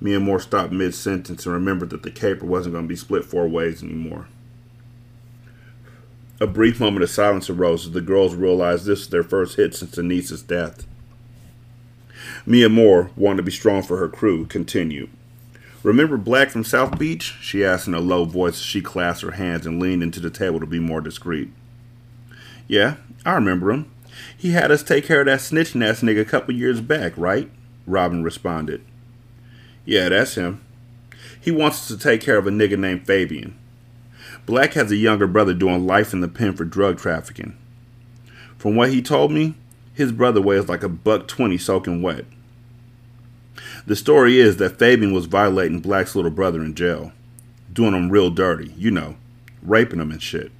Mia 0.00 0.20
Moore 0.20 0.38
stopped 0.38 0.72
mid 0.72 0.94
sentence 0.94 1.44
and 1.44 1.52
remembered 1.52 1.90
that 1.90 2.04
the 2.04 2.10
caper 2.12 2.46
wasn't 2.46 2.74
going 2.74 2.84
to 2.84 2.88
be 2.88 2.94
split 2.94 3.24
four 3.24 3.48
ways 3.48 3.82
anymore. 3.82 4.28
A 6.38 6.46
brief 6.46 6.78
moment 6.78 7.02
of 7.02 7.10
silence 7.10 7.50
arose 7.50 7.86
as 7.86 7.92
the 7.92 8.00
girls 8.00 8.36
realized 8.36 8.84
this 8.84 9.00
was 9.00 9.08
their 9.08 9.24
first 9.24 9.56
hit 9.56 9.74
since 9.74 9.90
Denise's 9.90 10.40
death. 10.40 10.86
Mia 12.46 12.68
Moore, 12.68 13.10
wanting 13.16 13.38
to 13.38 13.42
be 13.42 13.50
strong 13.50 13.82
for 13.82 13.96
her 13.96 14.08
crew, 14.08 14.46
continued. 14.46 15.10
Remember 15.82 16.16
Black 16.16 16.50
from 16.50 16.64
South 16.64 16.98
Beach? 16.98 17.36
she 17.40 17.64
asked 17.64 17.88
in 17.88 17.94
a 17.94 18.00
low 18.00 18.24
voice 18.24 18.54
as 18.54 18.62
she 18.62 18.80
clasped 18.80 19.24
her 19.24 19.32
hands 19.32 19.66
and 19.66 19.80
leaned 19.80 20.02
into 20.02 20.20
the 20.20 20.30
table 20.30 20.60
to 20.60 20.66
be 20.66 20.78
more 20.78 21.00
discreet. 21.00 21.50
Yeah, 22.68 22.96
I 23.24 23.34
remember 23.34 23.72
him. 23.72 23.90
He 24.36 24.52
had 24.52 24.70
us 24.70 24.82
take 24.82 25.04
care 25.04 25.20
of 25.20 25.26
that 25.26 25.40
snitching 25.40 25.84
ass 25.84 26.00
nigga 26.00 26.20
a 26.20 26.24
couple 26.24 26.54
years 26.54 26.80
back, 26.80 27.12
right? 27.16 27.50
Robin 27.86 28.22
responded. 28.22 28.84
Yeah, 29.84 30.08
that's 30.08 30.36
him. 30.36 30.64
He 31.40 31.50
wants 31.50 31.80
us 31.80 31.88
to 31.88 31.98
take 31.98 32.20
care 32.20 32.38
of 32.38 32.46
a 32.46 32.50
nigga 32.50 32.78
named 32.78 33.06
Fabian. 33.06 33.58
Black 34.46 34.74
has 34.74 34.90
a 34.92 34.96
younger 34.96 35.26
brother 35.26 35.54
doing 35.54 35.86
life 35.86 36.12
in 36.12 36.20
the 36.20 36.28
pen 36.28 36.54
for 36.54 36.64
drug 36.64 36.98
trafficking. 36.98 37.56
From 38.56 38.76
what 38.76 38.90
he 38.90 39.02
told 39.02 39.32
me, 39.32 39.56
his 39.94 40.12
brother 40.12 40.40
weighs 40.40 40.68
like 40.68 40.84
a 40.84 40.88
buck 40.88 41.26
twenty 41.26 41.58
soaking 41.58 42.00
wet. 42.00 42.24
The 43.86 43.96
story 43.96 44.38
is 44.38 44.56
that 44.56 44.78
Fabian 44.78 45.12
was 45.12 45.26
violating 45.26 45.80
Black's 45.80 46.14
little 46.14 46.30
brother 46.30 46.62
in 46.62 46.74
jail, 46.74 47.12
doing 47.72 47.94
him 47.94 48.10
real 48.10 48.30
dirty, 48.30 48.72
you 48.76 48.90
know, 48.90 49.16
raping 49.62 50.00
him 50.00 50.10
and 50.10 50.22
shit. 50.22 50.52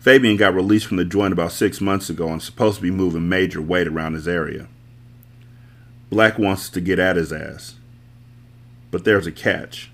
Fabian 0.00 0.36
got 0.36 0.54
released 0.54 0.86
from 0.86 0.96
the 0.96 1.04
joint 1.04 1.32
about 1.32 1.52
six 1.52 1.80
months 1.80 2.08
ago 2.10 2.28
and 2.28 2.42
supposed 2.42 2.76
to 2.76 2.82
be 2.82 2.90
moving 2.90 3.28
major 3.28 3.60
weight 3.60 3.86
around 3.86 4.14
his 4.14 4.28
area. 4.28 4.68
Black 6.10 6.38
wants 6.38 6.68
to 6.70 6.80
get 6.80 6.98
at 6.98 7.16
his 7.16 7.32
ass. 7.32 7.76
But 8.90 9.04
there's 9.04 9.26
a 9.26 9.32
catch. 9.32 9.90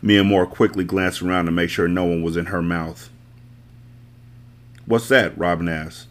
Mia 0.00 0.22
Moore 0.22 0.46
quickly 0.46 0.84
glanced 0.84 1.22
around 1.22 1.46
to 1.46 1.50
make 1.50 1.70
sure 1.70 1.88
no 1.88 2.04
one 2.04 2.22
was 2.22 2.36
in 2.36 2.46
her 2.46 2.62
mouth. 2.62 3.10
What's 4.86 5.08
that? 5.08 5.36
Robin 5.36 5.68
asked. 5.68 6.08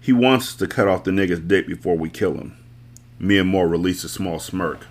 He 0.00 0.12
wants 0.12 0.48
us 0.48 0.56
to 0.56 0.66
cut 0.66 0.88
off 0.88 1.04
the 1.04 1.10
nigga's 1.10 1.40
dick 1.40 1.66
before 1.66 1.96
we 1.96 2.08
kill 2.08 2.34
him. 2.34 2.56
Mia 3.18 3.44
Moore 3.44 3.68
released 3.68 4.04
a 4.04 4.08
small 4.08 4.38
smirk. 4.38 4.86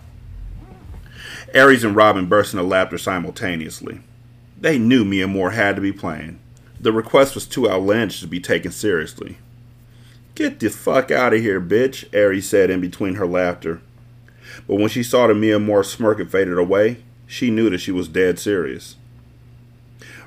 Aries 1.54 1.84
and 1.84 1.96
Robin 1.96 2.26
burst 2.26 2.54
into 2.54 2.64
laughter 2.64 2.98
simultaneously. 2.98 4.02
They 4.60 4.78
knew 4.80 5.04
Mia 5.04 5.28
Moore 5.28 5.52
had 5.52 5.76
to 5.76 5.82
be 5.82 5.92
playing. 5.92 6.40
The 6.80 6.92
request 6.92 7.36
was 7.36 7.46
too 7.46 7.70
outlandish 7.70 8.22
to 8.22 8.28
be 8.28 8.40
taken 8.40 8.72
seriously. 8.72 9.38
Get 10.36 10.60
the 10.60 10.70
fuck 10.70 11.12
out 11.12 11.34
of 11.34 11.42
here, 11.42 11.62
bitch, 11.62 12.06
Aries 12.12 12.50
said 12.50 12.70
in 12.70 12.82
between 12.82 13.16
her 13.16 13.28
laughter. 13.28 13.82
But 14.68 14.76
when 14.76 14.90
she 14.90 15.04
saw 15.04 15.28
the 15.28 15.36
Mia 15.36 15.60
Moore 15.60 15.84
smirk 15.84 16.18
had 16.18 16.32
faded 16.32 16.58
away, 16.58 17.04
she 17.28 17.52
knew 17.52 17.70
that 17.70 17.80
she 17.80 17.92
was 17.92 18.08
dead 18.08 18.40
serious. 18.40 18.96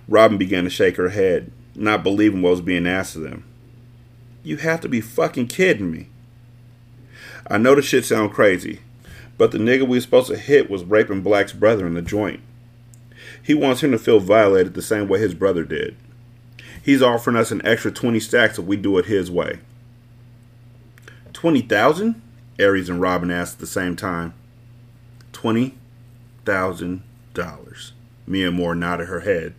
Robin 0.08 0.38
began 0.38 0.64
to 0.64 0.70
shake 0.70 0.96
her 0.96 1.08
head, 1.08 1.50
not 1.74 2.04
believing 2.04 2.42
what 2.42 2.50
was 2.50 2.60
being 2.60 2.86
asked 2.86 3.16
of 3.16 3.22
them. 3.22 3.44
You 4.44 4.58
have 4.58 4.80
to 4.82 4.88
be 4.88 5.00
fucking 5.00 5.48
kidding 5.48 5.90
me. 5.90 6.08
I 7.48 7.58
know 7.58 7.74
the 7.74 7.82
shit 7.82 8.04
sound 8.04 8.32
crazy, 8.32 8.80
but 9.38 9.52
the 9.52 9.58
nigga 9.58 9.82
we 9.82 9.96
was 9.96 10.04
supposed 10.04 10.28
to 10.28 10.36
hit 10.36 10.68
was 10.68 10.84
raping 10.84 11.22
Black's 11.22 11.52
brother 11.52 11.86
in 11.86 11.94
the 11.94 12.02
joint. 12.02 12.40
He 13.42 13.54
wants 13.54 13.82
him 13.82 13.92
to 13.92 13.98
feel 13.98 14.18
violated 14.18 14.74
the 14.74 14.82
same 14.82 15.08
way 15.08 15.20
his 15.20 15.34
brother 15.34 15.64
did. 15.64 15.96
He's 16.82 17.02
offering 17.02 17.36
us 17.36 17.50
an 17.50 17.64
extra 17.64 17.92
20 17.92 18.20
stacks 18.20 18.58
if 18.58 18.64
we 18.64 18.76
do 18.76 18.98
it 18.98 19.06
his 19.06 19.30
way. 19.30 19.60
20,000? 21.32 22.20
Aries 22.58 22.88
and 22.88 23.00
Robin 23.00 23.30
asked 23.30 23.54
at 23.54 23.60
the 23.60 23.66
same 23.66 23.94
time. 23.94 24.34
$20,000. 25.32 27.92
Mia 28.26 28.50
Moore 28.50 28.74
nodded 28.74 29.06
her 29.06 29.20
head. 29.20 29.54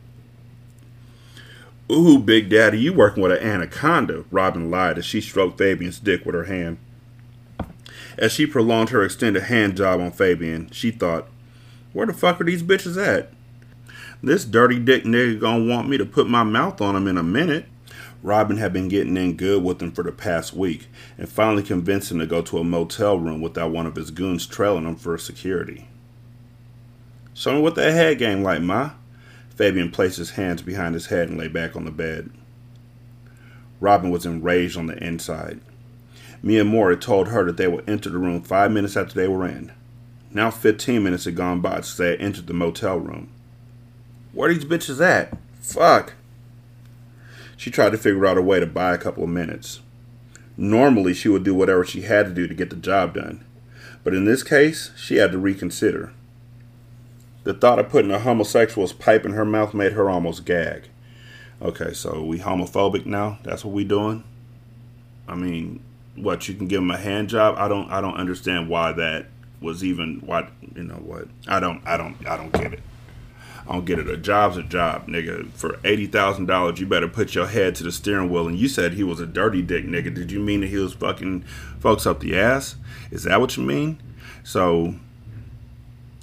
Ooh, 1.90 2.20
Big 2.20 2.50
Daddy, 2.50 2.80
you 2.80 2.92
working 2.92 3.24
with 3.24 3.32
an 3.32 3.38
anaconda, 3.38 4.26
Robin 4.30 4.70
lied 4.70 4.98
as 4.98 5.06
she 5.06 5.22
stroked 5.22 5.58
Fabian's 5.58 6.00
dick 6.00 6.26
with 6.26 6.36
her 6.36 6.44
hand. 6.46 6.80
As 8.18 8.32
she 8.32 8.46
prolonged 8.46 8.90
her 8.90 9.04
extended 9.04 9.44
hand 9.44 9.78
job 9.78 10.00
on 10.00 10.12
Fabian, 10.12 10.70
she 10.72 10.92
thought, 10.92 11.28
Where 11.94 12.08
the 12.08 12.14
fuck 12.14 12.42
are 12.42 12.46
these 12.46 12.64
bitches 12.64 13.02
at? 13.02 13.32
This 14.24 14.46
dirty 14.46 14.80
dick 14.80 15.04
nigga 15.04 15.40
gonna 15.40 15.66
want 15.66 15.90
me 15.90 15.98
to 15.98 16.06
put 16.06 16.28
my 16.30 16.44
mouth 16.44 16.82
on 16.82 16.96
him 16.96 17.08
in 17.08 17.18
a 17.18 17.24
minute. 17.24 17.66
Robin 18.24 18.58
had 18.58 18.74
been 18.74 18.88
getting 18.88 19.16
in 19.16 19.38
good 19.38 19.64
with 19.64 19.82
him 19.82 19.92
for 19.92 20.04
the 20.04 20.12
past 20.12 20.54
week 20.54 20.88
and 21.18 21.30
finally 21.30 21.62
convinced 21.62 22.12
him 22.12 22.20
to 22.20 22.26
go 22.26 22.42
to 22.42 22.58
a 22.58 22.64
motel 22.64 23.20
room 23.20 23.42
without 23.42 23.72
one 23.72 23.86
of 23.86 23.96
his 23.96 24.10
goons 24.10 24.48
trailing 24.48 24.86
him 24.86 24.96
for 24.96 25.18
security. 25.18 25.88
Show 27.34 27.54
me 27.54 27.62
what 27.62 27.76
that 27.76 27.94
head 27.94 28.18
game 28.18 28.42
like, 28.42 28.62
Ma. 28.62 28.92
Fabian 29.56 29.92
placed 29.92 30.18
his 30.18 30.32
hands 30.32 30.64
behind 30.64 30.96
his 30.96 31.08
head 31.08 31.30
and 31.30 31.38
lay 31.38 31.48
back 31.48 31.76
on 31.76 31.86
the 31.86 31.92
bed. 31.92 32.32
Robin 33.80 34.10
was 34.10 34.26
enraged 34.26 34.78
on 34.78 34.88
the 34.88 34.98
inside. 35.04 35.60
Mia 36.42 36.64
Moore 36.64 36.92
had 36.92 37.02
told 37.02 37.30
her 37.30 37.44
that 37.46 37.58
they 37.58 37.68
would 37.68 37.90
enter 37.90 38.10
the 38.10 38.18
room 38.18 38.42
five 38.42 38.72
minutes 38.72 38.96
after 38.96 39.14
they 39.14 39.28
were 39.28 39.46
in. 39.46 39.72
Now 40.32 40.52
15 40.52 41.04
minutes 41.04 41.26
had 41.26 41.36
gone 41.36 41.62
by 41.62 41.76
since 41.78 41.98
they 41.98 42.12
had 42.12 42.22
entered 42.22 42.48
the 42.48 42.54
motel 42.54 43.00
room. 43.00 43.30
Where 44.34 44.54
these 44.54 44.66
bitches 44.66 45.04
at? 45.04 45.36
Fuck. 45.62 46.14
She 47.56 47.72
tried 47.72 47.92
to 47.92 47.98
figure 47.98 48.26
out 48.26 48.38
a 48.38 48.42
way 48.42 48.60
to 48.60 48.68
buy 48.68 48.94
a 48.94 49.00
couple 49.00 49.24
of 49.24 49.30
minutes. 49.30 49.82
Normally, 50.56 51.14
she 51.14 51.30
would 51.30 51.44
do 51.44 51.56
whatever 51.56 51.84
she 51.84 52.02
had 52.02 52.28
to 52.28 52.34
do 52.34 52.48
to 52.48 52.54
get 52.54 52.70
the 52.70 52.76
job 52.76 53.16
done. 53.16 53.44
But 54.04 54.14
in 54.14 54.26
this 54.26 54.44
case, 54.44 54.92
she 54.96 55.18
had 55.18 55.32
to 55.32 55.38
reconsider. 55.38 56.14
The 57.44 57.54
thought 57.54 57.80
of 57.80 57.90
putting 57.90 58.12
a 58.12 58.20
homosexual's 58.20 58.94
pipe 58.94 59.26
in 59.26 59.34
her 59.34 59.46
mouth 59.46 59.74
made 59.74 59.94
her 59.94 60.10
almost 60.10 60.46
gag. 60.46 60.90
Okay, 61.62 61.94
so 61.94 62.24
we 62.24 62.40
homophobic 62.40 63.06
now? 63.06 63.40
That's 63.44 63.66
what 63.66 63.74
we 63.74 63.84
doing? 63.84 64.24
I 65.28 65.36
mean, 65.36 65.82
what 66.18 66.48
you 66.48 66.56
can 66.56 66.68
give 66.68 66.82
him 66.82 66.92
a 66.92 66.98
hand 66.98 67.30
job. 67.30 67.56
I 67.58 67.68
don't 67.68 67.90
I 67.92 68.02
don't 68.02 68.16
understand 68.16 68.70
why 68.70 68.92
that 68.94 69.28
was 69.62 69.84
even 69.84 70.20
what 70.20 70.50
you 70.76 70.84
know 70.84 70.96
what 70.96 71.28
I 71.48 71.60
don't 71.60 71.82
I 71.86 71.98
don't 71.98 72.16
I 72.28 72.38
don't 72.38 72.52
get 72.52 72.74
it. 72.74 72.82
I 73.68 73.74
don't 73.74 73.86
get 73.86 74.00
it. 74.00 74.08
A 74.08 74.16
job's 74.16 74.56
a 74.56 74.64
job, 74.64 75.08
nigga. 75.08 75.52
For 75.52 75.80
eighty 75.84 76.08
thousand 76.08 76.46
dollars, 76.46 76.80
you 76.80 76.86
better 76.86 77.08
put 77.08 77.36
your 77.36 77.48
head 77.48 77.76
to 77.76 77.84
the 77.84 77.92
steering 77.92 78.30
wheel. 78.30 78.48
And 78.48 78.58
you 78.58 78.70
said 78.70 78.94
he 78.94 79.04
was 79.04 79.20
a 79.20 79.26
dirty 79.26 79.62
dick, 79.62 79.86
nigga. 79.86 80.14
Did 80.14 80.32
you 80.32 80.40
mean 80.40 80.62
that 80.62 80.68
he 80.68 80.78
was 80.78 80.94
fucking 80.94 81.42
folks 81.80 82.06
up 82.06 82.22
the 82.22 82.38
ass? 82.38 82.76
Is 83.12 83.24
that 83.24 83.42
what 83.42 83.58
you 83.58 83.64
mean? 83.64 84.02
So, 84.44 84.96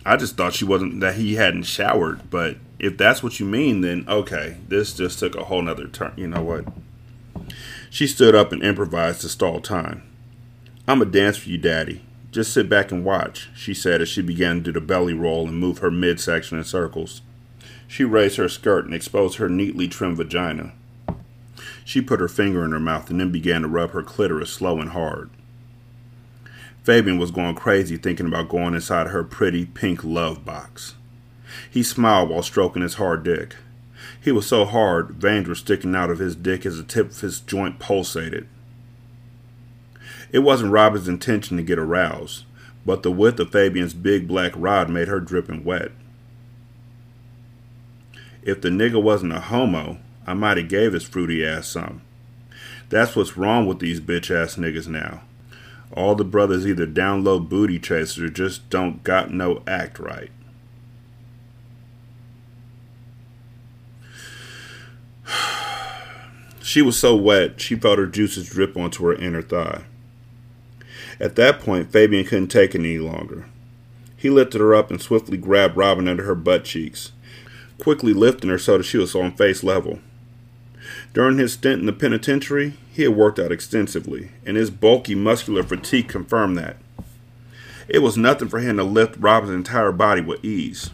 I 0.07 0.17
just 0.17 0.37
thought 0.37 0.55
she 0.55 0.65
wasn't 0.65 1.01
that 1.01 1.17
he 1.17 1.35
hadn't 1.35 1.65
showered. 1.65 2.31
But 2.31 2.57
if 2.79 2.97
that's 2.97 3.23
what 3.23 3.39
you 3.39 3.45
mean, 3.45 3.83
then 3.83 4.07
okay, 4.09 4.57
this 4.69 4.95
just 4.95 5.19
took 5.19 5.35
a 5.35 5.45
whole 5.45 5.61
nother 5.61 5.87
turn. 5.87 6.15
You 6.17 6.29
know 6.29 6.43
what? 6.43 6.65
She 7.95 8.09
stood 8.09 8.35
up 8.35 8.51
and 8.51 8.61
improvised 8.61 9.21
to 9.21 9.29
stall 9.29 9.61
time. 9.61 10.03
I'm 10.89 11.01
a 11.01 11.05
dance 11.05 11.37
for 11.37 11.49
you, 11.49 11.59
Daddy. 11.59 12.05
Just 12.33 12.53
sit 12.53 12.69
back 12.69 12.91
and 12.91 13.05
watch, 13.05 13.51
she 13.55 13.73
said 13.73 14.03
as 14.03 14.09
she 14.09 14.21
began 14.21 14.57
to 14.57 14.63
do 14.63 14.73
the 14.73 14.81
belly 14.81 15.15
roll 15.15 15.47
and 15.47 15.61
move 15.61 15.79
her 15.79 15.93
midsection 15.93 16.59
in 16.59 16.65
circles. 16.65 17.23
She 17.87 18.03
raised 18.03 18.37
her 18.37 18.49
skirt 18.49 18.85
and 18.85 18.93
exposed 18.93 19.37
her 19.39 19.49
neatly 19.49 19.87
trimmed 19.87 20.17
vagina. 20.17 20.73
She 21.85 22.01
put 22.01 22.19
her 22.19 22.27
finger 22.27 22.65
in 22.65 22.73
her 22.73 22.81
mouth 22.81 23.11
and 23.11 23.21
then 23.21 23.31
began 23.31 23.63
to 23.63 23.69
rub 23.69 23.93
her 23.93 24.03
clitoris 24.03 24.51
slow 24.51 24.81
and 24.81 24.91
hard. 24.91 25.31
Fabian 26.83 27.17
was 27.17 27.31
going 27.31 27.55
crazy 27.55 27.97
thinking 27.97 28.27
about 28.27 28.49
going 28.49 28.75
inside 28.75 29.07
her 29.07 29.23
pretty 29.23 29.67
pink 29.67 30.03
love 30.03 30.45
box. 30.45 30.97
He 31.71 31.85
smiled 31.85 32.29
while 32.29 32.43
stroking 32.43 32.83
his 32.83 32.95
hard 32.95 33.23
dick. 33.23 33.55
He 34.25 34.33
was 34.33 34.47
so 34.47 34.65
hard, 34.65 35.11
veins 35.11 35.47
were 35.47 35.55
sticking 35.55 35.95
out 35.95 36.09
of 36.09 36.19
his 36.19 36.35
dick 36.35 36.65
as 36.65 36.79
the 36.79 36.83
tip 36.83 37.11
of 37.11 37.21
his 37.21 37.41
joint 37.41 37.79
pulsated. 37.79 38.47
It 40.33 40.39
wasn't 40.39 40.73
Robin's 40.73 41.09
intention 41.09 41.59
to 41.59 41.63
get 41.63 41.79
aroused, 41.79 42.47
but 42.87 43.03
the 43.03 43.13
width 43.13 43.39
of 43.39 43.53
Fabian's 43.53 43.93
big 43.93 44.27
black 44.27 44.53
rod 44.57 44.89
made 44.89 45.09
her 45.09 45.21
dripping 45.21 45.63
wet. 45.63 45.93
If 48.43 48.63
the 48.63 48.71
nigga 48.71 49.03
wasn't 49.03 49.35
a 49.35 49.41
homo, 49.41 49.99
I 50.27 50.33
might 50.33 50.57
have 50.57 50.71
gave 50.71 50.95
his 50.95 51.05
fruity 51.05 51.45
ass 51.45 51.69
some. 51.69 52.01
That's 52.89 53.15
what's 53.15 53.37
wrong 53.37 53.67
with 53.67 53.79
these 53.79 54.01
bitch 54.01 54.35
ass 54.35 54.57
niggas 54.57 54.89
now. 54.89 55.21
All 55.93 56.15
the 56.15 56.25
brothers 56.25 56.67
either 56.67 56.87
down 56.87 57.25
low 57.25 57.41
booty 57.41 57.79
chasers 57.79 58.25
or 58.25 58.31
just 58.31 58.71
don't 58.71 59.05
got 59.05 59.35
no 59.35 59.63
act 59.67 59.99
right. 59.99 60.31
She 66.65 66.81
was 66.81 66.99
so 66.99 67.15
wet, 67.15 67.61
she 67.61 67.75
felt 67.77 67.99
her 67.99 68.07
juices 68.07 68.49
drip 68.49 68.75
onto 68.75 69.05
her 69.05 69.15
inner 69.15 69.43
thigh. 69.43 69.85
At 71.21 71.37
that 71.37 71.61
point, 71.61 71.93
Fabian 71.93 72.25
couldn't 72.25 72.49
take 72.49 72.75
it 72.75 72.79
any 72.79 72.97
longer. 72.97 73.45
He 74.17 74.31
lifted 74.31 74.63
her 74.63 74.75
up 74.75 74.91
and 74.91 75.01
swiftly 75.01 75.37
grabbed 75.37 75.77
Robin 75.77 76.09
under 76.09 76.25
her 76.25 76.35
butt 76.35 76.65
cheeks. 76.65 77.13
quickly 77.77 78.15
lifting 78.15 78.49
her 78.49 78.57
so 78.57 78.79
that 78.79 78.85
she 78.85 78.97
was 78.97 79.15
on 79.15 79.33
face 79.33 79.63
level. 79.63 79.99
During 81.13 81.37
his 81.37 81.53
stint 81.53 81.81
in 81.81 81.87
the 81.87 81.93
penitentiary, 81.93 82.79
he 82.91 83.03
had 83.03 83.15
worked 83.15 83.39
out 83.39 83.53
extensively, 83.53 84.31
and 84.47 84.57
his 84.57 84.71
bulky 84.71 85.15
muscular 85.15 85.65
fatigue 85.65 86.09
confirmed 86.09 86.57
that. 86.57 86.79
It 87.89 87.99
was 87.99 88.17
nothing 88.17 88.49
for 88.49 88.61
him 88.61 88.79
to 88.79 88.85
lift 88.85 89.19
Robin's 89.19 89.53
entire 89.53 89.93
body 89.93 90.23
with 90.23 90.43
ease. 90.43 90.93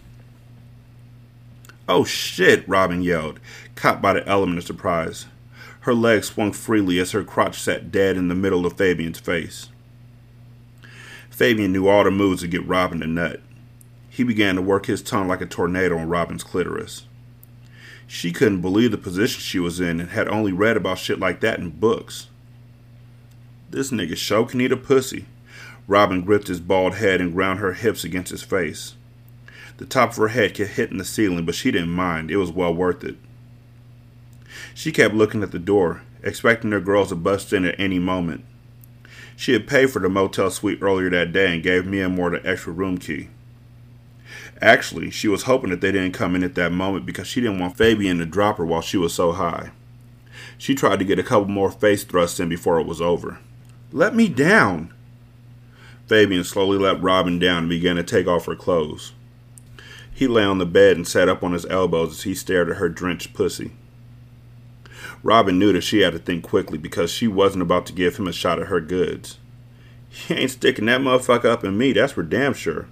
Oh 1.89 2.03
shit, 2.03 2.68
Robin 2.68 3.03
yelled, 3.03 3.39
caught 3.77 4.03
by 4.03 4.14
the 4.14 4.27
element 4.27 4.59
of 4.59 4.64
surprise. 4.64 5.27
Her 5.81 5.95
legs 5.95 6.28
swung 6.28 6.53
freely 6.53 6.99
as 6.99 7.12
her 7.12 7.24
crotch 7.24 7.61
sat 7.61 7.91
dead 7.91 8.16
in 8.16 8.28
the 8.28 8.35
middle 8.35 8.66
of 8.66 8.76
Fabian's 8.76 9.18
face. 9.18 9.68
Fabian 11.31 11.72
knew 11.72 11.89
all 11.89 12.05
the 12.05 12.11
moves 12.11 12.43
to 12.43 12.49
get 12.49 12.66
Robin 12.66 13.01
to 13.01 13.07
nut. 13.07 13.41
He 14.11 14.22
began 14.22 14.57
to 14.57 14.62
work 14.62 14.87
his 14.87 15.01
tongue 15.01 15.26
like 15.26 15.41
a 15.41 15.47
tornado 15.47 15.97
on 15.97 16.09
Robin's 16.09 16.45
clitoris. 16.45 17.07
She 18.07 18.33
couldn't 18.33 18.61
believe 18.61 18.91
the 18.91 18.99
position 18.99 19.41
she 19.41 19.59
was 19.59 19.81
in 19.81 20.01
and 20.01 20.11
had 20.11 20.28
only 20.28 20.53
read 20.53 20.76
about 20.76 20.99
shit 20.99 21.18
like 21.18 21.41
that 21.41 21.59
in 21.59 21.70
books. 21.70 22.26
This 23.70 23.91
nigga 23.91 24.16
show 24.16 24.45
can 24.45 24.61
eat 24.61 24.72
a 24.72 24.76
pussy. 24.76 25.26
Robin 25.87 26.22
gripped 26.22 26.49
his 26.49 26.61
bald 26.61 26.97
head 26.97 27.20
and 27.20 27.33
ground 27.33 27.61
her 27.61 27.72
hips 27.72 28.05
against 28.05 28.33
his 28.33 28.43
face. 28.43 28.97
The 29.78 29.87
top 29.87 30.11
of 30.11 30.16
her 30.16 30.28
head 30.28 30.55
kept 30.55 30.72
hitting 30.72 30.99
the 30.99 31.05
ceiling, 31.05 31.47
but 31.47 31.55
she 31.55 31.70
didn't 31.70 31.91
mind. 31.91 32.31
It 32.31 32.37
was 32.37 32.51
well 32.51 32.74
worth 32.74 33.03
it. 33.03 33.16
She 34.81 34.93
kept 34.93 35.14
looking 35.14 35.43
at 35.43 35.51
the 35.51 35.59
door, 35.59 36.01
expecting 36.22 36.72
her 36.72 36.81
girls 36.81 37.11
to 37.11 37.14
bust 37.14 37.53
in 37.53 37.66
at 37.66 37.78
any 37.78 37.99
moment. 37.99 38.47
She 39.37 39.53
had 39.53 39.66
paid 39.66 39.91
for 39.91 39.99
the 39.99 40.09
motel 40.09 40.51
suite 40.51 40.78
earlier 40.81 41.11
that 41.11 41.35
day 41.35 41.53
and 41.53 41.62
gave 41.62 41.85
Mia 41.85 42.09
Moore 42.09 42.31
the 42.31 42.49
extra 42.49 42.72
room 42.72 42.97
key. 42.97 43.28
Actually, 44.62 45.11
she 45.11 45.28
was 45.28 45.43
hoping 45.43 45.68
that 45.68 45.83
they 45.83 45.93
didn't 45.93 46.14
come 46.14 46.35
in 46.35 46.43
at 46.43 46.55
that 46.55 46.72
moment 46.72 47.05
because 47.05 47.26
she 47.26 47.43
didn't 47.43 47.59
want 47.59 47.76
Fabian 47.76 48.16
to 48.20 48.24
drop 48.24 48.57
her 48.57 48.64
while 48.64 48.81
she 48.81 48.97
was 48.97 49.12
so 49.12 49.33
high. 49.33 49.70
She 50.57 50.74
tried 50.74 51.01
to 51.01 51.05
get 51.05 51.18
a 51.18 51.22
couple 51.22 51.51
more 51.51 51.70
face 51.70 52.03
thrusts 52.03 52.41
in 52.41 52.49
before 52.49 52.81
it 52.81 52.87
was 52.87 53.03
over. 53.03 53.39
Let 53.93 54.14
me 54.14 54.31
down! 54.31 54.95
Fabian 56.07 56.43
slowly 56.43 56.78
let 56.78 57.03
Robin 57.03 57.39
down 57.39 57.64
and 57.64 57.68
began 57.68 57.97
to 57.97 58.03
take 58.03 58.26
off 58.26 58.47
her 58.47 58.57
clothes. 58.57 59.12
He 60.11 60.26
lay 60.26 60.45
on 60.45 60.57
the 60.57 60.64
bed 60.64 60.97
and 60.97 61.07
sat 61.07 61.28
up 61.28 61.45
on 61.45 61.53
his 61.53 61.66
elbows 61.66 62.12
as 62.12 62.22
he 62.22 62.35
stared 62.35 62.70
at 62.70 62.78
her 62.78 62.89
drenched 62.89 63.35
pussy. 63.35 63.72
Robin 65.23 65.59
knew 65.59 65.73
that 65.73 65.83
she 65.83 66.01
had 66.01 66.12
to 66.14 66.18
think 66.18 66.43
quickly 66.43 66.79
because 66.79 67.11
she 67.11 67.29
wasn't 67.29 67.62
about 67.62 67.87
to 67.87 67.93
give 67.93 68.16
him 68.16 68.27
a 68.27 68.33
shot 68.33 68.59
at 68.59 68.68
her 68.68 68.81
goods. 68.81 69.39
He 70.09 70.35
ain't 70.35 70.51
sticking 70.51 70.87
that 70.87 71.01
motherfucker 71.01 71.45
up 71.45 71.62
in 71.62 71.79
me, 71.79 71.93
that's 71.93 72.12
for 72.14 72.23
damn 72.23 72.55
sure. 72.55 72.89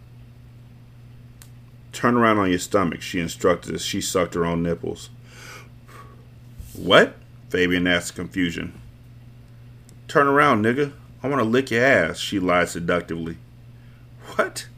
Turn 1.93 2.17
around 2.17 2.39
on 2.39 2.51
your 2.51 2.59
stomach, 2.59 3.01
she 3.03 3.19
instructed 3.19 3.75
as 3.75 3.85
she 3.85 4.01
sucked 4.01 4.35
her 4.35 4.45
own 4.45 4.63
nipples. 4.63 5.11
What? 6.75 7.17
Fabian 7.51 7.87
asked 7.87 8.17
in 8.17 8.25
confusion. 8.27 8.81
Turn 10.07 10.27
around, 10.27 10.65
nigga. 10.65 10.93
I 11.23 11.29
want 11.29 11.41
to 11.41 11.49
lick 11.49 11.71
your 11.71 11.85
ass, 11.85 12.19
she 12.19 12.39
lied 12.39 12.69
seductively. 12.69 13.39
What? 14.37 14.69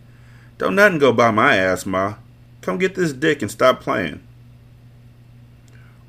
Don't 0.56 0.76
nothing 0.76 0.98
go 0.98 1.12
by 1.12 1.30
my 1.30 1.56
ass, 1.56 1.84
Ma. 1.84 2.14
Come 2.62 2.78
get 2.78 2.94
this 2.94 3.12
dick 3.12 3.42
and 3.42 3.50
stop 3.50 3.80
playing. 3.80 4.22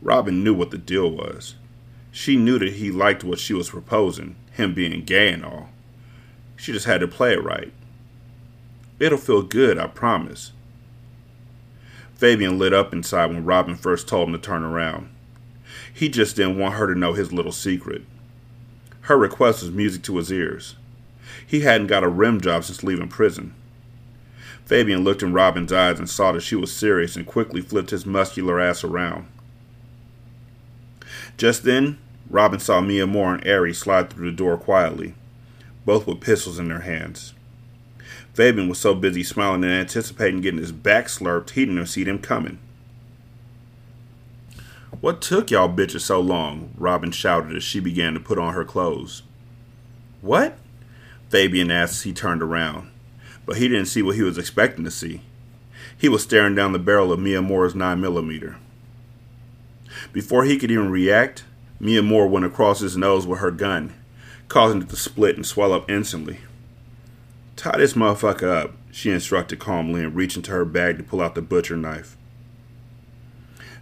Robin 0.02 0.43
knew 0.43 0.54
what 0.54 0.72
the 0.72 0.78
deal 0.78 1.10
was. 1.10 1.56
She 2.12 2.36
knew 2.36 2.60
that 2.60 2.74
he 2.74 2.91
liked 2.91 3.24
what 3.24 3.39
she 3.39 3.54
was 3.54 3.70
proposing, 3.70 4.36
him 4.52 4.74
being 4.74 5.04
gay 5.06 5.32
and 5.32 5.45
all. 5.45 5.70
She 6.58 6.72
just 6.72 6.86
had 6.86 7.02
to 7.02 7.08
play 7.08 7.34
it 7.34 7.43
right. 7.43 7.72
It'll 8.99 9.18
feel 9.18 9.41
good, 9.41 9.78
I 9.78 9.88
promise. 9.88 10.52
Fabian 12.14 12.60
lit 12.60 12.74
up 12.74 12.93
inside 12.93 13.28
when 13.28 13.45
Robin 13.45 13.76
first 13.76 14.08
told 14.08 14.28
him 14.28 14.34
to 14.34 14.39
turn 14.39 14.64
around. 14.64 15.10
He 15.93 16.10
just 16.10 16.36
didn't 16.36 16.60
want 16.60 16.76
her 16.76 16.86
to 16.86 16.99
know 16.99 17.14
his 17.14 17.34
little 17.34 17.52
secret. 17.52 18.04
Her 19.02 19.18
request 19.18 19.64
was 19.64 19.72
music 19.72 20.04
to 20.04 20.18
his 20.18 20.32
ears. 20.32 20.76
He 21.45 21.62
hadn't 21.62 21.88
got 21.88 22.04
a 22.04 22.10
rim 22.10 22.39
job 22.39 22.64
since 22.64 22.84
leaving 22.84 23.08
prison. 23.08 23.56
Fabian 24.66 25.04
looked 25.04 25.24
in 25.24 25.34
Robin's 25.34 25.74
eyes 25.74 25.97
and 25.97 26.10
saw 26.10 26.32
that 26.32 26.41
she 26.41 26.56
was 26.56 26.76
serious 26.76 27.16
and 27.16 27.26
quickly 27.26 27.62
flipped 27.62 27.89
his 27.89 28.06
muscular 28.06 28.60
ass 28.60 28.84
around. 28.84 29.28
Just 31.42 31.64
then, 31.64 31.98
Robin 32.30 32.60
saw 32.60 32.82
Mia 32.82 33.08
Moore 33.08 33.34
and 33.34 33.48
Ari 33.50 33.74
slide 33.74 34.12
through 34.12 34.30
the 34.30 34.38
door 34.38 34.58
quietly, 34.58 35.16
both 35.88 36.06
with 36.06 36.22
pistols 36.22 36.60
in 36.60 36.68
their 36.68 36.82
hands. 36.82 37.34
Fabian 38.32 38.70
was 38.70 38.78
so 38.78 38.94
busy 38.94 39.24
smiling 39.24 39.64
and 39.64 39.74
anticipating 39.74 40.42
getting 40.42 40.60
his 40.60 40.72
back 40.72 41.08
slurped, 41.08 41.50
he 41.50 41.66
didn't 41.66 41.88
see 41.88 42.04
them 42.04 42.20
coming. 42.20 42.60
What 45.00 45.20
took 45.20 45.50
y'all 45.50 45.68
bitches 45.68 46.02
so 46.02 46.20
long? 46.20 46.76
Robin 46.78 47.10
shouted 47.10 47.58
as 47.58 47.64
she 47.64 47.80
began 47.80 48.14
to 48.14 48.20
put 48.20 48.38
on 48.38 48.54
her 48.54 48.64
clothes. 48.64 49.24
What? 50.22 50.60
Fabian 51.30 51.72
asked 51.72 51.96
as 51.96 52.02
he 52.04 52.14
turned 52.14 52.44
around, 52.44 52.92
but 53.48 53.58
he 53.58 53.68
didn't 53.68 53.88
see 53.88 54.04
what 54.04 54.16
he 54.16 54.22
was 54.22 54.38
expecting 54.38 54.86
to 54.86 54.92
see. 54.92 55.22
He 55.98 56.08
was 56.08 56.22
staring 56.22 56.54
down 56.54 56.72
the 56.72 56.78
barrel 56.78 57.12
of 57.12 57.20
Mia 57.20 57.42
Moore's 57.42 57.74
9mm. 57.74 58.58
Before 60.14 60.43
he 60.43 60.57
could 60.57 60.72
even 60.72 60.91
react, 60.91 61.45
Mia 61.80 62.01
Moore 62.01 62.28
went 62.28 62.45
across 62.45 62.80
his 62.80 62.97
nose 62.97 63.26
with 63.26 63.39
her 63.39 63.51
gun, 63.51 63.93
causing 64.47 64.82
it 64.82 64.89
to 64.89 64.95
split 64.95 65.36
and 65.36 65.45
swell 65.45 65.74
up 65.74 65.89
instantly. 65.89 66.39
Tie 67.55 67.78
this 67.78 67.93
motherfucker 67.93 68.49
up, 68.49 68.74
she 68.91 69.09
instructed 69.09 69.59
calmly 69.59 70.03
and 70.03 70.16
reached 70.16 70.36
into 70.36 70.51
her 70.51 70.66
bag 70.66 70.97
to 70.97 71.03
pull 71.03 71.22
out 71.22 71.36
the 71.36 71.41
butcher 71.41 71.78
knife. 71.78 72.18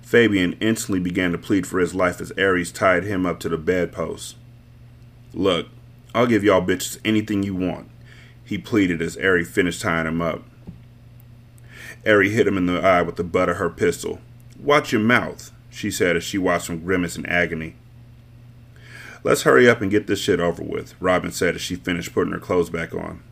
Fabian 0.02 0.54
instantly 0.60 1.00
began 1.00 1.32
to 1.32 1.38
plead 1.38 1.68
for 1.68 1.80
his 1.80 1.94
life 1.94 2.20
as 2.20 2.32
Aries 2.38 2.72
tied 2.72 3.04
him 3.04 3.26
up 3.26 3.40
to 3.40 3.50
the 3.50 3.58
bedpost. 3.58 4.36
Look, 5.34 5.68
I'll 6.16 6.26
give 6.26 6.44
y'all 6.44 6.66
bitches 6.66 7.00
anything 7.06 7.44
you 7.44 7.56
want, 7.56 7.90
he 8.44 8.58
pleaded 8.58 9.02
as 9.02 9.18
Aries 9.18 9.50
finished 9.50 9.82
tying 9.82 10.08
him 10.08 10.22
up. 10.22 10.44
Aries 12.06 12.34
hit 12.34 12.48
him 12.48 12.58
in 12.58 12.66
the 12.66 12.82
eye 12.82 13.02
with 13.02 13.18
the 13.18 13.24
butt 13.24 13.50
of 13.50 13.58
her 13.58 13.70
pistol. 13.70 14.20
Watch 14.60 14.92
your 14.92 15.02
mouth, 15.02 15.52
she 15.80 15.90
said 15.90 16.18
as 16.18 16.26
she 16.26 16.38
watched 16.38 16.70
him 16.70 16.84
grimace 16.84 17.16
in 17.16 17.26
agony. 17.26 17.74
Let's 19.24 19.44
hurry 19.44 19.70
up 19.70 19.82
and 19.82 19.90
get 19.90 20.08
this 20.08 20.20
shit 20.20 20.42
over 20.42 20.62
with, 20.62 20.94
Robin 21.00 21.32
said 21.32 21.56
as 21.56 21.62
she 21.62 21.76
finished 21.76 22.14
putting 22.14 22.34
her 22.34 22.40
clothes 22.40 22.70
back 22.70 22.94
on. 22.94 23.24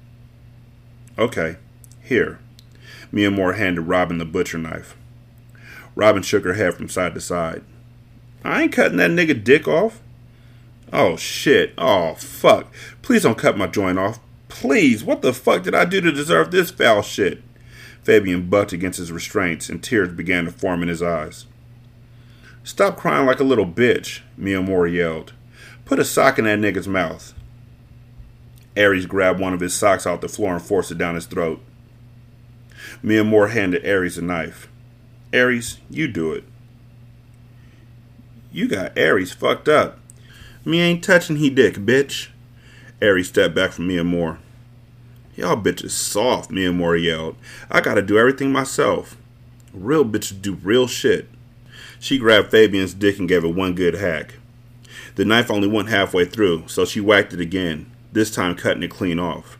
Okay, 1.19 1.57
here. 2.01 2.39
Mia 3.11 3.29
Moore 3.29 3.53
handed 3.53 3.81
Robin 3.81 4.17
the 4.17 4.23
butcher 4.23 4.57
knife. 4.57 4.95
Robin 5.93 6.23
shook 6.23 6.45
her 6.45 6.53
head 6.53 6.73
from 6.73 6.87
side 6.87 7.13
to 7.15 7.19
side. 7.19 7.63
I 8.45 8.63
ain't 8.63 8.71
cutting 8.71 8.97
that 8.97 9.11
nigga 9.11 9.43
dick 9.43 9.67
off. 9.67 9.99
Oh 10.93 11.17
shit. 11.17 11.73
Oh 11.77 12.15
fuck. 12.15 12.73
Please 13.01 13.23
don't 13.23 13.37
cut 13.37 13.57
my 13.57 13.67
joint 13.67 13.99
off. 13.99 14.19
Please, 14.47 15.03
what 15.03 15.21
the 15.21 15.33
fuck 15.33 15.63
did 15.63 15.75
I 15.75 15.83
do 15.83 15.99
to 15.99 16.13
deserve 16.13 16.51
this 16.51 16.71
foul 16.71 17.01
shit? 17.01 17.43
Fabian 18.03 18.49
bucked 18.49 18.71
against 18.71 18.99
his 18.99 19.11
restraints 19.11 19.67
and 19.67 19.83
tears 19.83 20.13
began 20.13 20.45
to 20.45 20.51
form 20.51 20.81
in 20.81 20.87
his 20.87 21.03
eyes. 21.03 21.45
Stop 22.67 22.97
crying 22.97 23.25
like 23.25 23.39
a 23.39 23.45
little 23.45 23.65
bitch, 23.65 24.19
Mia 24.35 24.61
Moore 24.61 24.87
yelled. 24.87 25.31
Put 25.85 25.99
a 25.99 26.03
sock 26.03 26.37
in 26.37 26.43
that 26.43 26.59
nigga's 26.59 26.85
mouth. 26.85 27.33
Aries 28.75 29.05
grabbed 29.05 29.39
one 29.39 29.53
of 29.53 29.61
his 29.61 29.73
socks 29.73 30.05
off 30.05 30.19
the 30.19 30.27
floor 30.27 30.55
and 30.55 30.61
forced 30.61 30.91
it 30.91 30.97
down 30.97 31.15
his 31.15 31.25
throat. 31.25 31.61
Mia 33.01 33.23
Moore 33.23 33.47
handed 33.47 33.85
Aries 33.85 34.17
a 34.17 34.21
knife. 34.21 34.67
Aries, 35.31 35.77
you 35.89 36.09
do 36.09 36.33
it. 36.33 36.43
You 38.51 38.67
got 38.67 38.97
Aries 38.97 39.31
fucked 39.31 39.69
up. 39.69 39.99
Me 40.65 40.81
ain't 40.81 41.05
touching 41.05 41.37
he 41.37 41.49
dick, 41.49 41.75
bitch. 41.75 42.27
Aries 43.01 43.29
stepped 43.29 43.55
back 43.55 43.71
from 43.71 43.87
Mia 43.87 44.03
Moore. 44.03 44.39
Y'all 45.37 45.55
bitches 45.55 45.91
soft, 45.91 46.51
Mia 46.51 46.73
Moore 46.73 46.97
yelled. 46.97 47.37
I 47.71 47.79
gotta 47.79 48.01
do 48.01 48.17
everything 48.17 48.51
myself. 48.51 49.15
Real 49.73 50.03
bitches 50.03 50.41
do 50.41 50.55
real 50.55 50.87
shit. 50.87 51.29
She 51.99 52.17
grabbed 52.17 52.51
Fabian's 52.51 52.93
dick 52.93 53.19
and 53.19 53.27
gave 53.27 53.43
it 53.43 53.55
one 53.55 53.73
good 53.73 53.95
hack. 53.95 54.35
The 55.15 55.25
knife 55.25 55.49
only 55.49 55.67
went 55.67 55.89
halfway 55.89 56.25
through, 56.25 56.67
so 56.67 56.85
she 56.85 57.01
whacked 57.01 57.33
it 57.33 57.41
again, 57.41 57.91
this 58.11 58.29
time 58.29 58.55
cutting 58.55 58.83
it 58.83 58.91
clean 58.91 59.19
off. 59.19 59.57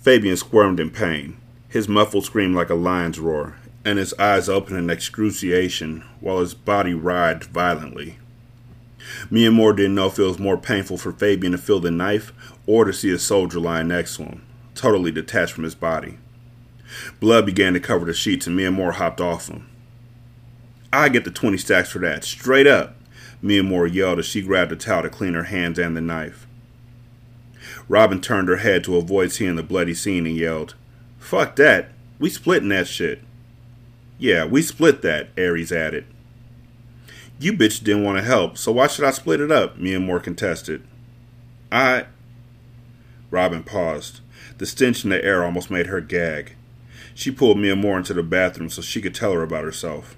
Fabian 0.00 0.36
squirmed 0.36 0.80
in 0.80 0.90
pain. 0.90 1.36
His 1.68 1.88
muffled 1.88 2.24
scream 2.24 2.54
like 2.54 2.70
a 2.70 2.74
lion's 2.74 3.20
roar, 3.20 3.56
and 3.84 3.98
his 3.98 4.14
eyes 4.14 4.48
opened 4.48 4.78
in 4.78 4.90
excruciation 4.90 6.02
while 6.20 6.40
his 6.40 6.54
body 6.54 6.94
writhed 6.94 7.44
violently. 7.44 8.18
Mia 9.30 9.50
Moore 9.50 9.72
didn't 9.72 9.94
know 9.94 10.06
if 10.06 10.18
it 10.18 10.22
was 10.22 10.38
more 10.38 10.56
painful 10.56 10.98
for 10.98 11.12
Fabian 11.12 11.52
to 11.52 11.58
feel 11.58 11.80
the 11.80 11.90
knife 11.90 12.32
or 12.66 12.84
to 12.84 12.92
see 12.92 13.10
a 13.10 13.18
soldier 13.18 13.60
lying 13.60 13.88
next 13.88 14.16
to 14.16 14.24
him, 14.24 14.42
totally 14.74 15.12
detached 15.12 15.52
from 15.52 15.64
his 15.64 15.74
body. 15.74 16.18
Blood 17.20 17.46
began 17.46 17.74
to 17.74 17.80
cover 17.80 18.06
the 18.06 18.14
sheets, 18.14 18.46
and 18.46 18.56
Mia 18.56 18.70
Moore 18.70 18.92
hopped 18.92 19.20
off 19.20 19.48
him. 19.48 19.67
I 20.92 21.08
get 21.08 21.24
the 21.24 21.30
20 21.30 21.58
stacks 21.58 21.90
for 21.90 21.98
that, 22.00 22.24
straight 22.24 22.66
up, 22.66 22.96
Mia 23.40 23.62
Moore 23.62 23.86
yelled 23.86 24.18
as 24.18 24.26
she 24.26 24.42
grabbed 24.42 24.72
a 24.72 24.76
towel 24.76 25.02
to 25.02 25.08
clean 25.08 25.34
her 25.34 25.44
hands 25.44 25.78
and 25.78 25.96
the 25.96 26.00
knife. 26.00 26.46
Robin 27.88 28.20
turned 28.20 28.48
her 28.48 28.56
head 28.56 28.84
to 28.84 28.96
avoid 28.96 29.32
seeing 29.32 29.56
the 29.56 29.62
bloody 29.62 29.94
scene 29.94 30.26
and 30.26 30.36
yelled, 30.36 30.74
Fuck 31.18 31.56
that. 31.56 31.90
We 32.18 32.30
splitting 32.30 32.70
that 32.70 32.88
shit. 32.88 33.22
Yeah, 34.18 34.44
we 34.44 34.62
split 34.62 35.02
that, 35.02 35.28
Aries 35.36 35.70
added. 35.70 36.04
You 37.38 37.52
bitch 37.52 37.84
didn't 37.84 38.02
want 38.02 38.18
to 38.18 38.24
help, 38.24 38.58
so 38.58 38.72
why 38.72 38.88
should 38.88 39.04
I 39.04 39.12
split 39.12 39.40
it 39.40 39.52
up? 39.52 39.78
Mia 39.78 40.00
Moore 40.00 40.18
contested. 40.18 40.82
I. 41.70 42.06
Robin 43.30 43.62
paused. 43.62 44.20
The 44.58 44.66
stench 44.66 45.04
in 45.04 45.10
the 45.10 45.24
air 45.24 45.44
almost 45.44 45.70
made 45.70 45.86
her 45.86 46.00
gag. 46.00 46.56
She 47.14 47.30
pulled 47.30 47.58
Mia 47.58 47.76
Moore 47.76 47.98
into 47.98 48.14
the 48.14 48.24
bathroom 48.24 48.70
so 48.70 48.82
she 48.82 49.00
could 49.00 49.14
tell 49.14 49.32
her 49.32 49.42
about 49.42 49.64
herself. 49.64 50.16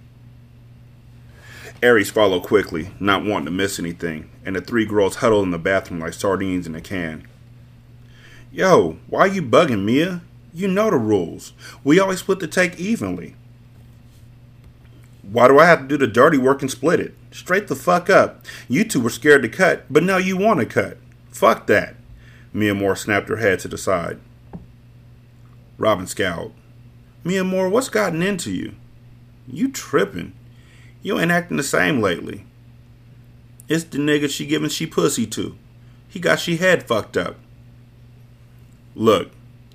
Aries 1.83 2.11
followed 2.11 2.43
quickly, 2.43 2.91
not 3.01 3.25
wanting 3.25 3.47
to 3.47 3.51
miss 3.51 3.79
anything, 3.79 4.29
and 4.45 4.55
the 4.55 4.61
three 4.61 4.85
girls 4.85 5.17
huddled 5.17 5.45
in 5.45 5.51
the 5.51 5.59
bathroom 5.59 6.01
like 6.01 6.13
sardines 6.13 6.67
in 6.67 6.75
a 6.75 6.81
can. 6.81 7.27
Yo, 8.53 8.99
why 9.07 9.25
you 9.25 9.41
bugging, 9.41 9.85
Mia? 9.85 10.21
You 10.53 10.69
know 10.69 10.91
the 10.91 10.99
rules. 10.99 11.55
We 11.83 11.99
always 11.99 12.19
split 12.19 12.41
the 12.41 12.49
take 12.49 12.79
evenly. 12.79 13.35
Why 15.23 15.49
do 15.49 15.59
I 15.59 15.67
have 15.67 15.83
to 15.83 15.87
do 15.87 15.97
the 15.97 16.07
dirty 16.07 16.37
work 16.37 16.61
and 16.61 16.71
split 16.71 17.01
it? 17.01 17.15
Straight 17.31 17.69
the 17.69 17.77
fuck 17.77 18.11
up. 18.11 18.45
You 18.69 18.85
two 18.85 19.01
were 19.01 19.09
scared 19.09 19.43
to 19.43 19.49
cut, 19.49 19.85
but 19.89 20.03
now 20.03 20.19
you 20.19 20.37
want 20.37 20.61
to 20.61 20.67
cut. 20.67 20.99
Fuck 21.31 21.67
that. 21.69 21.95
Mia 22.53 22.75
Moore 22.75 22.97
snapped 22.97 23.29
her 23.29 23.37
head 23.37 23.61
to 23.61 23.69
the 23.69 23.79
side. 23.79 24.19
Robin 25.79 26.07
scowled. 26.07 26.53
Mia 27.25 27.45
Moore, 27.45 27.69
what's 27.69 27.89
gotten 27.89 28.21
into 28.21 28.51
you? 28.51 28.75
You 29.47 29.71
tripping. 29.71 30.33
You 31.03 31.19
ain't 31.19 31.31
acting 31.31 31.57
the 31.57 31.63
same 31.63 32.01
lately. 32.01 32.45
It's 33.69 33.85
the 33.85 33.99
nigga 33.99 34.29
she 34.29 34.47
giving 34.47 34.69
she 34.69 34.87
pussy 34.87 35.27
to. 35.29 35.57
He 36.09 36.19
got 36.19 36.41
she 36.41 36.57
head 36.57 36.83
fucked 36.83 37.17
up. 37.17 37.37
Look, 38.95 39.31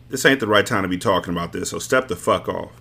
this 0.09 0.25
ain't 0.25 0.39
the 0.39 0.47
right 0.47 0.65
time 0.65 0.83
to 0.83 0.89
be 0.89 0.97
talking 0.97 1.33
about 1.33 1.53
this, 1.53 1.69
so 1.69 1.79
step 1.79 2.07
the 2.07 2.15
fuck 2.15 2.47
off. 2.47 2.73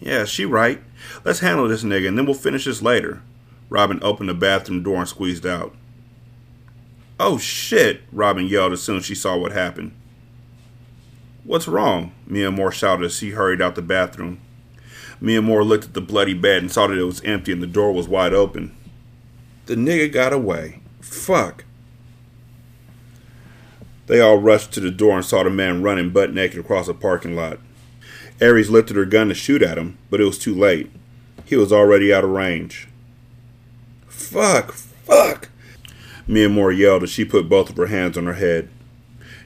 Yeah, 0.00 0.24
she 0.24 0.44
right. 0.44 0.80
Let's 1.24 1.40
handle 1.40 1.68
this 1.68 1.82
nigga 1.82 2.08
and 2.08 2.16
then 2.16 2.24
we'll 2.24 2.34
finish 2.34 2.64
this 2.64 2.82
later. 2.82 3.22
Robin 3.68 3.98
opened 4.02 4.28
the 4.28 4.34
bathroom 4.34 4.82
door 4.82 4.98
and 4.98 5.08
squeezed 5.08 5.46
out. 5.46 5.74
Oh 7.18 7.38
shit, 7.38 8.02
Robin 8.12 8.46
yelled 8.46 8.72
as 8.72 8.82
soon 8.82 8.98
as 8.98 9.04
she 9.04 9.14
saw 9.14 9.36
what 9.36 9.52
happened. 9.52 9.92
What's 11.44 11.68
wrong? 11.68 12.12
Mia 12.26 12.50
Moore 12.50 12.72
shouted 12.72 13.06
as 13.06 13.16
she 13.16 13.30
hurried 13.30 13.60
out 13.60 13.74
the 13.74 13.82
bathroom. 13.82 14.40
Mia 15.24 15.40
Moore 15.40 15.64
looked 15.64 15.84
at 15.86 15.94
the 15.94 16.02
bloody 16.02 16.34
bed 16.34 16.60
and 16.60 16.70
saw 16.70 16.86
that 16.86 16.98
it 16.98 17.02
was 17.02 17.24
empty 17.24 17.50
and 17.50 17.62
the 17.62 17.66
door 17.66 17.92
was 17.92 18.06
wide 18.06 18.34
open. 18.34 18.76
The 19.64 19.74
nigga 19.74 20.12
got 20.12 20.34
away. 20.34 20.80
Fuck. 21.00 21.64
They 24.06 24.20
all 24.20 24.36
rushed 24.36 24.72
to 24.72 24.80
the 24.80 24.90
door 24.90 25.16
and 25.16 25.24
saw 25.24 25.42
the 25.42 25.48
man 25.48 25.82
running 25.82 26.10
butt 26.10 26.34
naked 26.34 26.58
across 26.58 26.88
a 26.88 26.94
parking 26.94 27.34
lot. 27.34 27.58
Aries 28.38 28.68
lifted 28.68 28.96
her 28.96 29.06
gun 29.06 29.28
to 29.28 29.34
shoot 29.34 29.62
at 29.62 29.78
him, 29.78 29.96
but 30.10 30.20
it 30.20 30.24
was 30.24 30.38
too 30.38 30.54
late. 30.54 30.90
He 31.46 31.56
was 31.56 31.72
already 31.72 32.12
out 32.12 32.24
of 32.24 32.28
range. 32.28 32.88
Fuck! 34.06 34.72
Fuck! 34.72 35.48
Mia 36.26 36.50
Moore 36.50 36.70
yelled 36.70 37.02
as 37.02 37.08
she 37.08 37.24
put 37.24 37.48
both 37.48 37.70
of 37.70 37.78
her 37.78 37.86
hands 37.86 38.18
on 38.18 38.26
her 38.26 38.34
head. 38.34 38.68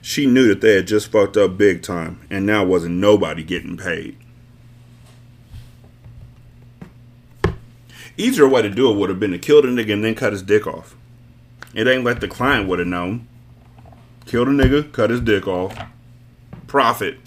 She 0.03 0.27
knew 0.27 0.49
that 0.49 0.61
they 0.61 0.75
had 0.75 0.89
just 0.89 1.13
fucked 1.13 1.37
up 1.37 1.57
big 1.57 1.83
time, 1.83 2.27
and 2.31 2.45
now 2.45 2.65
wasn't 2.65 2.97
nobody 2.97 3.45
getting 3.45 3.77
paid. 3.77 4.17
Easier 8.19 8.49
way 8.49 8.63
to 8.63 8.69
do 8.69 8.91
it 8.91 8.97
would 8.97 9.09
have 9.11 9.21
been 9.21 9.31
to 9.31 9.39
kill 9.39 9.63
the 9.63 9.69
nigga 9.69 9.93
and 9.93 10.05
then 10.05 10.15
cut 10.15 10.33
his 10.33 10.43
dick 10.43 10.67
off. 10.67 10.97
It 11.73 11.87
ain't 11.87 12.05
like 12.05 12.19
the 12.19 12.29
client 12.29 12.69
would 12.69 12.81
have 12.81 12.89
known. 12.89 13.29
Kill 14.27 14.45
the 14.45 14.51
nigga, 14.51 14.93
cut 14.93 15.11
his 15.11 15.21
dick 15.21 15.47
off. 15.47 15.79
Profit. 16.67 17.19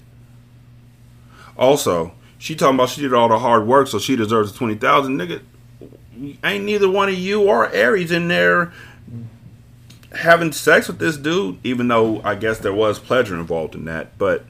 Also, 1.58 2.14
she 2.38 2.56
talking 2.56 2.76
about 2.76 2.90
she 2.90 3.02
did 3.02 3.14
all 3.14 3.30
the 3.30 3.40
hard 3.40 3.66
work, 3.66 3.88
so 3.88 4.00
she 4.00 4.16
deserves 4.16 4.52
the 4.52 4.58
twenty 4.58 4.76
thousand. 4.76 5.18
Nigga, 5.18 5.42
ain't 6.44 6.66
neither 6.66 6.90
one 6.90 7.08
of 7.08 7.16
you 7.16 7.42
or 7.42 7.72
Aries 7.72 8.12
in 8.12 8.28
there 8.28 8.74
having 10.14 10.52
sex 10.52 10.88
with 10.88 11.00
this 11.00 11.18
dude, 11.18 11.58
even 11.64 11.88
though 11.88 12.22
I 12.22 12.36
guess 12.36 12.60
there 12.60 12.74
was 12.74 13.00
pleasure 13.00 13.36
involved 13.36 13.76
in 13.76 13.86
that. 13.86 14.18
But 14.18 14.46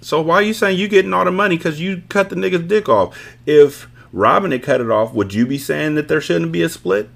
so 0.00 0.20
why 0.20 0.36
are 0.36 0.42
you 0.42 0.52
saying 0.52 0.78
you 0.78 0.88
getting 0.88 1.12
all 1.12 1.24
the 1.24 1.30
money 1.30 1.56
because 1.56 1.80
you 1.80 2.02
cut 2.08 2.28
the 2.28 2.36
nigga's 2.36 2.66
dick 2.66 2.88
off? 2.88 3.16
If 3.46 3.88
Robin 4.12 4.50
had 4.50 4.62
cut 4.62 4.80
it 4.80 4.90
off, 4.90 5.14
would 5.14 5.32
you 5.32 5.46
be 5.46 5.58
saying 5.58 5.94
that 5.94 6.08
there 6.08 6.20
shouldn't 6.20 6.52
be 6.52 6.62
a 6.62 6.68
split? 6.68 7.08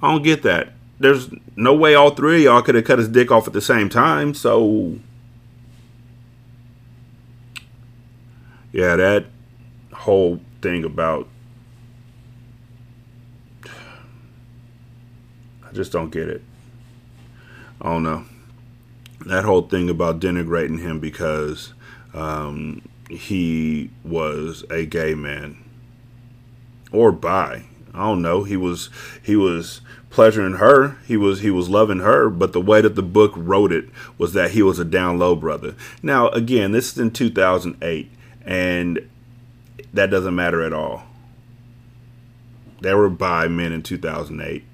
I 0.00 0.12
don't 0.12 0.22
get 0.22 0.42
that. 0.42 0.72
There's 1.00 1.30
no 1.56 1.74
way 1.74 1.94
all 1.94 2.10
three 2.10 2.38
of 2.38 2.42
y'all 2.42 2.62
could 2.62 2.74
have 2.74 2.84
cut 2.84 2.98
his 2.98 3.08
dick 3.08 3.30
off 3.30 3.46
at 3.46 3.52
the 3.52 3.60
same 3.60 3.88
time. 3.88 4.34
So 4.34 4.98
yeah, 8.72 8.96
that 8.96 9.26
whole 9.92 10.40
thing 10.60 10.84
about 10.84 11.28
I 13.64 15.72
just 15.72 15.92
don't 15.92 16.10
get 16.10 16.28
it. 16.28 16.42
I 17.80 17.90
don't 17.90 18.02
know. 18.02 18.24
That 19.26 19.44
whole 19.44 19.62
thing 19.62 19.90
about 19.90 20.20
denigrating 20.20 20.80
him 20.80 20.98
because 20.98 21.74
um, 22.14 22.82
he 23.08 23.90
was 24.04 24.64
a 24.70 24.86
gay 24.86 25.14
man 25.14 25.56
or 26.92 27.12
bi. 27.12 27.64
I 27.94 27.98
don't 27.98 28.22
know. 28.22 28.44
He 28.44 28.56
was 28.56 28.90
he 29.22 29.34
was 29.34 29.80
pleasuring 30.10 30.54
her. 30.54 30.98
He 31.06 31.16
was 31.16 31.40
he 31.40 31.50
was 31.50 31.68
loving 31.68 32.00
her, 32.00 32.28
but 32.30 32.52
the 32.52 32.60
way 32.60 32.80
that 32.80 32.94
the 32.94 33.02
book 33.02 33.32
wrote 33.34 33.72
it 33.72 33.88
was 34.18 34.32
that 34.34 34.52
he 34.52 34.62
was 34.62 34.78
a 34.78 34.84
down 34.84 35.18
low 35.18 35.34
brother. 35.34 35.74
Now, 36.02 36.28
again, 36.28 36.72
this 36.72 36.92
is 36.92 36.98
in 36.98 37.10
2008 37.10 38.10
and 38.44 39.08
that 39.92 40.10
doesn't 40.10 40.34
matter 40.34 40.62
at 40.62 40.72
all. 40.72 41.04
There 42.80 42.96
were 42.96 43.08
bi 43.08 43.48
men 43.48 43.72
in 43.72 43.82
2008 43.82 44.64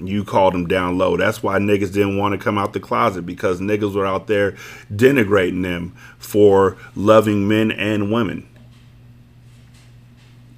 you 0.00 0.24
called 0.24 0.54
them 0.54 0.66
down 0.66 0.98
low. 0.98 1.16
That's 1.16 1.42
why 1.42 1.58
niggas 1.58 1.92
didn't 1.92 2.16
want 2.16 2.32
to 2.32 2.38
come 2.38 2.58
out 2.58 2.72
the 2.72 2.80
closet 2.80 3.22
because 3.22 3.60
niggas 3.60 3.94
were 3.94 4.06
out 4.06 4.26
there 4.26 4.52
denigrating 4.92 5.62
them 5.62 5.94
for 6.18 6.76
loving 6.94 7.46
men 7.46 7.70
and 7.70 8.10
women. 8.10 8.48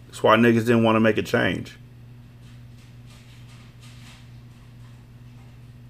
That's 0.06 0.22
why 0.22 0.36
niggas 0.36 0.60
didn't 0.60 0.84
want 0.84 0.96
to 0.96 1.00
make 1.00 1.18
a 1.18 1.22
change. 1.22 1.76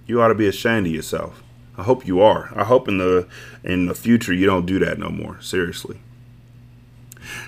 You 0.07 0.21
ought 0.21 0.29
to 0.29 0.35
be 0.35 0.47
ashamed 0.47 0.87
of 0.87 0.93
yourself. 0.93 1.43
I 1.77 1.83
hope 1.83 2.07
you 2.07 2.21
are. 2.21 2.53
I 2.55 2.65
hope 2.65 2.87
in 2.89 2.99
the 2.99 3.27
in 3.65 3.87
the 3.87 3.95
future 3.95 4.33
you 4.33 4.47
don't 4.47 4.67
do 4.67 4.79
that 4.81 4.99
no 4.99 5.09
more. 5.09 5.41
Seriously. 5.41 5.99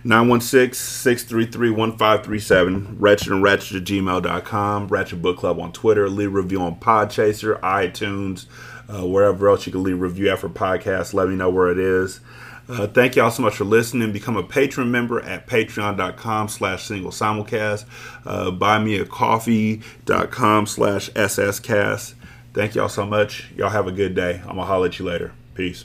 916-633-1537, 0.04 2.96
Ratchet 2.98 3.28
and 3.28 3.42
Ratchet 3.42 3.76
at 3.76 3.84
gmail.com, 3.84 4.88
Ratchet 4.88 5.22
Book 5.22 5.38
Club 5.38 5.60
on 5.60 5.72
Twitter, 5.72 6.08
leave 6.08 6.34
review 6.34 6.60
on 6.60 6.76
Podchaser, 6.76 7.60
iTunes, 7.60 8.46
uh, 8.88 9.06
wherever 9.06 9.48
else 9.48 9.66
you 9.66 9.72
can 9.72 9.82
leave 9.82 10.00
review 10.00 10.30
after 10.30 10.48
podcast. 10.48 11.12
Let 11.14 11.28
me 11.28 11.36
know 11.36 11.50
where 11.50 11.70
it 11.70 11.78
is. 11.78 12.20
Uh, 12.68 12.86
thank 12.86 13.16
y'all 13.16 13.30
so 13.30 13.42
much 13.42 13.56
for 13.56 13.64
listening. 13.64 14.12
Become 14.12 14.36
a 14.36 14.42
patron 14.42 14.90
member 14.90 15.20
at 15.20 15.46
patreon.com 15.46 16.48
slash 16.48 16.84
single 16.84 17.10
simulcast. 17.10 17.84
Uh, 18.24 18.50
buymeacoffee.com 18.50 20.66
slash 20.66 21.10
sscast. 21.10 22.14
Thank 22.54 22.74
y'all 22.74 22.88
so 22.88 23.04
much. 23.04 23.50
Y'all 23.56 23.70
have 23.70 23.86
a 23.86 23.92
good 23.92 24.14
day. 24.14 24.36
I'm 24.36 24.54
going 24.54 24.58
to 24.58 24.64
holler 24.64 24.86
at 24.86 24.98
you 24.98 25.04
later. 25.04 25.32
Peace. 25.54 25.84